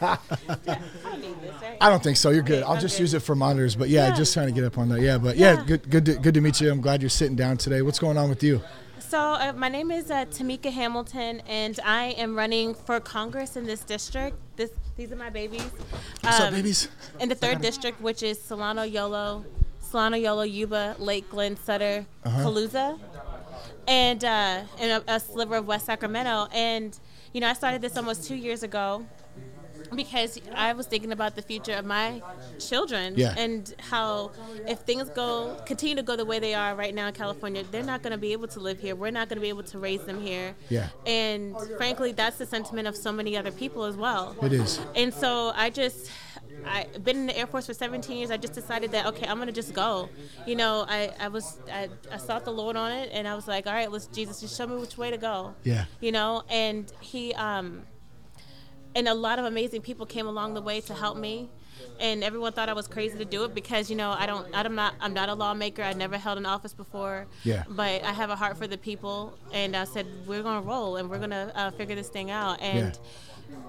I 0.02 0.18
don't 1.04 1.42
this. 1.42 1.54
I 1.82 1.90
don't 1.90 2.04
think 2.04 2.18
so. 2.18 2.30
You're 2.32 2.44
good. 2.44 2.64
I'll 2.64 2.80
just 2.80 3.00
use 3.00 3.14
it 3.14 3.22
for 3.22 3.36
monitors. 3.36 3.76
But 3.76 3.90
yeah, 3.90 4.08
Yeah. 4.08 4.16
just 4.16 4.34
trying 4.34 4.48
to 4.48 4.54
get 4.54 4.64
up 4.64 4.78
on 4.78 4.90
that. 4.90 5.02
Yeah, 5.02 5.18
but 5.18 5.38
yeah, 5.38 5.54
Yeah. 5.60 5.64
good, 5.66 5.90
good, 5.90 6.06
to, 6.06 6.14
good 6.16 6.34
to 6.34 6.42
meet 6.42 6.60
you. 6.62 6.72
I'm 6.72 6.82
glad 6.82 7.02
you're 7.02 7.10
sitting 7.10 7.36
down 7.36 7.58
today. 7.58 7.82
What's 7.82 8.00
going 8.00 8.18
on 8.18 8.30
with 8.30 8.44
you? 8.44 8.62
So 9.00 9.20
uh, 9.20 9.54
my 9.56 9.70
name 9.70 9.90
is 9.92 10.12
uh, 10.12 10.26
Tamika 10.26 10.72
Hamilton, 10.72 11.42
and 11.48 11.80
I 11.84 12.08
am 12.18 12.36
running 12.38 12.76
for 12.76 13.00
Congress 13.00 13.56
in 13.56 13.66
this 13.66 13.82
district. 13.82 14.38
This, 14.56 14.70
these 14.98 15.12
are 15.12 15.16
my 15.16 15.32
babies. 15.32 15.64
What's 16.22 16.40
up, 16.40 16.48
Um, 16.50 16.54
babies? 16.54 16.90
In 17.20 17.28
the 17.30 17.36
third 17.36 17.60
district, 17.62 18.02
which 18.02 18.22
is 18.22 18.40
Solano 18.40 18.84
Yolo, 18.84 19.46
Solano 19.80 20.16
Yolo, 20.18 20.44
Yuba, 20.44 20.96
Lake 21.00 21.28
Glenn, 21.30 21.58
Sutter, 21.58 22.06
Uh-huh. 22.24 22.40
Colusa, 22.44 23.00
and 23.90 24.24
uh, 24.24 24.62
a, 24.80 25.02
a 25.08 25.20
sliver 25.20 25.56
of 25.56 25.68
West 25.68 25.88
Sacramento. 25.88 26.48
And 26.54 26.98
you 27.34 27.42
know, 27.42 27.48
I 27.48 27.54
started 27.54 27.82
this 27.82 27.98
almost 27.98 28.28
two 28.28 28.36
years 28.36 28.64
ago 28.64 29.06
because 29.96 30.40
I 30.56 30.74
was 30.74 30.88
thinking 30.88 31.12
about 31.12 31.36
the 31.36 31.42
future 31.42 31.74
of 31.74 31.86
my 31.86 32.22
children 32.60 33.14
Yeah. 33.18 33.34
and 33.38 33.74
how 33.80 34.32
if 34.68 34.80
things 34.80 35.10
go 35.10 35.58
continue 35.66 35.96
to 35.96 36.04
go 36.04 36.16
the 36.16 36.26
way 36.26 36.40
they 36.40 36.54
are 36.54 36.76
right 36.76 36.94
now 36.94 37.08
in 37.08 37.14
California, 37.14 37.64
they're 37.72 37.84
not 37.84 38.02
going 38.04 38.12
to 38.12 38.18
be 38.18 38.32
able 38.34 38.48
to 38.50 38.60
live 38.60 38.80
here. 38.80 38.96
We're 38.96 39.12
not 39.12 39.30
going 39.30 39.38
to 39.38 39.42
be 39.42 39.50
able 39.50 39.64
to 39.64 39.80
raise 39.80 40.04
them 40.04 40.22
here. 40.22 40.56
Yeah. 40.70 40.90
And 41.06 41.56
frankly, 41.78 42.12
that's 42.12 42.38
the 42.38 42.46
sentiment 42.46 42.88
of 42.88 42.96
so 42.96 43.12
many 43.12 43.36
other 43.38 43.52
people 43.52 43.84
as 43.86 43.96
well. 43.96 44.36
It 44.42 44.54
is. 44.54 44.80
And 44.96 45.14
so 45.14 45.52
I 45.56 45.70
just, 45.70 46.12
I've 46.66 47.04
been 47.04 47.18
in 47.18 47.26
the 47.28 47.38
Air 47.38 47.48
Force 47.48 47.68
for 47.68 47.74
17 47.74 48.18
years. 48.18 48.32
I 48.32 48.38
just 48.38 48.54
decided 48.54 48.92
that 48.92 49.06
okay, 49.08 49.26
I'm 49.28 49.40
gonna 49.40 49.52
just 49.52 49.74
go. 49.74 50.10
You 50.46 50.56
know, 50.56 50.86
I, 50.90 51.12
I 51.20 51.28
was 51.30 51.58
I, 51.72 51.88
I 52.12 52.18
sought 52.18 52.44
the 52.44 52.52
Lord 52.52 52.76
on 52.76 52.92
it, 52.92 53.10
and 53.14 53.28
I 53.28 53.36
was 53.36 53.48
like, 53.48 53.66
all 53.66 53.74
right, 53.74 53.90
let's 53.92 54.08
Jesus, 54.08 54.42
just 54.42 54.58
show 54.58 54.68
me 54.68 54.76
which 54.76 54.98
way 54.98 55.10
to 55.10 55.18
go. 55.18 55.54
Yeah. 55.64 55.86
You 56.02 56.12
know, 56.12 56.44
and 56.50 56.92
he 57.00 57.34
um, 57.36 57.84
and 58.96 59.08
a 59.08 59.14
lot 59.14 59.40
of 59.40 59.46
amazing 59.46 59.82
people 59.82 60.06
came 60.06 60.28
along 60.28 60.54
the 60.54 60.62
way 60.62 60.82
to 60.82 60.94
help 60.94 61.18
me. 61.18 61.50
And 62.00 62.24
everyone 62.24 62.54
thought 62.54 62.70
I 62.70 62.74
was 62.74 62.88
crazy 62.88 63.18
to 63.18 63.26
do 63.26 63.44
it 63.46 63.54
because 63.54 63.90
you 63.90 63.96
know 63.96 64.12
I 64.12 64.26
don't 64.26 64.48
I'm 64.54 64.76
not 64.76 64.96
I'm 65.00 65.14
not 65.14 65.30
a 65.30 65.34
lawmaker. 65.34 65.82
I 65.82 65.94
never 65.94 66.18
held 66.18 66.38
an 66.38 66.46
office 66.46 66.74
before. 66.74 67.28
Yeah. 67.44 67.64
But 67.70 68.04
I 68.04 68.12
have 68.12 68.30
a 68.30 68.36
heart 68.36 68.58
for 68.58 68.68
the 68.68 68.78
people, 68.78 69.38
and 69.54 69.76
I 69.76 69.84
said 69.86 70.06
we're 70.26 70.44
gonna 70.44 70.66
roll 70.66 70.98
and 70.98 71.10
we're 71.10 71.20
gonna 71.20 71.52
uh, 71.56 71.72
figure 71.72 71.96
this 71.96 72.10
thing 72.10 72.32
out. 72.32 72.62
And 72.62 72.98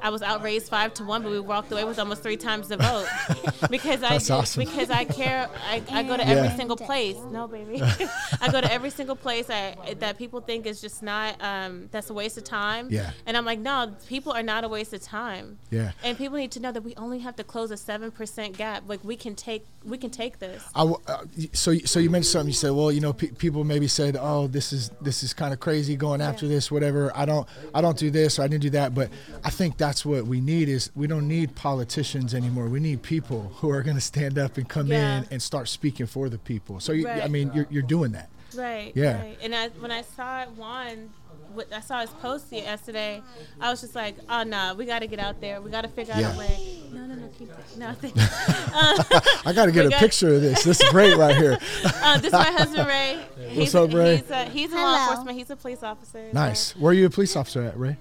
I 0.03 0.09
was 0.09 0.22
outraised 0.22 0.68
five 0.68 0.95
to 0.95 1.05
one, 1.05 1.22
but 1.22 1.31
we 1.31 1.41
walked 1.41 1.70
away 1.72 1.85
with 1.85 1.99
almost 1.99 2.22
three 2.22 2.39
times 2.39 2.68
the 2.68 2.78
vote 2.78 3.07
because 3.70 4.03
I 4.03 4.16
do- 4.18 4.33
awesome. 4.33 4.64
because 4.64 4.89
I 4.91 5.05
care. 5.05 5.49
I, 5.68 5.83
I 5.91 6.03
go 6.03 6.16
to 6.16 6.22
Yeah. 6.22 6.31
every 6.31 6.57
single 6.57 6.76
place. 6.76 7.16
No, 7.31 7.47
baby, 7.47 7.83
I 8.41 8.51
go 8.51 8.61
to 8.62 8.72
every 8.72 8.89
single 8.91 9.16
place 9.16 9.51
I, 9.51 9.76
that 9.99 10.16
people 10.16 10.41
think 10.41 10.64
is 10.64 10.81
just 10.81 11.03
not. 11.03 11.37
Um, 11.43 11.89
that's 11.91 12.09
a 12.09 12.14
waste 12.14 12.39
of 12.39 12.45
time. 12.45 12.89
Yeah. 12.91 13.11
And 13.26 13.37
I'm 13.37 13.45
like, 13.45 13.59
no, 13.59 13.95
people 14.09 14.33
are 14.33 14.43
not 14.43 14.64
a 14.64 14.68
waste 14.68 14.95
of 14.95 15.03
time. 15.03 15.59
Yeah. 15.70 15.93
And 16.03 16.16
people 16.16 16.39
need 16.39 16.53
to 16.53 16.61
know 16.61 16.72
that 16.72 16.83
we 16.83 16.95
only 16.97 17.18
have 17.18 17.37
to 17.37 17.45
close 17.45 17.70
a 17.70 17.76
seven 17.76 18.11
percent 18.11 18.57
gap. 18.57 18.85
Like 18.87 19.05
we 19.05 19.16
can 19.16 19.35
take 19.35 19.66
we 19.85 19.99
can 19.99 20.11
take 20.11 20.39
this. 20.39 20.62
I 20.74 20.81
w- 20.81 20.99
uh, 21.07 21.24
so 21.53 21.74
so 21.78 22.01
you 22.01 22.09
mentioned 22.09 22.31
something. 22.33 22.49
You 22.49 22.55
said, 22.55 22.70
well, 22.72 22.91
you 22.91 23.01
know, 23.01 23.12
pe- 23.12 23.28
people 23.28 23.64
maybe 23.64 23.87
said, 23.89 24.16
oh, 24.18 24.47
this 24.47 24.72
is 24.72 24.91
this 25.03 25.22
is 25.22 25.35
kind 25.35 25.53
of 25.53 25.61
crazy 25.61 25.95
going 25.95 26.22
after 26.22 26.49
this, 26.49 26.70
whatever. 26.70 27.12
I 27.14 27.26
don't 27.26 27.47
I 27.74 27.83
don't 27.83 27.99
do 27.99 28.11
this 28.11 28.39
or 28.39 28.43
I 28.45 28.49
didn't 28.49 28.62
do 28.62 28.70
that. 28.70 28.95
But 28.95 29.11
I 29.45 29.51
think 29.51 29.70
that's 29.77 30.05
what 30.05 30.27
we 30.27 30.41
need 30.41 30.68
is 30.68 30.91
we 30.95 31.07
don't 31.07 31.29
need 31.29 31.55
politicians 31.57 32.35
anymore. 32.35 32.68
We 32.68 32.81
need 32.81 33.03
people 33.03 33.53
who 33.57 33.71
are 33.71 33.83
going 33.83 33.97
to 33.97 34.01
stand 34.03 34.39
up 34.39 34.57
and 34.57 34.68
come 34.68 34.87
Yeah. 34.89 35.18
in 35.18 35.27
and 35.31 35.43
start 35.43 35.68
speaking 35.68 36.07
for 36.07 36.29
the 36.29 36.39
people. 36.39 36.81
So 36.81 36.93
you, 36.93 37.09
I 37.09 37.29
mean, 37.29 37.51
you're 37.55 37.66
you're 37.71 37.83
doing 37.83 38.12
that. 38.12 38.29
Right. 38.55 38.93
Yeah. 38.97 39.21
Right. 39.21 39.39
And 39.43 39.55
I, 39.55 39.68
when 39.68 39.91
I 39.93 40.03
saw 40.03 40.45
Juan, 40.47 41.11
what- 41.55 41.72
I 41.72 41.80
saw 41.80 42.01
his 42.01 42.11
post 42.11 42.51
yesterday. 42.53 43.22
I 43.61 43.70
was 43.70 43.80
just 43.80 43.94
like, 43.94 44.16
oh 44.28 44.42
no, 44.42 44.74
we 44.76 44.86
got 44.86 45.01
to 45.01 45.07
get 45.07 45.18
out 45.18 45.40
there. 45.40 45.61
We 45.61 45.70
got 45.70 45.82
to 45.82 45.88
figure 45.88 46.14
Yeah. 46.16 46.28
out 46.30 46.34
a 46.36 46.38
way. 46.38 46.80
No, 46.92 47.07
no, 47.07 47.14
no, 47.14 47.28
keep 47.38 47.48
it. 47.51 47.57
No, 47.78 47.92
thank 47.92 48.14
I 49.46 49.53
got 49.53 49.66
to 49.66 49.72
get 49.72 49.86
a 49.86 49.90
got- 49.90 50.01
picture 50.01 50.34
of 50.34 50.40
this. 50.42 50.64
This 50.64 50.80
is 50.80 50.88
great 50.90 51.16
right 51.16 51.36
here. 51.36 51.59
uh, 51.84 52.16
this 52.18 52.26
is 52.26 52.32
my 52.32 52.51
husband 52.51 52.86
Ray. 52.88 53.20
He's 53.48 53.59
What's 53.59 53.74
up, 53.74 53.92
Ray? 53.92 54.16
He's, 54.16 54.30
a, 54.30 54.44
he's 54.46 54.70
in 54.70 54.76
Hello. 54.78 54.90
law 54.92 55.09
enforcement. 55.11 55.38
He's 55.38 55.51
a 55.51 55.57
police 55.57 55.82
officer. 55.82 56.28
Nice. 56.32 56.76
Where 56.76 56.90
are 56.90 56.94
you 56.94 57.07
a 57.07 57.11
police 57.11 57.36
officer 57.36 57.62
at, 57.62 57.78
Ray? 57.78 57.96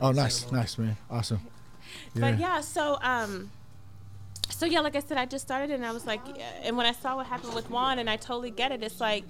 Oh, 0.00 0.12
nice, 0.12 0.50
nice, 0.50 0.76
man. 0.78 0.96
Awesome. 1.10 1.40
But 2.14 2.38
yeah, 2.38 2.60
so 2.60 2.98
um, 3.02 3.50
so 4.48 4.66
yeah, 4.66 4.80
like 4.80 4.96
I 4.96 5.00
said, 5.00 5.18
I 5.18 5.26
just 5.26 5.44
started 5.44 5.70
and 5.70 5.84
I 5.84 5.92
was 5.92 6.06
like, 6.06 6.20
and 6.62 6.76
when 6.76 6.86
I 6.86 6.92
saw 6.92 7.16
what 7.16 7.26
happened 7.26 7.54
with 7.54 7.70
Juan, 7.70 7.98
and 7.98 8.08
I 8.08 8.16
totally 8.16 8.50
get 8.50 8.72
it. 8.72 8.82
It's 8.82 9.00
like 9.00 9.24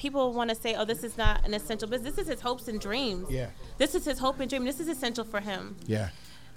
people 0.00 0.32
want 0.32 0.48
to 0.48 0.56
say, 0.56 0.74
oh, 0.74 0.86
this 0.86 1.04
is 1.04 1.18
not 1.18 1.46
an 1.46 1.52
essential 1.52 1.86
business. 1.86 2.14
This 2.14 2.24
is 2.24 2.30
his 2.32 2.40
hopes 2.40 2.68
and 2.68 2.80
dreams. 2.80 3.26
Yeah. 3.30 3.48
This 3.76 3.94
is 3.94 4.06
his 4.06 4.18
hope 4.18 4.40
and 4.40 4.48
dream. 4.48 4.64
This 4.64 4.80
is 4.80 4.88
essential 4.88 5.24
for 5.24 5.40
him. 5.40 5.76
Yeah. 5.86 6.08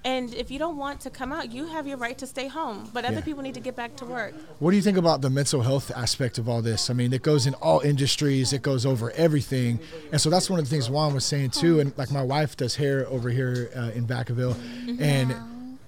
And 0.05 0.33
if 0.33 0.49
you 0.49 0.59
don't 0.59 0.77
want 0.77 1.01
to 1.01 1.09
come 1.09 1.31
out, 1.33 1.51
you 1.51 1.65
have 1.65 1.85
your 1.85 1.97
right 1.97 2.17
to 2.17 2.27
stay 2.27 2.47
home. 2.47 2.89
But 2.93 3.03
other 3.05 3.15
Yeah. 3.15 3.21
people 3.21 3.43
need 3.43 3.53
to 3.55 3.59
get 3.59 3.75
back 3.75 3.95
to 3.97 4.05
work. 4.05 4.33
What 4.59 4.71
do 4.71 4.77
you 4.77 4.81
think 4.81 4.97
about 4.97 5.21
the 5.21 5.29
mental 5.29 5.61
health 5.61 5.91
aspect 5.95 6.37
of 6.37 6.47
all 6.47 6.61
this? 6.61 6.89
I 6.89 6.93
mean, 6.93 7.11
it 7.11 7.21
goes 7.21 7.45
in 7.45 7.53
all 7.55 7.81
industries, 7.81 8.53
it 8.53 8.61
goes 8.61 8.85
over 8.85 9.11
everything. 9.11 9.79
And 10.13 10.19
so 10.21 10.29
that's 10.29 10.49
one 10.49 10.59
of 10.59 10.65
the 10.65 10.71
things 10.71 10.89
Juan 10.89 11.13
was 11.13 11.25
saying 11.25 11.51
too. 11.51 11.81
And 11.81 11.93
like 11.97 12.11
my 12.11 12.23
wife 12.23 12.55
does 12.55 12.75
hair 12.75 13.05
over 13.07 13.29
here 13.29 13.71
uh, 13.75 13.91
in 13.93 14.07
Vacaville. 14.07 14.55
And 15.01 15.35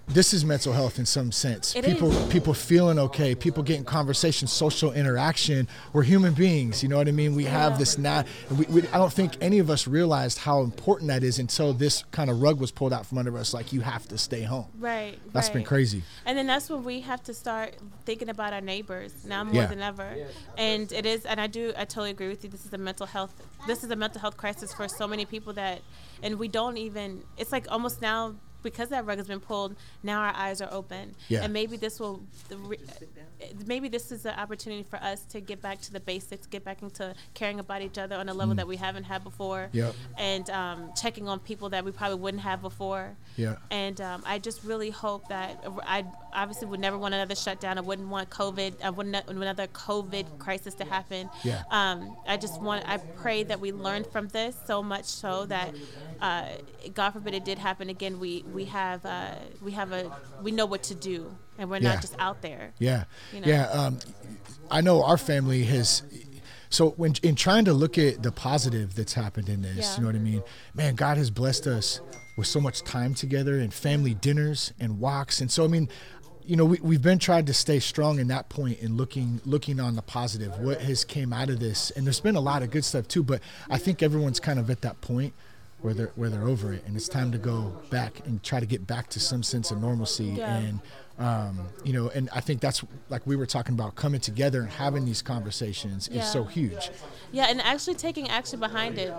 this 0.08 0.34
is 0.34 0.46
mental 0.46 0.72
health 0.72 1.00
in 1.00 1.06
some 1.06 1.32
sense. 1.32 1.76
It 1.76 1.84
people 1.84 2.12
is. 2.12 2.32
people 2.32 2.54
feeling 2.54 3.00
okay, 3.00 3.34
people 3.36 3.64
getting 3.64 3.84
conversation, 3.84 4.48
social 4.48 4.92
interaction. 4.92 5.68
We're 5.94 6.04
human 6.04 6.34
beings, 6.34 6.84
you 6.84 6.90
know 6.90 6.98
what 6.98 7.08
I 7.08 7.12
mean? 7.12 7.36
We 7.36 7.46
have 7.46 7.80
this 7.80 7.98
not 7.98 8.28
we, 8.56 8.66
we, 8.66 8.88
I 8.90 8.98
don't 8.98 9.12
think 9.12 9.34
any 9.42 9.60
of 9.60 9.70
us 9.70 9.88
realized 9.88 10.40
how 10.40 10.62
important 10.62 11.10
that 11.10 11.24
is 11.24 11.40
until 11.40 11.74
this 11.74 12.04
kind 12.12 12.30
of 12.30 12.42
rug 12.42 12.60
was 12.60 12.72
pulled 12.72 12.94
out 12.94 13.06
from 13.06 13.18
under 13.18 13.36
us 13.38 13.54
like 13.54 13.74
you 13.74 13.82
have 13.82 14.08
to 14.10 14.18
stay 14.18 14.44
home. 14.44 14.68
Right. 14.78 15.18
That's 15.34 15.50
been 15.50 15.64
crazy. 15.64 16.04
And 16.26 16.38
then 16.38 16.48
that's 16.48 16.70
when 16.70 16.84
we 16.84 17.02
have 17.02 17.24
to 17.24 17.34
start 17.34 17.76
thinking 18.06 18.30
about 18.30 18.54
our 18.54 18.62
neighbors 18.62 19.26
now 19.26 19.44
more 19.44 19.56
Yeah. 19.56 19.66
than 19.68 19.82
ever. 19.82 20.16
And 20.58 20.92
it 20.92 21.06
is, 21.06 21.26
and 21.26 21.42
I 21.42 21.48
do, 21.48 21.74
I 21.76 21.86
totally 21.86 22.12
agree 22.12 22.28
with 22.28 22.44
you. 22.44 22.50
This 22.50 22.66
is 22.66 22.74
a 22.74 22.78
mental 22.78 23.08
health, 23.08 23.34
this 23.68 23.84
is 23.84 23.90
a 23.90 23.96
mental 23.96 24.22
health 24.22 24.38
crisis 24.38 24.74
for 24.74 24.88
so 24.88 25.08
many 25.08 25.26
people 25.26 25.54
that, 25.54 25.82
and 26.22 26.38
we 26.40 26.48
don't 26.48 26.78
even. 26.78 27.24
It's 27.38 27.52
like 27.52 27.66
almost 27.70 28.02
now 28.02 28.36
because 28.66 28.90
that 28.90 29.06
rug 29.06 29.18
has 29.18 29.28
been 29.28 29.40
pulled, 29.40 29.76
now 30.04 30.20
our 30.22 30.34
eyes 30.36 30.60
are 30.60 30.68
open. 30.72 31.16
Yeah. 31.30 31.44
And 31.44 31.54
maybe 31.54 31.78
this 31.78 32.00
will, 32.00 32.24
maybe 33.66 33.88
this 33.90 34.12
is 34.12 34.26
an 34.26 34.34
opportunity 34.38 34.84
for 34.84 34.98
us 34.98 35.24
to 35.26 35.40
get 35.40 35.62
back 35.62 35.80
to 35.82 35.94
the 35.94 36.00
basics, 36.00 36.48
get 36.48 36.66
back 36.66 36.82
into 36.82 37.14
caring 37.36 37.60
about 37.60 37.82
each 37.84 37.98
other 37.98 38.16
on 38.16 38.28
a 38.28 38.34
level 38.34 38.56
that 38.56 38.68
we 38.68 38.76
haven't 38.76 39.04
had 39.04 39.24
before. 39.24 39.70
Mm. 39.72 39.76
Yep. 39.76 39.96
And 40.18 40.50
um, 40.50 40.92
checking 40.96 41.30
on 41.30 41.40
people 41.40 41.70
that 41.70 41.86
we 41.86 41.92
probably 41.92 42.18
wouldn't 42.18 42.44
have 42.44 42.62
before. 42.62 43.16
Yeah. 43.38 43.56
And 43.70 44.02
um, 44.02 44.24
I 44.26 44.40
just 44.40 44.64
really 44.64 44.90
hope 44.90 45.30
that 45.30 45.64
I 45.84 46.04
obviously 46.34 46.68
would 46.68 46.80
never 46.80 46.98
want 46.98 47.14
another 47.14 47.36
shutdown. 47.36 47.78
I 47.78 47.82
wouldn't 47.82 48.10
want 48.10 48.30
COVID. 48.32 48.84
I 48.84 48.90
wouldn't 48.90 49.14
want 49.28 49.38
another 49.38 49.68
COVID 49.68 50.40
crisis 50.40 50.74
to 50.76 50.86
happen. 50.86 51.30
Yeah. 51.44 51.62
Um, 51.70 52.18
I 52.28 52.38
just 52.38 52.60
want. 52.60 52.84
I 52.88 52.98
pray 52.98 53.44
that 53.44 53.60
we 53.60 53.72
learned 53.72 54.08
from 54.08 54.28
this 54.30 54.56
so 54.66 54.82
much 54.82 55.06
so 55.06 55.46
that, 55.46 55.76
uh, 56.20 56.48
God 56.94 57.12
forbid 57.12 57.34
it 57.36 57.46
did 57.46 57.60
happen 57.60 57.90
again. 57.90 58.20
We 58.20 58.44
we 58.56 58.66
have 58.66 59.06
uh, 59.06 59.36
we 59.62 59.72
have 59.74 59.92
a 59.92 60.12
we 60.42 60.52
know 60.52 60.66
what 60.66 60.84
to 60.84 60.96
do, 60.96 61.36
and 61.58 61.70
we're 61.70 61.78
Yeah. 61.78 61.94
not 61.94 62.02
just 62.02 62.16
out 62.18 62.42
there. 62.42 62.72
Yeah, 62.80 63.04
You 63.34 63.42
know? 63.42 63.48
yeah. 63.48 63.66
Um, 63.70 64.00
I 64.72 64.82
know 64.82 65.04
our 65.04 65.18
family 65.18 65.64
has. 65.66 66.02
So 66.70 66.90
when 66.92 67.14
in 67.22 67.36
trying 67.36 67.66
to 67.66 67.74
look 67.74 67.98
at 67.98 68.24
the 68.24 68.32
positive 68.32 68.96
that's 68.96 69.14
happened 69.14 69.50
in 69.50 69.62
this, 69.62 69.78
Yeah. 69.78 69.96
you 69.96 70.02
know 70.02 70.08
what 70.08 70.16
I 70.16 70.20
mean? 70.20 70.44
Man, 70.74 70.96
God 70.96 71.18
has 71.18 71.30
blessed 71.30 71.68
us 71.68 72.02
with 72.38 72.48
so 72.48 72.60
much 72.60 72.82
time 72.84 73.14
together 73.14 73.60
and 73.60 73.74
family 73.74 74.14
dinners 74.14 74.74
and 74.80 75.00
walks, 75.00 75.40
and 75.42 75.52
so 75.52 75.64
I 75.64 75.68
mean, 75.68 75.88
you 76.44 76.56
know, 76.56 76.66
we 76.66 76.80
we've 76.82 77.02
been 77.02 77.20
trying 77.20 77.46
to 77.46 77.54
stay 77.54 77.80
strong 77.80 78.20
in 78.20 78.28
that 78.28 78.50
point 78.50 78.80
and 78.82 78.98
looking 78.98 79.42
looking 79.46 79.80
on 79.80 79.96
the 79.96 80.02
positive. 80.02 80.58
What 80.60 80.82
has 80.82 81.04
came 81.04 81.32
out 81.34 81.50
of 81.50 81.60
this, 81.60 81.92
and 81.92 82.06
there's 82.06 82.20
been 82.20 82.36
a 82.36 82.42
lot 82.42 82.62
of 82.64 82.72
good 82.72 82.84
stuff 82.86 83.08
too. 83.08 83.24
But 83.24 83.42
I 83.70 83.78
think 83.78 84.02
everyone's 84.04 84.40
kind 84.40 84.60
of 84.60 84.70
at 84.70 84.82
that 84.82 85.02
point 85.02 85.34
where 85.82 85.94
they're 85.94 86.12
where 86.16 86.30
they're 86.30 86.48
over 86.48 86.74
it, 86.74 86.84
and 86.86 86.96
it's 86.96 87.08
time 87.10 87.32
to 87.32 87.38
go 87.38 87.82
back 87.90 88.22
and 88.26 88.42
try 88.44 88.60
to 88.60 88.66
get 88.66 88.88
back 88.88 89.10
to 89.10 89.20
some 89.20 89.44
sense 89.44 89.72
of 89.72 89.80
normalcy 89.80 90.26
Yeah. 90.38 90.58
and 90.58 90.80
um, 91.18 91.60
you 91.86 91.94
know, 91.94 92.10
and 92.10 92.30
I 92.34 92.42
think 92.42 92.60
that's 92.60 92.84
like 93.10 93.26
we 93.26 93.36
were 93.38 93.46
talking 93.46 93.74
about 93.74 93.96
coming 93.96 94.20
together 94.20 94.60
and 94.62 94.70
having 94.70 95.06
these 95.06 95.22
conversations 95.22 96.08
is 96.10 96.26
so 96.30 96.44
huge. 96.44 96.90
Yeah, 97.32 97.46
and 97.46 97.62
actually 97.62 97.96
taking 97.96 98.30
action 98.30 98.60
behind 98.60 98.98
it. 98.98 99.14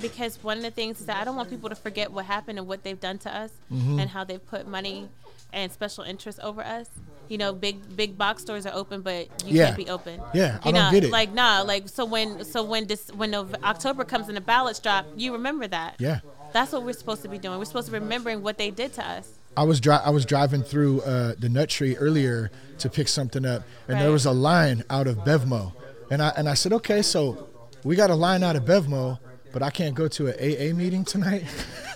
Because 0.00 0.40
one 0.44 0.58
of 0.58 0.62
the 0.62 0.70
things 0.70 1.00
is 1.00 1.06
that 1.06 1.16
I 1.20 1.24
don't 1.24 1.34
want 1.34 1.50
people 1.50 1.68
to 1.70 1.74
forget 1.74 2.12
what 2.12 2.24
happened 2.26 2.56
and 2.56 2.68
what 2.68 2.84
they've 2.84 3.00
done 3.00 3.18
to 3.18 3.34
us 3.36 3.50
Mm-hmm. 3.72 3.98
and 3.98 4.10
how 4.10 4.22
they've 4.22 4.44
put 4.46 4.68
money 4.68 5.08
and 5.52 5.72
special 5.72 6.04
interests 6.04 6.40
over 6.44 6.62
us. 6.62 6.88
You 7.28 7.38
know, 7.38 7.52
big 7.52 7.96
big 7.96 8.16
box 8.16 8.42
stores 8.42 8.64
are 8.66 8.74
open, 8.74 9.02
but 9.02 9.28
you 9.46 9.56
Yeah. 9.58 9.66
can't 9.66 9.76
be 9.76 9.88
open. 9.88 10.20
Yeah, 10.34 10.58
I 10.62 10.68
you 10.68 10.74
don't 10.74 10.92
get 10.92 11.04
it. 11.04 11.10
Like 11.10 11.32
nah, 11.32 11.62
like 11.62 11.88
so 11.88 12.04
when 12.04 12.44
so 12.44 12.62
when 12.64 12.86
this 12.86 13.08
when 13.14 13.34
October 13.34 14.04
comes 14.04 14.28
and 14.28 14.36
the 14.36 14.40
ballots 14.40 14.78
drop, 14.78 15.06
you 15.16 15.32
remember 15.32 15.66
that. 15.68 15.96
Yeah. 15.98 16.20
That's 16.52 16.72
what 16.72 16.82
we're 16.82 16.94
supposed 16.94 17.22
to 17.22 17.28
be 17.28 17.38
doing. 17.38 17.58
We're 17.58 17.66
supposed 17.66 17.86
to 17.88 17.92
be 17.92 17.98
remembering 17.98 18.42
what 18.42 18.56
they 18.56 18.70
did 18.70 18.94
to 18.94 19.06
us. 19.06 19.28
I 19.56 19.64
was 19.64 19.80
dri- 19.80 19.92
I 20.04 20.10
was 20.10 20.24
driving 20.24 20.62
through 20.62 21.02
uh, 21.02 21.34
the 21.38 21.48
Nut 21.48 21.68
Tree 21.68 21.96
earlier 21.96 22.50
to 22.78 22.88
pick 22.88 23.08
something 23.08 23.44
up, 23.44 23.64
and 23.88 24.00
there 24.00 24.10
was 24.12 24.24
a 24.24 24.32
line 24.32 24.84
out 24.88 25.06
of 25.06 25.18
Bevmo, 25.18 25.72
and 26.10 26.22
I 26.22 26.28
and 26.36 26.48
I 26.48 26.54
said, 26.54 26.72
okay, 26.74 27.02
so 27.02 27.48
we 27.84 27.96
got 27.96 28.08
a 28.10 28.14
line 28.14 28.42
out 28.42 28.56
of 28.56 28.64
Bevmo, 28.64 29.18
but 29.52 29.62
I 29.62 29.70
can't 29.70 29.94
go 29.94 30.08
to 30.08 30.26
an 30.28 30.34
AA 30.34 30.74
meeting 30.74 31.04
tonight. 31.04 31.44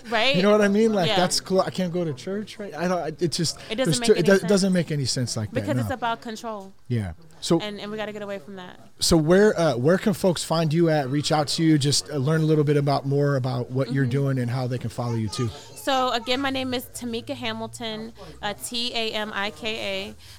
Right? 0.09 0.35
you 0.35 0.41
know 0.41 0.51
what 0.51 0.59
I 0.61 0.67
mean? 0.67 0.91
Like 0.91 1.07
Yeah. 1.07 1.15
that's 1.15 1.39
cool. 1.39 1.61
I 1.61 1.69
can't 1.69 1.93
go 1.93 2.03
to 2.03 2.13
church, 2.13 2.59
right? 2.59 2.73
I 2.75 2.89
don't. 2.89 3.21
It 3.21 3.31
just 3.31 3.57
It 3.69 3.75
doesn't 3.75 4.01
make 4.01 4.07
too- 4.07 4.13
any 4.15 4.19
it, 4.19 4.25
sense. 4.41 4.43
doesn't 4.43 4.73
make 4.73 4.91
any 4.91 5.05
sense 5.05 5.37
like 5.37 5.49
because 5.53 5.75
that. 5.77 5.77
it's 5.77 5.89
no. 5.89 5.93
about 5.95 6.19
control. 6.19 6.73
yeah. 6.89 7.13
So 7.39 7.59
And, 7.61 7.79
and 7.79 7.89
we 7.89 7.95
got 7.95 8.07
to 8.07 8.11
get 8.11 8.21
away 8.21 8.39
from 8.39 8.57
that. 8.57 8.79
So 8.99 9.15
where 9.15 9.57
uh, 9.57 9.77
where 9.77 9.97
can 9.97 10.13
folks 10.13 10.43
find 10.43 10.73
you 10.73 10.89
at? 10.89 11.07
Reach 11.09 11.31
out 11.31 11.47
to 11.55 11.63
you, 11.63 11.77
just 11.77 12.09
uh, 12.09 12.17
learn 12.17 12.41
a 12.41 12.45
little 12.45 12.65
bit 12.65 12.75
about 12.75 13.05
more 13.05 13.37
about 13.37 13.71
what 13.71 13.93
you're 13.93 14.03
Mm-hmm. 14.03 14.11
doing 14.11 14.39
and 14.39 14.51
how 14.51 14.67
they 14.67 14.77
can 14.77 14.89
follow 14.89 15.15
you 15.15 15.29
too. 15.29 15.49
So 15.75 16.09
again, 16.11 16.41
my 16.41 16.49
name 16.49 16.73
is 16.73 16.83
Tamika 16.93 17.33
Hamilton, 17.33 18.11
uh, 18.41 18.53
T 18.61 18.91
A 18.93 19.11
M 19.13 19.31
I 19.33 19.51
K 19.51 19.65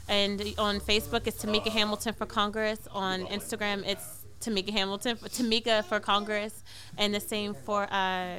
A, 0.09 0.13
and 0.13 0.43
on 0.59 0.79
Facebook 0.79 1.23
it's 1.27 1.43
Tamika 1.43 1.69
Hamilton 1.71 2.13
for 2.13 2.27
Congress. 2.27 2.81
On 2.93 3.25
Instagram 3.29 3.83
it's 3.87 4.14
Tamika 4.45 4.71
Hamilton, 4.71 5.17
Tamika 5.17 5.85
for 5.85 6.01
Congress, 6.01 6.63
and 6.99 7.15
the 7.15 7.21
same 7.21 7.55
for 7.55 7.83
uh, 7.91 8.37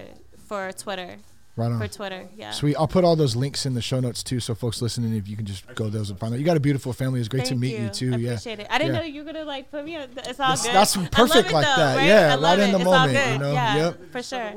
for 0.47 0.71
Twitter. 0.73 1.17
Right 1.57 1.71
on. 1.71 1.79
For 1.79 1.87
Twitter, 1.87 2.27
yeah. 2.35 2.51
Sweet. 2.51 2.75
I'll 2.75 2.85
put 2.87 3.05
all 3.05 3.15
those 3.15 3.33
links 3.33 3.65
in 3.65 3.75
the 3.75 3.81
show 3.81 4.01
notes 4.01 4.23
too, 4.23 4.41
so 4.41 4.53
folks 4.53 4.81
listening, 4.81 5.15
if 5.15 5.25
you 5.29 5.37
can 5.37 5.45
just 5.45 5.65
go 5.73 5.87
those 5.89 6.09
and 6.09 6.19
find 6.19 6.33
out. 6.33 6.39
You 6.39 6.45
got 6.45 6.57
a 6.57 6.59
beautiful 6.59 6.91
family. 6.91 7.21
It's 7.21 7.29
great 7.29 7.43
Thank 7.47 7.53
to 7.53 7.55
meet 7.55 7.79
you, 7.79 7.87
too. 7.87 8.13
I 8.13 8.17
yeah. 8.17 8.29
appreciate 8.31 8.59
it. 8.59 8.67
I 8.69 8.77
didn't 8.77 8.93
Yeah. 8.93 8.99
know 8.99 9.05
you 9.05 9.23
were 9.23 9.31
gonna 9.31 9.45
like 9.45 9.71
put 9.71 9.85
me. 9.85 9.95
On, 9.95 10.03
it's 10.17 10.37
all 10.37 10.49
That's- 10.55 10.63
good. 10.65 10.73
that's 10.75 10.97
perfect 11.15 11.53
like 11.53 11.65
though, 11.65 11.75
that. 11.77 11.95
Right? 11.95 12.07
Yeah, 12.07 12.33
I 12.33 12.35
love 12.35 12.59
right 12.59 12.59
in 12.59 12.69
it. 12.69 12.71
the 12.73 12.77
it's 12.79 12.85
all 12.87 12.91
moment, 12.93 13.17
good. 13.17 13.31
you 13.31 13.39
know? 13.39 13.51
Yeah, 13.53 13.75
Yep. 13.77 14.11
for 14.11 14.21
sure. 14.21 14.53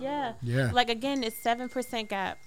Yeah. 0.00 0.32
Yeah. 0.42 0.70
Like 0.72 0.90
again, 0.90 1.22
it's 1.22 1.38
seven 1.40 1.68
percent 1.68 2.08
gap. 2.08 2.38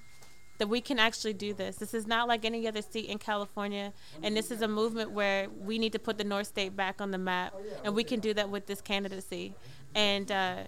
That 0.63 0.69
we 0.69 0.79
can 0.79 0.97
actually 0.97 1.33
do 1.33 1.53
this. 1.53 1.75
This 1.75 1.93
is 1.93 2.07
not 2.07 2.29
like 2.29 2.45
any 2.45 2.65
other 2.69 2.81
state 2.81 3.07
in 3.07 3.17
California, 3.17 3.91
and 4.23 4.33
this 4.37 4.49
is 4.49 4.61
a 4.61 4.67
movement 4.69 5.11
where 5.11 5.49
we 5.49 5.77
need 5.77 5.91
to 5.91 5.99
put 5.99 6.17
the 6.17 6.23
North 6.23 6.47
State 6.47 6.73
back 6.73 7.01
on 7.01 7.11
the 7.11 7.17
map, 7.17 7.53
and 7.83 7.93
we 7.93 8.05
can 8.05 8.21
do 8.21 8.33
that 8.33 8.49
with 8.49 8.65
this 8.65 8.79
candidacy. 8.79 9.55
And 9.93 10.31
uh, 10.31 10.59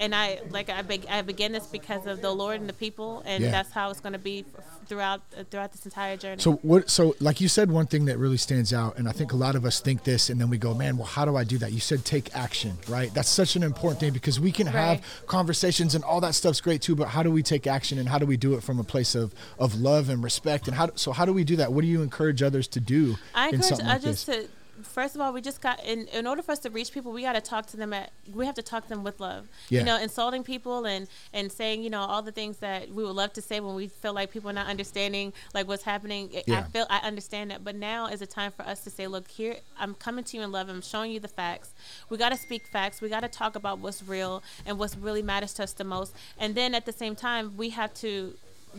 and 0.00 0.16
I 0.16 0.40
like 0.50 0.68
I 0.68 0.82
beg 0.82 1.06
I 1.08 1.22
began 1.22 1.52
this 1.52 1.66
because 1.68 2.06
of 2.08 2.22
the 2.22 2.32
Lord 2.32 2.58
and 2.58 2.68
the 2.68 2.72
people, 2.72 3.22
and 3.24 3.44
Yeah. 3.44 3.52
that's 3.52 3.70
how 3.70 3.90
it's 3.90 4.00
going 4.00 4.14
to 4.14 4.18
be 4.18 4.44
throughout 4.90 5.22
uh, 5.38 5.44
throughout 5.48 5.70
this 5.70 5.84
entire 5.86 6.16
journey. 6.16 6.42
So 6.42 6.54
what? 6.62 6.90
So 6.90 7.14
like 7.20 7.40
you 7.40 7.48
said, 7.48 7.70
one 7.70 7.86
thing 7.86 8.06
that 8.06 8.18
really 8.18 8.36
stands 8.36 8.72
out, 8.74 8.98
and 8.98 9.08
I 9.08 9.12
think 9.12 9.32
a 9.32 9.36
lot 9.36 9.54
of 9.54 9.64
us 9.64 9.80
think 9.80 10.02
this, 10.02 10.28
and 10.28 10.40
then 10.40 10.50
we 10.50 10.58
go, 10.58 10.74
"Man, 10.74 10.96
well, 10.96 11.06
how 11.06 11.24
do 11.24 11.36
I 11.36 11.44
do 11.44 11.56
that?" 11.58 11.72
You 11.72 11.78
said 11.78 12.04
take 12.04 12.34
action, 12.36 12.76
right? 12.88 13.14
That's 13.14 13.28
such 13.28 13.54
an 13.54 13.62
important 13.62 14.00
thing 14.00 14.12
because 14.12 14.40
we 14.40 14.50
can 14.50 14.66
have 14.66 15.00
conversations, 15.26 15.94
and 15.94 16.02
all 16.04 16.20
that 16.20 16.34
stuff's 16.34 16.60
great 16.60 16.82
too. 16.82 16.96
But 16.96 17.08
how 17.08 17.22
do 17.22 17.30
we 17.30 17.42
take 17.42 17.68
action, 17.68 17.98
and 17.98 18.08
how 18.08 18.18
do 18.18 18.26
we 18.26 18.36
do 18.36 18.54
it 18.54 18.62
from 18.64 18.80
a 18.80 18.84
place 18.84 19.14
of 19.14 19.32
of 19.58 19.80
love 19.80 20.10
and 20.10 20.22
respect? 20.24 20.66
And 20.66 20.76
how? 20.76 20.90
So 20.96 21.12
how 21.12 21.24
do 21.24 21.32
we 21.32 21.44
do 21.44 21.56
that? 21.56 21.72
What 21.72 21.82
do 21.82 21.86
you 21.86 22.02
encourage 22.02 22.42
others 22.42 22.66
to 22.68 22.80
do 22.80 23.16
I 23.32 23.48
encourage 23.48 23.70
like 23.70 23.84
others 23.84 24.24
this? 24.24 24.44
to. 24.44 24.48
First 24.82 25.14
of 25.14 25.20
all, 25.20 25.32
we 25.32 25.40
just 25.40 25.60
got 25.60 25.84
in. 25.84 26.06
In 26.08 26.26
order 26.26 26.42
for 26.42 26.52
us 26.52 26.58
to 26.60 26.70
reach 26.70 26.92
people, 26.92 27.12
we 27.12 27.22
got 27.22 27.32
to 27.34 27.40
talk 27.40 27.66
to 27.66 27.76
them 27.76 27.92
at. 27.92 28.10
We 28.32 28.46
have 28.46 28.54
to 28.56 28.62
talk 28.62 28.84
to 28.84 28.88
them 28.88 29.04
with 29.04 29.20
love. 29.20 29.46
Yeah. 29.68 29.80
You 29.80 29.86
know, 29.86 30.00
insulting 30.00 30.42
people 30.44 30.84
and 30.86 31.06
and 31.32 31.50
saying 31.50 31.82
you 31.82 31.90
know 31.90 32.00
all 32.00 32.22
the 32.22 32.32
things 32.32 32.58
that 32.58 32.90
we 32.90 33.04
would 33.04 33.16
love 33.16 33.32
to 33.34 33.42
say 33.42 33.60
when 33.60 33.74
we 33.74 33.88
feel 33.88 34.12
like 34.12 34.30
people 34.32 34.50
are 34.50 34.54
not 34.54 34.66
understanding 34.66 35.32
like 35.54 35.66
what's 35.68 35.82
happening. 35.84 36.30
I- 36.34 36.44
Yeah. 36.46 36.58
I 36.60 36.62
feel 36.64 36.86
I 36.90 36.98
understand 36.98 37.50
that, 37.50 37.64
but 37.64 37.74
now 37.76 38.06
is 38.06 38.22
a 38.22 38.26
time 38.26 38.52
for 38.52 38.62
us 38.62 38.80
to 38.84 38.90
say, 38.90 39.06
look, 39.06 39.28
here 39.28 39.56
I'm 39.78 39.94
coming 39.94 40.24
to 40.24 40.36
you 40.36 40.42
in 40.42 40.52
love. 40.52 40.68
I'm 40.68 40.82
showing 40.82 41.12
you 41.12 41.20
the 41.20 41.28
facts. 41.28 41.70
We 42.08 42.16
got 42.18 42.30
to 42.30 42.36
speak 42.36 42.66
facts. 42.66 43.00
We 43.00 43.08
got 43.08 43.20
to 43.20 43.28
talk 43.28 43.56
about 43.56 43.78
what's 43.78 44.02
real 44.02 44.42
and 44.66 44.78
what's 44.78 44.96
really 44.96 45.22
matters 45.22 45.52
to 45.54 45.62
us 45.64 45.72
the 45.72 45.84
most. 45.84 46.14
And 46.38 46.54
then 46.54 46.74
at 46.74 46.86
the 46.86 46.92
same 46.92 47.14
time, 47.14 47.56
we 47.56 47.70
have 47.70 47.92
to 47.94 48.34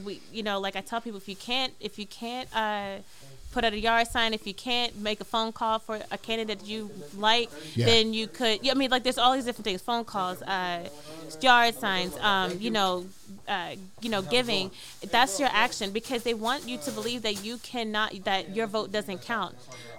we 0.05 0.21
you 0.31 0.41
know 0.41 0.57
like 0.57 0.77
i 0.77 0.79
tell 0.79 1.01
people 1.01 1.17
if 1.17 1.27
you 1.27 1.35
can't 1.35 1.73
if 1.81 1.99
you 1.99 2.05
can't 2.07 2.47
uh 2.55 2.95
put 3.51 3.63
out 3.63 3.73
a 3.73 3.79
yard 3.79 4.07
sign 4.07 4.33
if 4.33 4.47
you 4.47 4.53
can't 4.53 4.95
make 4.97 5.19
a 5.21 5.25
phone 5.25 5.51
call 5.51 5.79
for 5.79 5.99
a 6.11 6.17
candidate 6.17 6.63
you 6.65 6.89
like 7.17 7.49
Yeah. 7.75 7.85
then 7.85 8.13
you 8.13 8.27
could 8.27 8.59
yeah, 8.63 8.71
i 8.71 8.75
mean 8.75 8.89
like 8.89 9.03
there's 9.03 9.17
all 9.17 9.33
these 9.33 9.45
different 9.45 9.65
things 9.65 9.81
phone 9.81 10.05
calls 10.05 10.41
uh 10.43 10.87
yard 11.41 11.75
signs 11.75 12.17
um 12.19 12.57
you 12.59 12.71
know 12.71 13.05
uh, 13.47 13.75
you 14.01 14.09
know, 14.09 14.21
giving, 14.21 14.71
that's 15.11 15.39
your 15.39 15.49
action 15.51 15.91
because 15.91 16.23
they 16.23 16.33
want 16.33 16.67
you 16.67 16.77
to 16.77 16.91
believe 16.91 17.21
that 17.23 17.43
you 17.43 17.57
cannot, 17.57 18.13
that 18.23 18.55
your 18.55 18.67
vote 18.67 18.91
doesn't 18.91 19.21
count. 19.21 19.55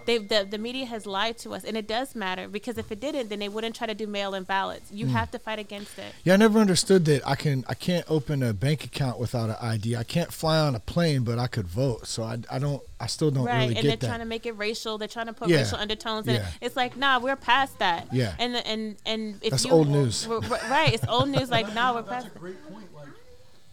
They, 0.07 0.19
the, 0.19 0.47
the 0.49 0.59
media 0.59 0.87
has 0.87 1.07
lied 1.07 1.39
to 1.39 1.55
us, 1.55 1.65
and 1.65 1.77
it 1.77 1.87
does 1.87 2.15
matter 2.15 2.49
because 2.49 2.79
if 2.79 2.91
it 2.93 3.01
didn't, 3.01 3.29
then 3.29 3.39
they 3.39 3.49
wouldn't 3.49 3.75
try 3.75 3.87
to 3.87 3.95
do 3.95 4.07
mail-in 4.07 4.45
ballots. 4.45 4.91
You 4.93 5.07
hmm. 5.07 5.13
have 5.13 5.31
to 5.33 5.39
fight 5.39 5.59
against 5.59 5.99
it. 5.99 6.13
Yeah, 6.25 6.35
I 6.35 6.37
never 6.37 6.59
understood 6.59 7.05
that. 7.07 7.27
I 7.27 7.35
can 7.35 7.65
I 7.69 7.75
can't 7.75 8.05
open 8.09 8.43
a 8.43 8.53
bank 8.53 8.85
account 8.85 9.19
without 9.19 9.51
an 9.51 9.57
ID. 9.61 9.97
I 9.97 10.05
can't 10.05 10.33
fly 10.33 10.59
on 10.59 10.75
a 10.75 10.81
plane, 10.81 11.23
but 11.25 11.39
I 11.39 11.47
could 11.47 11.67
vote. 11.67 12.07
So 12.07 12.23
I, 12.23 12.39
I 12.51 12.59
don't 12.59 12.83
I 13.03 13.07
still 13.07 13.33
don't 13.33 13.45
right 13.45 13.63
really 13.63 13.77
and 13.77 13.89
they're 13.89 13.97
that. 13.97 14.07
trying 14.07 14.21
to 14.21 14.25
make 14.25 14.47
it 14.47 14.53
racial 14.53 14.97
they're 14.97 15.09
trying 15.09 15.27
to 15.27 15.33
put 15.33 15.49
Yeah. 15.49 15.59
racial 15.59 15.79
undertones 15.79 16.29
in 16.29 16.37
Yeah. 16.37 16.43
it 16.43 16.55
it's 16.61 16.77
like 16.77 16.97
nah 16.97 17.19
we're 17.19 17.35
past 17.35 17.81
that 17.81 18.07
Yeah. 18.13 18.35
and 18.39 18.55
and 18.55 18.97
and 19.05 19.41
if 19.43 19.51
That's 19.51 19.65
you 19.65 19.73
old 19.73 19.89
news. 19.89 20.27
we're- 20.29 20.41
we're- 20.49 20.71
right 20.71 20.95
it's 20.95 21.05
old 21.09 21.29
news 21.29 21.51
like 21.51 21.75
nah 21.75 21.95
we're 21.95 22.03
That's 22.03 22.27
past 22.27 22.37
a 22.37 22.39
great 22.39 22.63
point. 22.73 22.82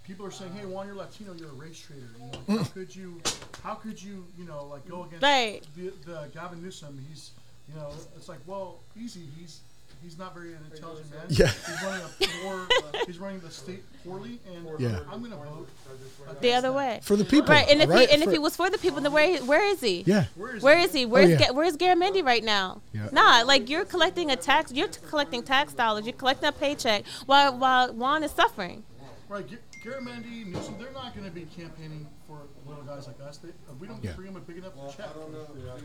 Like 0.09 0.17
people 0.17 0.25
are 0.25 0.31
saying, 0.31 0.51
"Hey, 0.53 0.65
Juan, 0.65 0.87
you're 0.87 0.95
Latino. 0.95 1.33
You're 1.33 1.49
a 1.49 1.53
race 1.53 1.79
traitor. 1.79 2.07
You 2.17 2.25
know, 2.25 2.31
mm. 2.47 2.57
how 2.57 2.63
could 2.73 2.95
you? 2.95 3.21
How 3.63 3.73
could 3.75 4.01
you? 4.01 4.25
You 4.37 4.45
know, 4.45 4.65
like 4.65 4.87
go 4.87 5.03
against 5.03 5.21
Right. 5.23 5.61
the, 5.75 5.93
the 6.05 6.29
Gavin 6.33 6.63
Newsom? 6.63 6.99
He's, 7.09 7.31
you 7.67 7.75
know, 7.79 7.89
it's 8.15 8.27
like, 8.27 8.39
well, 8.47 8.79
easy. 8.99 9.21
He's 9.39 9.59
he's 10.03 10.17
not 10.17 10.33
very 10.33 10.53
an 10.53 10.59
intelligent 10.73 11.11
man. 11.11 11.21
Yeah. 11.29 11.47
He's 11.47 11.83
running 11.83 12.01
a 12.03 12.27
poor. 12.41 12.67
Uh, 12.71 13.05
he's 13.05 13.19
running 13.19 13.39
the 13.41 13.51
state 13.51 13.83
poorly, 14.03 14.39
and 14.51 14.79
Yeah. 14.79 14.99
I'm 15.11 15.21
gonna 15.21 15.35
vote 15.35 15.67
the 16.41 16.53
other 16.53 16.71
way 16.71 16.99
For 17.03 17.15
the 17.15 17.25
people, 17.25 17.53
right 17.53 17.67
and 17.69 17.81
if 17.81 17.89
right? 17.89 18.07
he 18.07 18.13
and 18.13 18.23
if 18.23 18.27
For- 18.29 18.31
he 18.31 18.39
was 18.39 18.55
for 18.55 18.69
the 18.69 18.77
people 18.79 19.01
then 19.01 19.11
where 19.11 19.37
where 19.43 19.63
is 19.63 19.81
he 19.81 20.03
Yeah. 20.07 20.25
Where 20.35 20.55
is 20.55 20.63
Where 20.63 20.77
he? 20.77 20.83
is 20.85 20.93
he? 20.93 21.05
Where's 21.05 21.27
oh, 21.27 21.31
yeah. 21.33 21.47
Ga- 21.47 21.53
Where's 21.53 21.77
Garamendi 21.77 22.23
right 22.25 22.43
now? 22.43 22.81
Yeah. 22.93 23.09
Nah, 23.11 23.43
like 23.45 23.69
you're 23.69 23.85
collecting 23.85 24.31
a 24.31 24.35
tax. 24.35 24.71
You're 24.71 24.87
t- 24.87 25.01
collecting 25.07 25.43
tax 25.43 25.73
dollars. 25.73 26.05
You're 26.05 26.13
collecting 26.13 26.47
a 26.49 26.51
paycheck 26.53 27.05
while 27.27 27.55
while 27.57 27.93
Juan 27.93 28.23
is 28.23 28.31
suffering. 28.31 28.83
Right, 29.27 29.47
G- 29.47 29.57
Garamendi, 29.83 30.45
Newsom, 30.45 30.75
they're 30.77 30.91
not 30.91 31.15
going 31.15 31.25
to 31.25 31.31
be 31.33 31.45
campaigning 31.57 32.05
for 32.27 32.41
little 32.67 32.83
guys 32.83 33.07
like 33.07 33.19
us. 33.21 33.37
They, 33.37 33.49
uh, 33.49 33.73
we 33.79 33.87
don't 33.87 34.03
Yeah. 34.03 34.11
bring 34.13 34.27
them 34.33 34.35
a 34.35 34.39
big 34.45 34.57
enough 34.57 34.73
check 34.95 35.07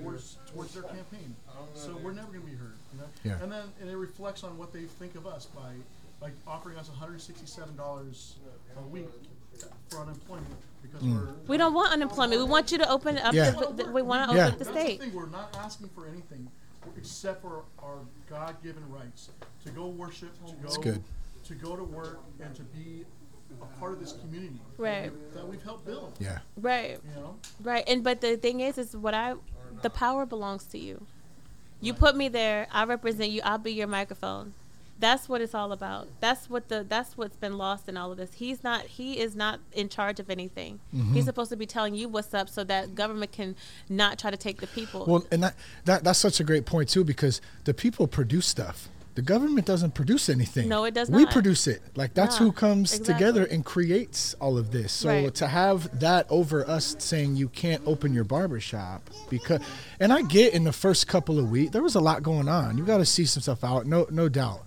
towards 0.03 0.36
towards 0.53 0.74
their 0.74 0.82
campaign, 0.82 1.34
so 1.74 1.97
we're 2.03 2.12
never 2.12 2.28
going 2.32 2.40
to 2.42 2.47
be 2.51 2.57
heard. 2.57 2.74
You 2.92 3.01
know? 3.01 3.07
Yeah. 3.22 3.42
And 3.42 3.53
then 3.53 3.72
and 3.80 3.88
it 3.88 3.97
reflects 3.97 4.42
on 4.42 4.59
what 4.59 4.72
they 4.72 4.84
think 4.84 5.14
of 5.14 5.26
us 5.26 5.47
by 5.47 5.74
by 6.20 6.30
offering 6.47 6.76
us 6.76 6.88
167 6.88 7.76
dollars 7.76 8.36
a 8.76 8.82
week 8.88 9.09
for 9.90 10.01
unemployment 10.01 10.57
because 10.82 11.03
we're 11.03 11.28
We 11.47 11.57
don't 11.57 11.74
want 11.74 11.92
unemployment. 11.92 12.40
We 12.40 12.49
want 12.49 12.72
you 12.72 12.78
to 12.78 12.90
open 12.90 13.16
up. 13.18 13.32
Yeah. 13.32 13.51
The, 13.53 13.84
the, 13.84 13.90
we 13.92 14.03
want 14.03 14.28
to 14.30 14.36
Yeah. 14.36 14.47
open 14.47 14.53
up 14.55 14.59
the 14.59 14.64
That's 14.64 14.76
state. 14.76 14.99
the 14.99 15.07
thing. 15.07 15.14
We're 15.14 15.26
not 15.26 15.57
asking 15.57 15.90
for 15.90 16.07
anything 16.09 16.51
except 16.97 17.40
for 17.42 17.62
our 17.78 18.01
God-given 18.28 18.90
rights 18.90 19.30
to 19.64 19.70
go 19.70 19.86
worship, 19.86 20.30
to 20.47 20.53
go 20.55 20.82
good. 20.82 21.03
to 21.45 21.55
go 21.55 21.76
to 21.76 21.84
work, 21.84 22.18
and 22.40 22.55
to 22.57 22.62
be 22.62 23.05
a 23.63 23.79
part 23.79 23.93
of 23.93 24.01
this 24.01 24.13
community 24.13 24.61
Right. 24.77 25.11
that 25.35 25.47
we've 25.49 25.63
helped 25.63 25.87
build. 25.87 26.15
Yeah. 26.19 26.39
Right. 26.57 26.99
You 27.15 27.21
know, 27.21 27.37
Right. 27.63 27.85
And 27.87 28.03
but 28.05 28.21
the 28.21 28.37
thing 28.37 28.61
is, 28.61 28.79
is 28.79 28.97
what 28.97 29.15
I, 29.15 29.35
the 29.83 29.91
power 29.91 30.27
belongs 30.27 30.65
to 30.67 30.79
you. 30.79 31.07
You 31.81 31.93
put 31.93 32.17
me 32.17 32.29
there. 32.29 32.67
I 32.73 32.85
represent 32.85 33.31
you. 33.31 33.43
I'll 33.45 33.59
be 33.59 33.73
your 33.73 33.87
microphone. 33.87 34.55
That's 34.99 35.29
what 35.29 35.41
it's 35.41 35.55
all 35.55 35.73
about. 35.73 36.07
That's 36.21 36.49
what 36.49 36.69
the 36.69 36.87
that's 36.89 37.19
what's 37.19 37.37
been 37.37 37.59
lost 37.59 37.89
in 37.89 37.97
all 37.97 38.13
of 38.13 38.17
this. 38.17 38.35
He's 38.35 38.63
not 38.63 38.83
he 38.83 39.19
is 39.19 39.35
not 39.35 39.59
in 39.73 39.89
charge 39.89 40.21
of 40.21 40.31
anything. 40.31 40.79
Mm-hmm. 40.95 41.15
He's 41.15 41.25
supposed 41.25 41.51
to 41.51 41.57
be 41.57 41.67
telling 41.67 41.95
you 41.97 42.09
what's 42.09 42.33
up 42.33 42.49
so 42.49 42.63
that 42.65 42.95
government 42.95 43.33
can 43.33 43.57
not 43.89 44.19
try 44.21 44.31
to 44.31 44.37
take 44.37 44.61
the 44.61 44.69
people. 44.69 45.05
Well, 45.05 45.27
and 45.33 45.43
that, 45.43 45.57
that 45.85 46.05
that's 46.05 46.19
such 46.21 46.39
a 46.39 46.45
great 46.45 46.65
point 46.65 46.89
too 46.89 47.03
because 47.05 47.41
the 47.65 47.75
people 47.75 48.07
produce 48.07 48.47
stuff. 48.47 48.89
The 49.15 49.23
government 49.23 49.65
doesn't 49.67 49.95
produce 49.95 50.29
anything. 50.29 50.69
No, 50.69 50.85
it 50.85 50.93
does 50.95 51.09
not. 51.09 51.17
We 51.19 51.27
produce 51.27 51.67
it. 51.69 51.83
Like 51.95 52.15
that's 52.15 52.41
No, 52.41 52.47
who 52.47 52.53
comes 52.53 52.93
exactly. 52.93 53.15
together 53.15 53.45
and 53.45 53.65
creates 53.65 54.35
all 54.41 54.59
of 54.59 54.73
this. 54.73 54.93
So 54.93 55.09
Right. 55.09 55.35
to 55.37 55.47
have 55.47 56.01
that 56.01 56.27
over 56.31 56.69
us 56.69 56.97
saying 56.99 57.37
you 57.37 57.49
can't 57.49 57.81
open 57.87 58.12
your 58.12 58.25
barber 58.25 58.59
shop 58.59 59.09
because 59.31 59.61
and 60.01 60.12
I 60.12 60.23
get 60.23 60.53
in 60.53 60.65
the 60.65 60.73
first 60.73 61.07
couple 61.07 61.39
of 61.39 61.49
weeks 61.51 61.71
there 61.73 61.83
was 61.83 61.95
a 61.95 62.01
lot 62.01 62.23
going 62.25 62.49
on. 62.49 62.77
You 62.77 62.85
got 62.85 62.99
to 62.99 63.07
see 63.07 63.25
some 63.25 63.41
stuff 63.43 63.62
out, 63.62 63.87
no 63.87 64.07
no 64.11 64.29
doubt. 64.29 64.62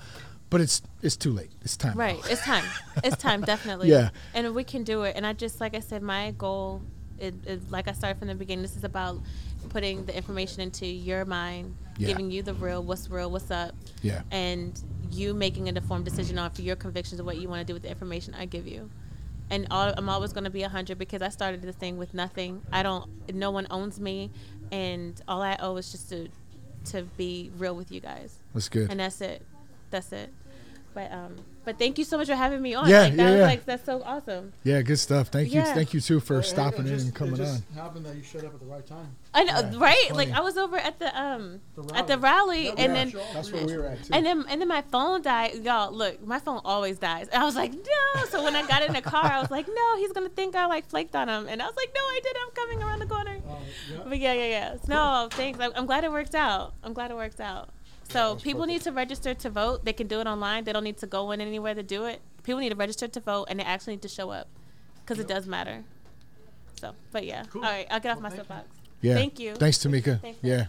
But 0.49 0.61
it's 0.61 0.81
it's 1.01 1.17
too 1.17 1.33
late. 1.33 1.51
It's 1.61 1.75
time. 1.75 1.97
Right. 1.97 2.17
It's 2.29 2.41
time. 2.41 2.63
It's 3.03 3.17
time, 3.21 3.41
definitely. 3.53 3.89
Yeah. 3.89 4.09
And 4.33 4.55
we 4.55 4.63
can 4.63 4.85
do 4.85 5.03
it. 5.03 5.17
And 5.17 5.27
I 5.27 5.33
just, 5.33 5.59
like 5.59 5.75
I 5.75 5.81
said, 5.81 6.01
my 6.01 6.31
goal 6.31 6.83
is, 7.19 7.33
is 7.45 7.71
like 7.71 7.87
I 7.87 7.91
started 7.93 8.19
from 8.19 8.27
the 8.27 8.35
beginning. 8.35 8.61
This 8.61 8.75
is 8.75 8.83
about 8.83 9.19
putting 9.69 10.05
the 10.05 10.15
information 10.15 10.61
into 10.61 10.85
your 10.85 11.25
mind, 11.25 11.75
Yeah. 11.97 12.07
giving 12.09 12.31
you 12.31 12.43
the 12.43 12.53
real, 12.53 12.83
what's 12.83 13.09
real, 13.09 13.29
what's 13.31 13.51
up, 13.51 13.75
Yeah. 14.01 14.21
and 14.31 14.79
you 15.11 15.33
making 15.33 15.67
an 15.69 15.77
informed 15.77 16.05
decision 16.05 16.37
on 16.37 16.51
for 16.51 16.61
your 16.61 16.75
convictions 16.75 17.19
of 17.19 17.25
what 17.25 17.37
you 17.37 17.49
want 17.49 17.59
to 17.61 17.65
do 17.65 17.73
with 17.73 17.83
the 17.83 17.89
information 17.89 18.33
I 18.33 18.45
give 18.45 18.67
you. 18.67 18.89
And 19.49 19.67
all, 19.71 19.93
I'm 19.95 20.09
always 20.09 20.33
going 20.33 20.43
to 20.43 20.49
be 20.49 20.61
100 20.61 20.97
because 20.97 21.21
I 21.21 21.29
started 21.29 21.61
this 21.61 21.75
thing 21.75 21.97
with 21.97 22.13
nothing. 22.13 22.61
I 22.71 22.83
don't, 22.83 23.09
no 23.33 23.49
one 23.51 23.65
owns 23.71 23.99
me. 23.99 24.29
And 24.71 25.19
all 25.27 25.41
I 25.41 25.55
owe 25.61 25.77
is 25.77 25.91
just 25.91 26.09
to, 26.09 26.27
to 26.91 27.03
be 27.17 27.49
real 27.57 27.73
with 27.75 27.89
you 27.91 28.01
guys 28.01 28.37
That's 28.53 28.67
good. 28.67 28.89
and 28.91 28.99
that's 28.99 29.21
it. 29.21 29.41
That's 29.89 30.11
it. 30.11 30.29
But 30.93 31.11
um, 31.13 31.35
but 31.67 31.77
thank 31.77 31.97
you 31.99 32.05
so 32.05 32.17
much 32.17 32.27
for 32.27 32.35
having 32.35 32.61
me 32.61 32.73
on. 32.73 32.87
Yeah, 32.87 33.01
like, 33.01 33.15
that 33.17 33.23
yeah, 33.23 33.29
was 33.31 33.39
yeah. 33.39 33.45
like 33.45 33.65
that's 33.65 33.85
so 33.85 34.01
awesome. 34.03 34.53
yeah, 34.63 34.81
good 34.81 34.97
stuff. 34.97 35.27
Thank 35.27 35.49
you. 35.49 35.59
Yeah. 35.59 35.73
Thank 35.73 35.93
you 35.93 35.99
too 36.01 36.19
for 36.21 36.37
And- 36.37 36.45
stopping 36.45 36.79
and 36.79 36.87
in 36.87 36.93
just- 36.95 37.05
and 37.07 37.15
coming 37.15 37.33
it 37.33 37.37
just 37.37 37.63
on. 37.75 37.83
Happened 37.83 38.05
that 38.05 38.15
you 38.15 38.23
showed 38.23 38.45
up 38.45 38.53
at 38.53 38.59
the 38.61 38.65
right 38.65 38.87
time. 38.87 39.15
I 39.33 39.43
know, 39.43 39.59
Yeah, 39.59 39.71
right? 39.77 40.09
Like 40.13 40.31
I 40.31 40.39
was 40.39 40.55
over 40.57 40.77
at 40.77 40.97
the 40.97 41.09
um 41.21 41.59
The 41.75 41.83
at 41.95 42.07
the 42.07 42.17
rally. 42.17 42.37
rally, 42.37 42.63
Yeah, 42.67 42.73
and 42.85 42.95
then. 42.95 43.13
That's 43.33 43.51
where 43.51 43.65
we 43.65 43.77
were 43.77 43.85
at 43.87 44.03
too. 44.03 44.13
and 44.13 44.25
then 44.25 44.45
and 44.49 44.61
then 44.61 44.67
my 44.69 44.81
phone 44.93 45.21
died. 45.21 45.55
Y'all, 45.63 45.91
look, 45.91 46.25
my 46.25 46.39
phone 46.39 46.61
always 46.63 46.97
dies. 46.97 47.27
I 47.33 47.43
was 47.43 47.55
like, 47.55 47.73
no. 47.73 48.25
So 48.29 48.43
when 48.43 48.55
I 48.55 48.65
got 48.65 48.81
in 48.83 48.93
the 48.93 49.01
car, 49.01 49.25
I 49.25 49.39
was 49.41 49.51
like, 49.51 49.67
no, 49.67 49.97
he's 49.97 50.13
gonna 50.13 50.29
think 50.29 50.55
I 50.55 50.65
like 50.67 50.87
flaked 50.89 51.15
on 51.15 51.27
him, 51.29 51.47
and 51.49 51.61
I 51.61 51.65
was 51.65 51.75
like, 51.75 51.91
no, 51.93 52.01
I 52.01 52.19
didn't. 52.23 52.41
I'm 52.45 52.51
coming 52.61 52.83
around 52.83 52.99
the 52.99 53.05
corner. 53.05 53.37
Uh, 53.47 53.53
yeah. 53.91 53.99
But 54.07 54.19
yeah, 54.19 54.33
yeah, 54.33 54.45
yeah. 54.47 54.75
No, 54.87 55.27
thanks. 55.31 55.59
I- 55.59 55.71
I'm 55.75 55.85
glad 55.85 56.03
it 56.05 56.11
worked 56.11 56.33
out. 56.35 56.73
I'm 56.83 56.93
glad 56.93 57.11
it 57.11 57.15
worked 57.17 57.41
out. 57.41 57.69
So 58.09 58.35
people 58.37 58.65
need 58.65 58.81
to 58.81 58.91
register 58.91 59.33
to 59.33 59.49
vote. 59.49 59.85
They 59.85 59.93
can 59.93 60.07
do 60.07 60.19
it 60.19 60.27
online. 60.27 60.63
They 60.63 60.73
don't 60.73 60.83
need 60.83 60.97
to 60.97 61.07
go 61.07 61.31
in 61.31 61.41
anywhere 61.41 61.75
to 61.75 61.83
do 61.83 62.05
it. 62.05 62.21
People 62.43 62.61
need 62.61 62.69
to 62.69 62.75
register 62.75 63.07
to 63.07 63.19
vote, 63.19 63.47
and 63.49 63.59
they 63.59 63.63
actually 63.63 63.93
need 63.93 64.01
to 64.03 64.07
show 64.07 64.29
up 64.29 64.47
because 65.01 65.19
it 65.19 65.27
does 65.27 65.45
matter. 65.45 65.83
So, 66.79 66.93
but 67.11 67.25
yeah. 67.25 67.43
Cool. 67.49 67.65
All 67.65 67.71
right, 67.71 67.87
I'll 67.89 67.99
get 67.99 68.11
off 68.11 68.21
Well, 68.21 68.31
my 68.31 68.35
soapbox. 68.35 68.67
Yeah. 69.01 69.15
Thank 69.15 69.39
you. 69.39 69.55
Thanks, 69.55 69.77
Tamika. 69.77 70.21
Thanks, 70.21 70.39
yeah. 70.41 70.65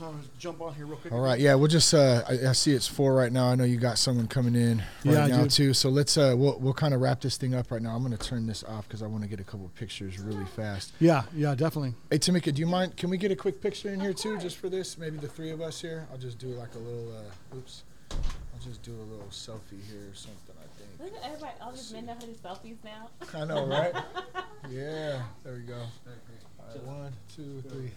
I'll 0.00 0.14
jump 0.38 0.60
on 0.60 0.74
here 0.74 0.86
real 0.86 0.96
quick. 0.96 1.12
All 1.12 1.20
right, 1.20 1.38
yeah, 1.40 1.54
we'll 1.54 1.68
just. 1.68 1.92
Uh, 1.94 2.22
I, 2.28 2.48
I 2.48 2.52
see 2.52 2.72
it's 2.72 2.86
four 2.86 3.14
right 3.14 3.32
now. 3.32 3.48
I 3.48 3.54
know 3.54 3.64
you 3.64 3.78
got 3.78 3.98
someone 3.98 4.26
coming 4.26 4.54
in 4.54 4.78
right 4.78 4.84
Yeah, 5.04 5.26
now 5.26 5.42
do. 5.44 5.48
too. 5.48 5.74
So 5.74 5.88
let's. 5.88 6.16
Uh, 6.16 6.34
we'll 6.36 6.58
we'll 6.58 6.74
kind 6.74 6.92
of 6.94 7.00
wrap 7.00 7.20
this 7.20 7.36
thing 7.36 7.54
up 7.54 7.70
right 7.70 7.80
now. 7.80 7.94
I'm 7.96 8.02
gonna 8.02 8.16
turn 8.16 8.46
this 8.46 8.62
off 8.64 8.86
because 8.88 9.02
I 9.02 9.06
want 9.06 9.22
to 9.22 9.28
get 9.28 9.40
a 9.40 9.44
couple 9.44 9.70
pictures 9.76 10.18
really 10.18 10.44
fast. 10.44 10.92
Yeah, 11.00 11.22
yeah, 11.34 11.54
definitely. 11.54 11.94
Hey, 12.10 12.18
Tamika, 12.18 12.52
do 12.54 12.60
you 12.60 12.66
mind? 12.66 12.96
Can 12.96 13.10
we 13.10 13.16
get 13.16 13.30
a 13.32 13.36
quick 13.36 13.60
picture 13.62 13.88
in 13.88 14.00
here 14.00 14.12
too, 14.12 14.38
just 14.38 14.56
for 14.58 14.68
this? 14.68 14.98
Maybe 14.98 15.16
the 15.16 15.28
three 15.28 15.50
of 15.50 15.60
us 15.60 15.80
here. 15.80 16.06
I'll 16.12 16.18
just 16.18 16.38
do 16.38 16.48
like 16.48 16.74
a 16.74 16.78
little. 16.78 17.12
Uh, 17.16 17.56
oops. 17.56 17.82
I'll 18.10 18.62
just 18.62 18.82
do 18.82 18.92
a 18.92 19.06
little 19.10 19.26
selfie 19.30 19.82
here 19.90 20.08
or 20.10 20.14
something. 20.14 20.54
I 20.58 20.66
think. 20.78 21.12
Look 21.12 21.22
at 21.22 21.28
everybody. 21.30 21.52
All 21.60 21.72
these 21.72 21.92
men 21.92 22.06
know 22.06 22.14
how 22.14 22.20
to 22.20 22.26
do 22.26 22.32
selfies 22.34 22.76
now. 22.84 23.10
I 23.34 23.44
know, 23.44 23.66
right? 23.66 23.92
yeah. 24.70 25.22
There 25.44 25.54
we 25.54 25.60
go. 25.60 25.74
All 25.74 26.66
right, 26.68 26.82
one, 26.84 27.12
two, 27.34 27.62
three. 27.68 27.90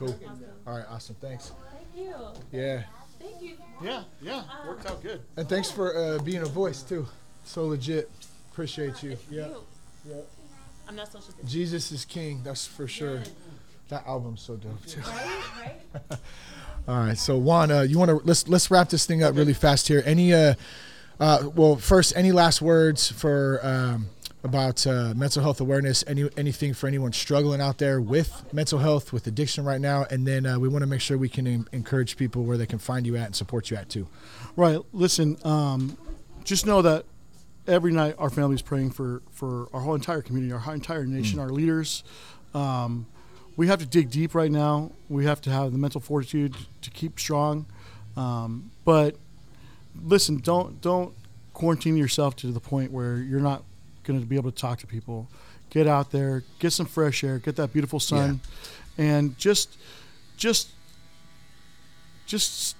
All 0.00 0.06
right, 0.06 0.16
cool. 0.18 0.30
All 0.66 0.76
right, 0.76 0.86
awesome. 0.90 1.16
Thanks. 1.20 1.52
Thank 1.72 2.06
you. 2.06 2.14
Yeah. 2.52 2.82
Thank 3.20 3.42
you. 3.42 3.56
Yeah, 3.82 4.02
yeah, 4.22 4.42
worked 4.66 4.86
out 4.86 5.02
good. 5.02 5.20
And 5.36 5.48
thanks 5.48 5.70
for 5.70 5.96
uh, 5.96 6.18
being 6.18 6.42
a 6.42 6.46
voice 6.46 6.82
too. 6.82 7.06
So 7.44 7.66
legit. 7.66 8.10
Appreciate 8.52 9.02
you. 9.02 9.16
Yeah. 9.30 9.48
Yeah. 10.08 10.16
I'm 10.88 10.96
not 10.96 11.06
social 11.06 11.28
distance. 11.28 11.50
Jesus 11.50 11.92
is 11.92 12.04
King. 12.04 12.42
That's 12.44 12.66
for 12.66 12.86
sure. 12.86 13.22
That 13.88 14.06
album's 14.06 14.42
so 14.42 14.56
dope 14.56 14.84
too. 14.86 15.00
Right? 15.00 15.80
Right? 16.10 16.18
All 16.88 16.98
right. 16.98 17.18
So 17.18 17.36
Juan, 17.36 17.70
uh, 17.70 17.80
you 17.82 17.98
want 17.98 18.10
to 18.10 18.20
let's 18.24 18.48
let's 18.48 18.70
wrap 18.70 18.90
this 18.90 19.06
thing 19.06 19.22
up 19.22 19.36
really 19.36 19.54
fast 19.54 19.88
here. 19.88 20.02
Any 20.04 20.32
uh, 20.32 20.54
uh, 21.20 21.50
well, 21.54 21.76
first, 21.76 22.12
any 22.16 22.32
last 22.32 22.60
words 22.60 23.10
for 23.10 23.60
um, 23.62 24.06
about 24.44 24.86
uh, 24.86 25.12
mental 25.16 25.42
health 25.42 25.60
awareness? 25.60 26.04
Any 26.06 26.28
anything 26.36 26.74
for 26.74 26.86
anyone 26.86 27.12
struggling 27.12 27.60
out 27.60 27.78
there 27.78 28.00
with 28.00 28.44
mental 28.52 28.78
health, 28.78 29.12
with 29.12 29.26
addiction 29.26 29.64
right 29.64 29.80
now? 29.80 30.06
And 30.10 30.26
then 30.26 30.46
uh, 30.46 30.58
we 30.58 30.68
want 30.68 30.82
to 30.82 30.86
make 30.86 31.00
sure 31.00 31.18
we 31.18 31.28
can 31.28 31.46
en- 31.46 31.68
encourage 31.72 32.16
people 32.16 32.44
where 32.44 32.56
they 32.56 32.66
can 32.66 32.78
find 32.78 33.06
you 33.06 33.16
at 33.16 33.26
and 33.26 33.36
support 33.36 33.70
you 33.70 33.76
at 33.76 33.88
too. 33.88 34.06
Right. 34.54 34.78
Listen, 34.92 35.36
um, 35.44 35.96
just 36.44 36.66
know 36.66 36.82
that 36.82 37.06
every 37.66 37.92
night 37.92 38.14
our 38.18 38.30
family 38.30 38.54
is 38.54 38.62
praying 38.62 38.90
for, 38.90 39.22
for 39.32 39.68
our 39.72 39.80
whole 39.80 39.94
entire 39.94 40.22
community, 40.22 40.52
our 40.52 40.74
entire 40.74 41.06
nation, 41.06 41.38
our 41.38 41.48
leaders. 41.48 42.04
Um, 42.52 43.06
we 43.56 43.68
have 43.68 43.78
to 43.78 43.86
dig 43.86 44.10
deep 44.10 44.34
right 44.34 44.50
now. 44.50 44.92
We 45.08 45.24
have 45.24 45.40
to 45.42 45.50
have 45.50 45.72
the 45.72 45.78
mental 45.78 46.00
fortitude 46.00 46.54
to 46.82 46.90
keep 46.90 47.18
strong. 47.18 47.66
Um, 48.16 48.70
but 48.84 49.16
listen, 50.02 50.38
don't 50.38 50.80
don't 50.80 51.14
quarantine 51.52 51.96
yourself 51.96 52.36
to 52.36 52.48
the 52.48 52.60
point 52.60 52.90
where 52.90 53.16
you're 53.18 53.40
not 53.40 53.64
going 54.04 54.20
to 54.20 54.26
be 54.26 54.36
able 54.36 54.50
to 54.50 54.56
talk 54.56 54.78
to 54.80 54.86
people. 54.86 55.28
Get 55.70 55.86
out 55.88 56.12
there, 56.12 56.44
get 56.58 56.72
some 56.72 56.86
fresh 56.86 57.24
air, 57.24 57.38
get 57.38 57.56
that 57.56 57.72
beautiful 57.72 57.98
sun, 57.98 58.40
and 58.96 59.36
just 59.38 59.76
just 60.36 60.68
just 62.26 62.76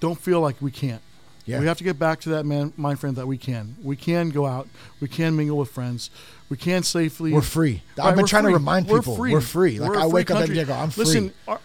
don't 0.00 0.18
feel 0.18 0.40
like 0.40 0.60
we 0.60 0.70
can't. 0.70 1.02
Yeah. 1.46 1.60
We 1.60 1.66
have 1.66 1.78
to 1.78 1.84
get 1.84 1.98
back 1.98 2.20
to 2.22 2.30
that 2.30 2.44
man, 2.44 2.72
mind 2.76 2.98
frame 2.98 3.14
that 3.14 3.26
we 3.26 3.38
can. 3.38 3.76
We 3.82 3.94
can 3.94 4.30
go 4.30 4.46
out. 4.46 4.68
We 5.00 5.06
can 5.06 5.36
mingle 5.36 5.56
with 5.56 5.70
friends. 5.70 6.10
We 6.48 6.56
can 6.56 6.82
safely. 6.82 7.32
We're 7.32 7.40
free. 7.40 7.82
Right, 7.96 8.06
I've 8.06 8.14
been 8.14 8.22
we're 8.22 8.28
trying 8.28 8.42
free. 8.42 8.52
to 8.52 8.58
remind 8.58 8.88
We're 8.88 8.98
people 8.98 9.16
free. 9.16 9.32
we're 9.32 9.40
free. 9.40 9.78
Like 9.78 9.90
We're 9.90 9.96
I 9.98 10.02
free 10.02 10.12
wake 10.12 10.30
up 10.30 10.40
every 10.40 10.48
country. 10.48 10.54
day, 10.56 10.60
and 10.60 10.68
go, 10.68 10.74
I'm 10.74 10.90
free. 10.90 11.04
Listen, 11.04 11.32
our, 11.46 11.60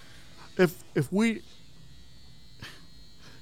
if 0.58 0.84
if 0.96 1.12
we, 1.12 1.42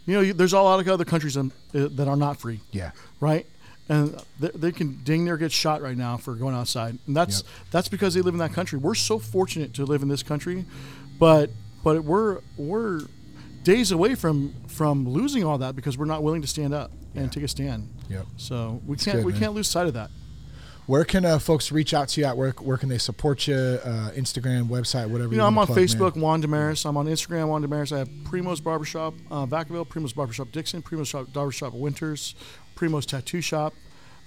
you 0.06 0.14
know, 0.14 0.34
there's 0.34 0.54
a 0.54 0.62
lot 0.62 0.80
of 0.80 0.88
other 0.88 1.06
countries 1.06 1.36
uh, 1.38 1.50
that 1.74 2.08
are 2.08 2.16
not 2.16 2.40
free, 2.40 2.62
yeah. 2.72 2.92
right? 3.20 3.46
And 3.90 4.16
they, 4.40 4.50
they 4.54 4.72
can 4.72 5.02
ding 5.04 5.26
there 5.26 5.36
get 5.36 5.52
shot 5.52 5.82
right 5.82 5.98
now 5.98 6.16
for 6.18 6.36
going 6.36 6.54
outside, 6.56 7.00
and 7.08 7.18
that's 7.18 7.40
Yep. 7.42 7.52
that's 7.72 7.88
because 7.90 8.14
they 8.14 8.22
live 8.22 8.36
in 8.36 8.40
that 8.40 8.54
country. 8.54 8.78
We're 8.78 8.94
so 8.94 9.18
fortunate 9.18 9.74
to 9.76 9.86
live 9.86 10.04
in 10.04 10.08
this 10.10 10.22
country, 10.22 10.66
but 11.18 11.50
but 11.84 12.04
we're 12.04 12.42
we're 12.56 13.02
days 13.64 13.92
away 13.92 14.14
from 14.16 14.54
from 14.68 15.10
losing 15.10 15.44
all 15.44 15.58
that 15.58 15.76
because 15.76 15.98
we're 15.98 16.06
not 16.06 16.22
willing 16.22 16.42
to 16.44 16.48
stand 16.48 16.74
up 16.74 16.92
and 17.16 17.32
take 17.32 17.44
a 17.44 17.48
stand. 17.48 17.90
Yep. 18.10 18.26
So 18.38 18.80
we 18.86 18.96
can't 18.96 19.18
good, 19.18 19.26
we 19.26 19.32
man. 19.34 19.42
can't 19.42 19.54
lose 19.54 19.68
sight 19.68 19.88
of 19.88 19.96
that. 19.96 20.12
Where 20.86 21.06
can 21.06 21.24
uh, 21.24 21.38
folks 21.38 21.72
reach 21.72 21.94
out 21.94 22.08
to 22.10 22.22
you 22.22 22.26
at? 22.26 22.36
Where, 22.36 22.50
where 22.62 22.76
can 22.76 22.90
they 22.90 22.98
support 22.98 23.46
you? 23.48 23.54
Uh, 23.56 24.10
Instagram, 24.16 24.70
website, 24.70 25.08
whatever. 25.08 25.32
You 25.32 25.38
know, 25.38 25.46
I'm 25.46 25.56
on 25.60 25.68
plug, 25.68 25.78
Facebook, 25.78 26.16
man. 26.16 26.24
Juan 26.24 26.42
Damaris. 26.42 26.84
I'm 26.84 26.98
on 26.98 27.06
Instagram, 27.06 27.48
Juan 27.48 27.62
Damaris. 27.62 27.92
I 27.92 28.00
have 28.00 28.10
Primo's 28.24 28.60
Barbershop, 28.60 29.14
uh, 29.30 29.46
Vacaville, 29.46 29.88
Primo's 29.88 30.14
Barbershop 30.14 30.52
Dixon, 30.52 30.82
Primo's 30.82 31.08
Shop, 31.10 31.32
Barbershop 31.32 31.74
Winters, 31.76 32.34
Primo's 32.80 33.06
Tattoo 33.06 33.42
Shop. 33.42 33.74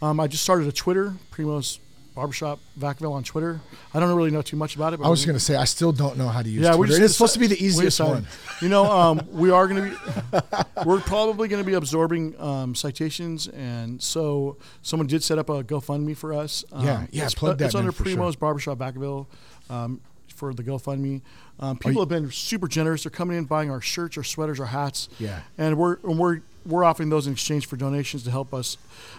Um, 0.02 0.20
I 0.20 0.26
just 0.26 0.42
started 0.42 0.68
a 0.68 0.72
Twitter, 0.72 1.14
Primo's 1.32 1.78
Barbershop 2.14 2.60
Vacaville 2.78 3.12
on 3.12 3.24
Twitter. 3.24 3.60
I 3.94 4.00
don't 4.00 4.14
really 4.14 4.30
know 4.30 4.42
too 4.42 4.56
much 4.56 4.76
about 4.76 4.92
it. 4.92 4.98
But 4.98 5.06
I 5.06 5.08
was 5.08 5.24
gonna 5.24 5.40
say 5.40 5.56
I 5.56 5.64
still 5.64 5.92
don't 5.92 6.18
know 6.18 6.28
how 6.28 6.42
to 6.42 6.48
use 6.50 6.62
yeah, 6.62 6.70
we're 6.72 6.86
Twitter. 6.86 6.92
just 6.98 7.02
It's 7.02 7.14
supposed 7.14 7.32
to 7.32 7.38
be 7.38 7.46
the 7.46 7.64
easiest 7.64 7.98
one. 7.98 8.26
You 8.60 8.68
know, 8.68 8.84
um, 8.84 9.26
we 9.30 9.50
are 9.50 9.66
going 9.66 9.90
to 9.90 9.90
be, 9.90 10.38
we're 10.84 11.00
probably 11.00 11.48
going 11.48 11.62
to 11.62 11.66
be 11.66 11.74
absorbing 11.74 12.38
um, 12.38 12.74
citations, 12.74 13.48
and 13.48 14.02
so 14.02 14.58
someone 14.82 15.06
did 15.06 15.22
set 15.22 15.38
up 15.38 15.48
a 15.48 15.64
GoFundMe 15.64 16.14
for 16.14 16.34
us. 16.34 16.64
Um, 16.72 16.84
Yeah, 16.84 17.06
yeah, 17.10 17.24
it's, 17.24 17.34
plug 17.34 17.56
that, 17.58 17.66
It's 17.66 17.74
under 17.74 17.92
for 17.92 18.04
sure. 18.04 18.18
Primo's 18.18 18.36
Barbershop 18.36 18.78
Vacaville 18.78 19.26
um, 19.70 20.00
for 20.28 20.52
the 20.52 20.62
GoFundMe. 20.62 21.22
Um, 21.58 21.78
people 21.78 22.02
have 22.02 22.10
been 22.10 22.30
super 22.30 22.68
generous. 22.68 23.04
They're 23.04 23.10
coming 23.10 23.38
in, 23.38 23.44
buying 23.44 23.70
our 23.70 23.80
shirts, 23.80 24.18
our 24.18 24.24
sweaters, 24.24 24.60
our 24.60 24.66
hats. 24.66 25.08
Yeah. 25.18 25.40
and 25.56 25.78
we're 25.78 25.96
and 26.04 26.18
we're 26.18 26.40
we're 26.66 26.84
offering 26.84 27.08
those 27.08 27.26
in 27.26 27.32
exchange 27.32 27.66
for 27.66 27.76
donations 27.76 28.22
to 28.24 28.30
help 28.30 28.52
us. 28.54 28.76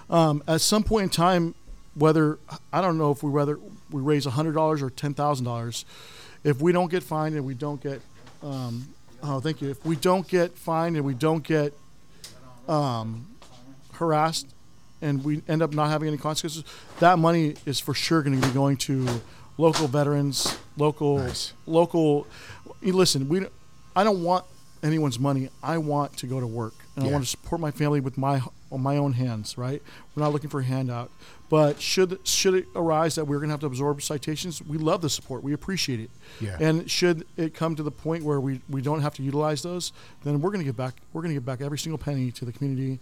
Um, 0.10 0.44
at 0.48 0.62
some 0.62 0.84
point 0.84 1.04
in 1.04 1.10
time, 1.10 1.56
whether 1.96 2.40
I 2.72 2.82
don't 2.82 2.98
know 2.98 3.12
if 3.12 3.22
we 3.24 3.30
whether 3.30 3.60
we 3.92 4.02
raise 4.02 4.26
hundred 4.26 4.54
dollars 4.54 4.82
or 4.82 4.90
ten 4.90 5.14
thousand 5.14 5.46
dollars, 5.46 5.86
if 6.44 6.62
we 6.62 6.72
don't 6.72 6.90
get 6.90 7.04
fined 7.04 7.36
and 7.36 7.46
we 7.46 7.54
don't 7.54 7.82
get, 7.82 8.02
um, 8.42 8.88
oh 9.22 9.40
thank 9.40 9.62
you, 9.62 9.70
if 9.70 9.86
we 9.86 9.96
don't 9.96 10.28
get 10.28 10.58
fined 10.58 10.96
and 10.96 11.06
we 11.06 11.14
don't 11.14 11.44
get 11.44 11.74
um, 12.68 13.28
harassed 13.94 14.48
and 15.02 15.24
we 15.24 15.42
end 15.48 15.62
up 15.62 15.74
not 15.74 15.90
having 15.90 16.08
any 16.08 16.18
consequences, 16.18 16.64
that 17.00 17.20
money 17.20 17.56
is 17.66 17.80
for 17.80 17.94
sure 17.94 18.22
going 18.24 18.40
to 18.40 18.48
be 18.48 18.54
going 18.54 18.78
to 18.78 19.22
local 19.58 19.88
veterans, 19.88 20.58
local, 20.78 21.20
Nice. 21.20 21.54
local. 21.68 22.26
you 22.82 22.94
Listen, 22.94 23.28
we, 23.30 23.46
I 23.96 24.04
don't 24.04 24.24
want 24.24 24.46
anyone's 24.84 25.18
money. 25.20 25.50
I 25.64 25.78
want 25.78 26.18
to 26.18 26.28
go 26.28 26.40
to 26.40 26.48
work 26.48 26.74
and 26.96 27.06
I 27.06 27.12
want 27.12 27.24
to 27.24 27.30
support 27.30 27.60
my 27.62 27.72
family 27.72 28.00
with 28.00 28.18
my 28.18 28.42
on 28.72 28.82
my 28.82 28.98
own 28.98 29.14
hands. 29.14 29.58
Right? 29.58 29.82
We're 30.16 30.24
not 30.24 30.34
looking 30.34 30.50
for 30.50 30.60
a 30.60 30.64
handout. 30.64 31.10
But 31.50 31.80
should 31.80 32.18
should 32.28 32.56
it 32.56 32.66
arise 32.76 33.14
that 33.16 33.26
we're 33.26 33.38
going 33.38 33.50
to 33.50 33.54
have 33.54 33.60
to 33.60 33.68
absorb 33.68 34.02
citations, 34.02 34.60
we 34.64 34.80
love 34.80 35.02
the 35.02 35.10
support. 35.10 35.44
We 35.44 35.54
appreciate 35.54 36.00
it. 36.00 36.10
Yeah. 36.40 36.58
And 36.60 36.90
should 36.90 37.28
it 37.38 37.54
come 37.54 37.76
to 37.76 37.84
the 37.84 37.92
point 37.92 38.24
where 38.24 38.40
we, 38.40 38.62
we 38.70 38.82
don't 38.82 39.02
have 39.02 39.14
to 39.16 39.22
utilize 39.24 39.62
those, 39.62 39.94
then 40.24 40.42
we're 40.42 40.50
going 40.50 40.62
to 40.62 40.66
give 40.66 40.78
back. 40.78 40.96
We're 41.12 41.22
going 41.22 41.30
to 41.30 41.36
give 41.36 41.46
back 41.46 41.62
every 41.62 41.78
single 41.78 42.00
penny 42.00 42.32
to 42.32 42.46
the 42.46 42.52
community. 42.52 42.94
um, 42.94 43.00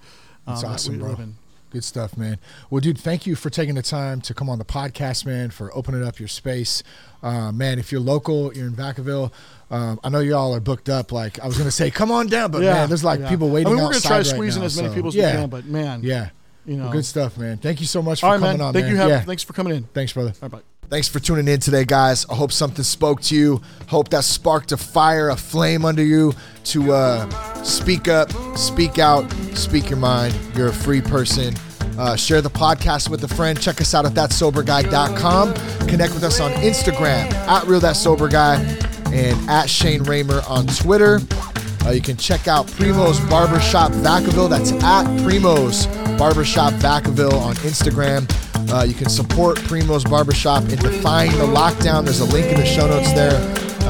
That's 0.48 0.62
that 0.64 0.68
awesome, 0.68 0.94
we 0.96 1.00
bro. 1.00 1.10
live 1.12 1.20
in. 1.20 1.36
Good 1.72 1.84
stuff, 1.86 2.18
man. 2.18 2.38
Well, 2.70 2.82
dude, 2.82 2.98
thank 2.98 3.26
you 3.26 3.36
for 3.36 3.50
taking 3.50 3.76
the 3.76 3.82
time 3.82 4.20
to 4.22 4.34
come 4.34 4.50
on 4.50 4.60
the 4.60 4.66
podcast, 4.66 5.26
man, 5.26 5.52
for 5.52 5.74
opening 5.76 6.04
up 6.04 6.20
your 6.20 6.28
space. 6.28 6.84
Uh, 7.24 7.52
man, 7.54 7.80
if 7.80 7.92
you're 7.94 8.02
local, 8.02 8.54
you're 8.54 8.68
in 8.68 8.74
Vacaville, 8.74 9.32
um, 9.70 9.98
I 10.04 10.10
know 10.10 10.20
y'all 10.20 10.54
are 10.54 10.60
booked 10.60 10.90
up. 10.90 11.14
Like, 11.14 11.40
I 11.40 11.48
was 11.48 11.56
going 11.56 11.68
to 11.68 11.72
say, 11.72 11.90
come 11.90 12.12
on 12.12 12.28
down, 12.28 12.52
but 12.52 12.62
man, 12.62 12.90
there's 12.90 13.06
like 13.06 13.22
yeah. 13.22 13.30
people 13.30 13.50
waiting 13.50 13.68
I 13.68 13.76
mean, 13.76 13.84
we're 13.86 13.90
outside 13.90 14.02
try 14.02 14.10
to 14.10 14.30
right 14.30 14.36
squeeze 14.36 14.56
in 14.58 14.62
now, 14.62 14.66
as 14.66 14.76
many 14.76 14.90
so- 14.90 14.96
people 14.96 15.08
as 15.10 15.16
yeah. 15.16 15.32
we 15.36 15.42
can, 15.42 15.50
but 15.50 15.66
man, 15.66 16.02
Yeah. 16.04 16.30
you 16.66 16.76
know, 16.76 16.84
Well, 16.84 16.92
good 16.92 17.06
stuff, 17.06 17.38
man. 17.38 17.58
Thank 17.58 17.80
you 17.80 17.88
so 17.88 18.02
much 18.02 18.20
for 18.20 18.28
right, 18.28 18.40
coming 18.40 18.58
man. 18.58 18.62
on, 18.68 18.74
Thank 18.74 18.88
man. 18.88 18.92
you. 18.92 18.98
Have, 18.98 19.10
yeah. 19.10 19.22
Thanks 19.22 19.44
for 19.44 19.54
coming 19.54 19.74
in. 19.76 19.84
Thanks, 19.94 20.12
brother. 20.12 20.34
All 20.42 20.50
right, 20.50 20.52
bye. 20.52 20.71
Thanks 20.92 21.08
for 21.08 21.22
tuning 21.22 21.48
in 21.48 21.62
today, 21.62 21.86
guys. 21.86 22.26
I 22.30 22.36
hope 22.36 22.52
something 22.52 22.84
spoke 22.84 23.22
to 23.22 23.36
you. 23.36 23.62
Hope 23.88 24.10
that 24.10 24.26
sparked 24.26 24.74
a 24.74 24.78
fire, 24.78 25.30
a 25.30 25.38
flame 25.38 25.86
under 25.86 26.04
you 26.04 26.34
to 26.66 26.92
uh, 26.92 27.64
speak 27.64 28.10
up, 28.10 28.30
speak 28.58 29.00
out, 29.00 29.32
speak 29.54 29.90
your 29.90 30.00
mind. 30.00 30.38
You're 30.54 30.68
a 30.68 30.74
free 30.74 31.00
person. 31.00 31.56
Uh, 31.98 32.18
share 32.18 32.42
the 32.42 32.50
podcast 32.50 33.08
with 33.08 33.24
a 33.24 33.28
friend. 33.30 33.58
Check 33.58 33.80
us 33.80 33.96
out 33.96 34.06
at 34.06 34.12
thatsoberguy.com. 34.12 35.54
Connect 35.88 36.14
with 36.14 36.26
us 36.26 36.42
on 36.42 36.52
Instagram 36.56 37.32
at 37.48 37.66
real 37.68 37.80
that 37.80 37.96
sober 37.96 38.28
guy 38.28 38.56
and 39.14 39.50
at 39.50 39.70
Shane 39.70 40.04
Raymer 40.04 40.42
on 40.50 40.68
Twitter. 40.68 41.20
Uh, 41.86 41.92
you 41.92 42.02
can 42.02 42.18
check 42.18 42.48
out 42.48 42.68
Primo's 42.68 43.20
Barbershop 43.30 43.92
Vacaville. 43.92 44.50
That's 44.50 44.72
at 44.72 45.06
Primo's 45.22 45.88
Barbershop 46.18 46.74
Vacaville 46.74 47.34
on 47.34 47.56
Instagram. 47.56 48.30
Uh, 48.72 48.84
you 48.84 48.94
can 48.94 49.10
support 49.10 49.58
Primo's 49.60 50.04
Barbershop 50.04 50.64
in 50.70 50.80
Defying 50.80 51.32
the 51.32 51.46
Lockdown. 51.46 52.06
There's 52.06 52.22
a 52.22 52.26
link 52.26 52.48
in 52.48 52.58
the 52.58 52.66
show 52.66 52.88
notes 52.88 53.12
there 53.14 53.40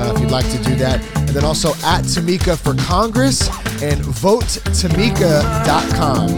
uh, 0.01 0.13
if 0.13 0.19
you'd 0.21 0.31
like 0.31 0.49
to 0.51 0.57
do 0.63 0.75
that. 0.75 1.01
And 1.17 1.29
then 1.29 1.45
also 1.45 1.69
at 1.83 2.03
Tamika 2.03 2.57
for 2.57 2.73
Congress 2.83 3.47
and 3.81 4.01
votetamika.com. 4.01 6.29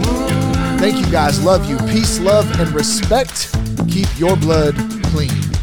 Thank 0.78 1.04
you 1.04 1.10
guys. 1.10 1.42
Love 1.42 1.68
you. 1.70 1.78
Peace, 1.90 2.20
love, 2.20 2.48
and 2.60 2.72
respect. 2.74 3.50
Keep 3.88 4.18
your 4.18 4.36
blood 4.36 4.74
clean. 5.04 5.53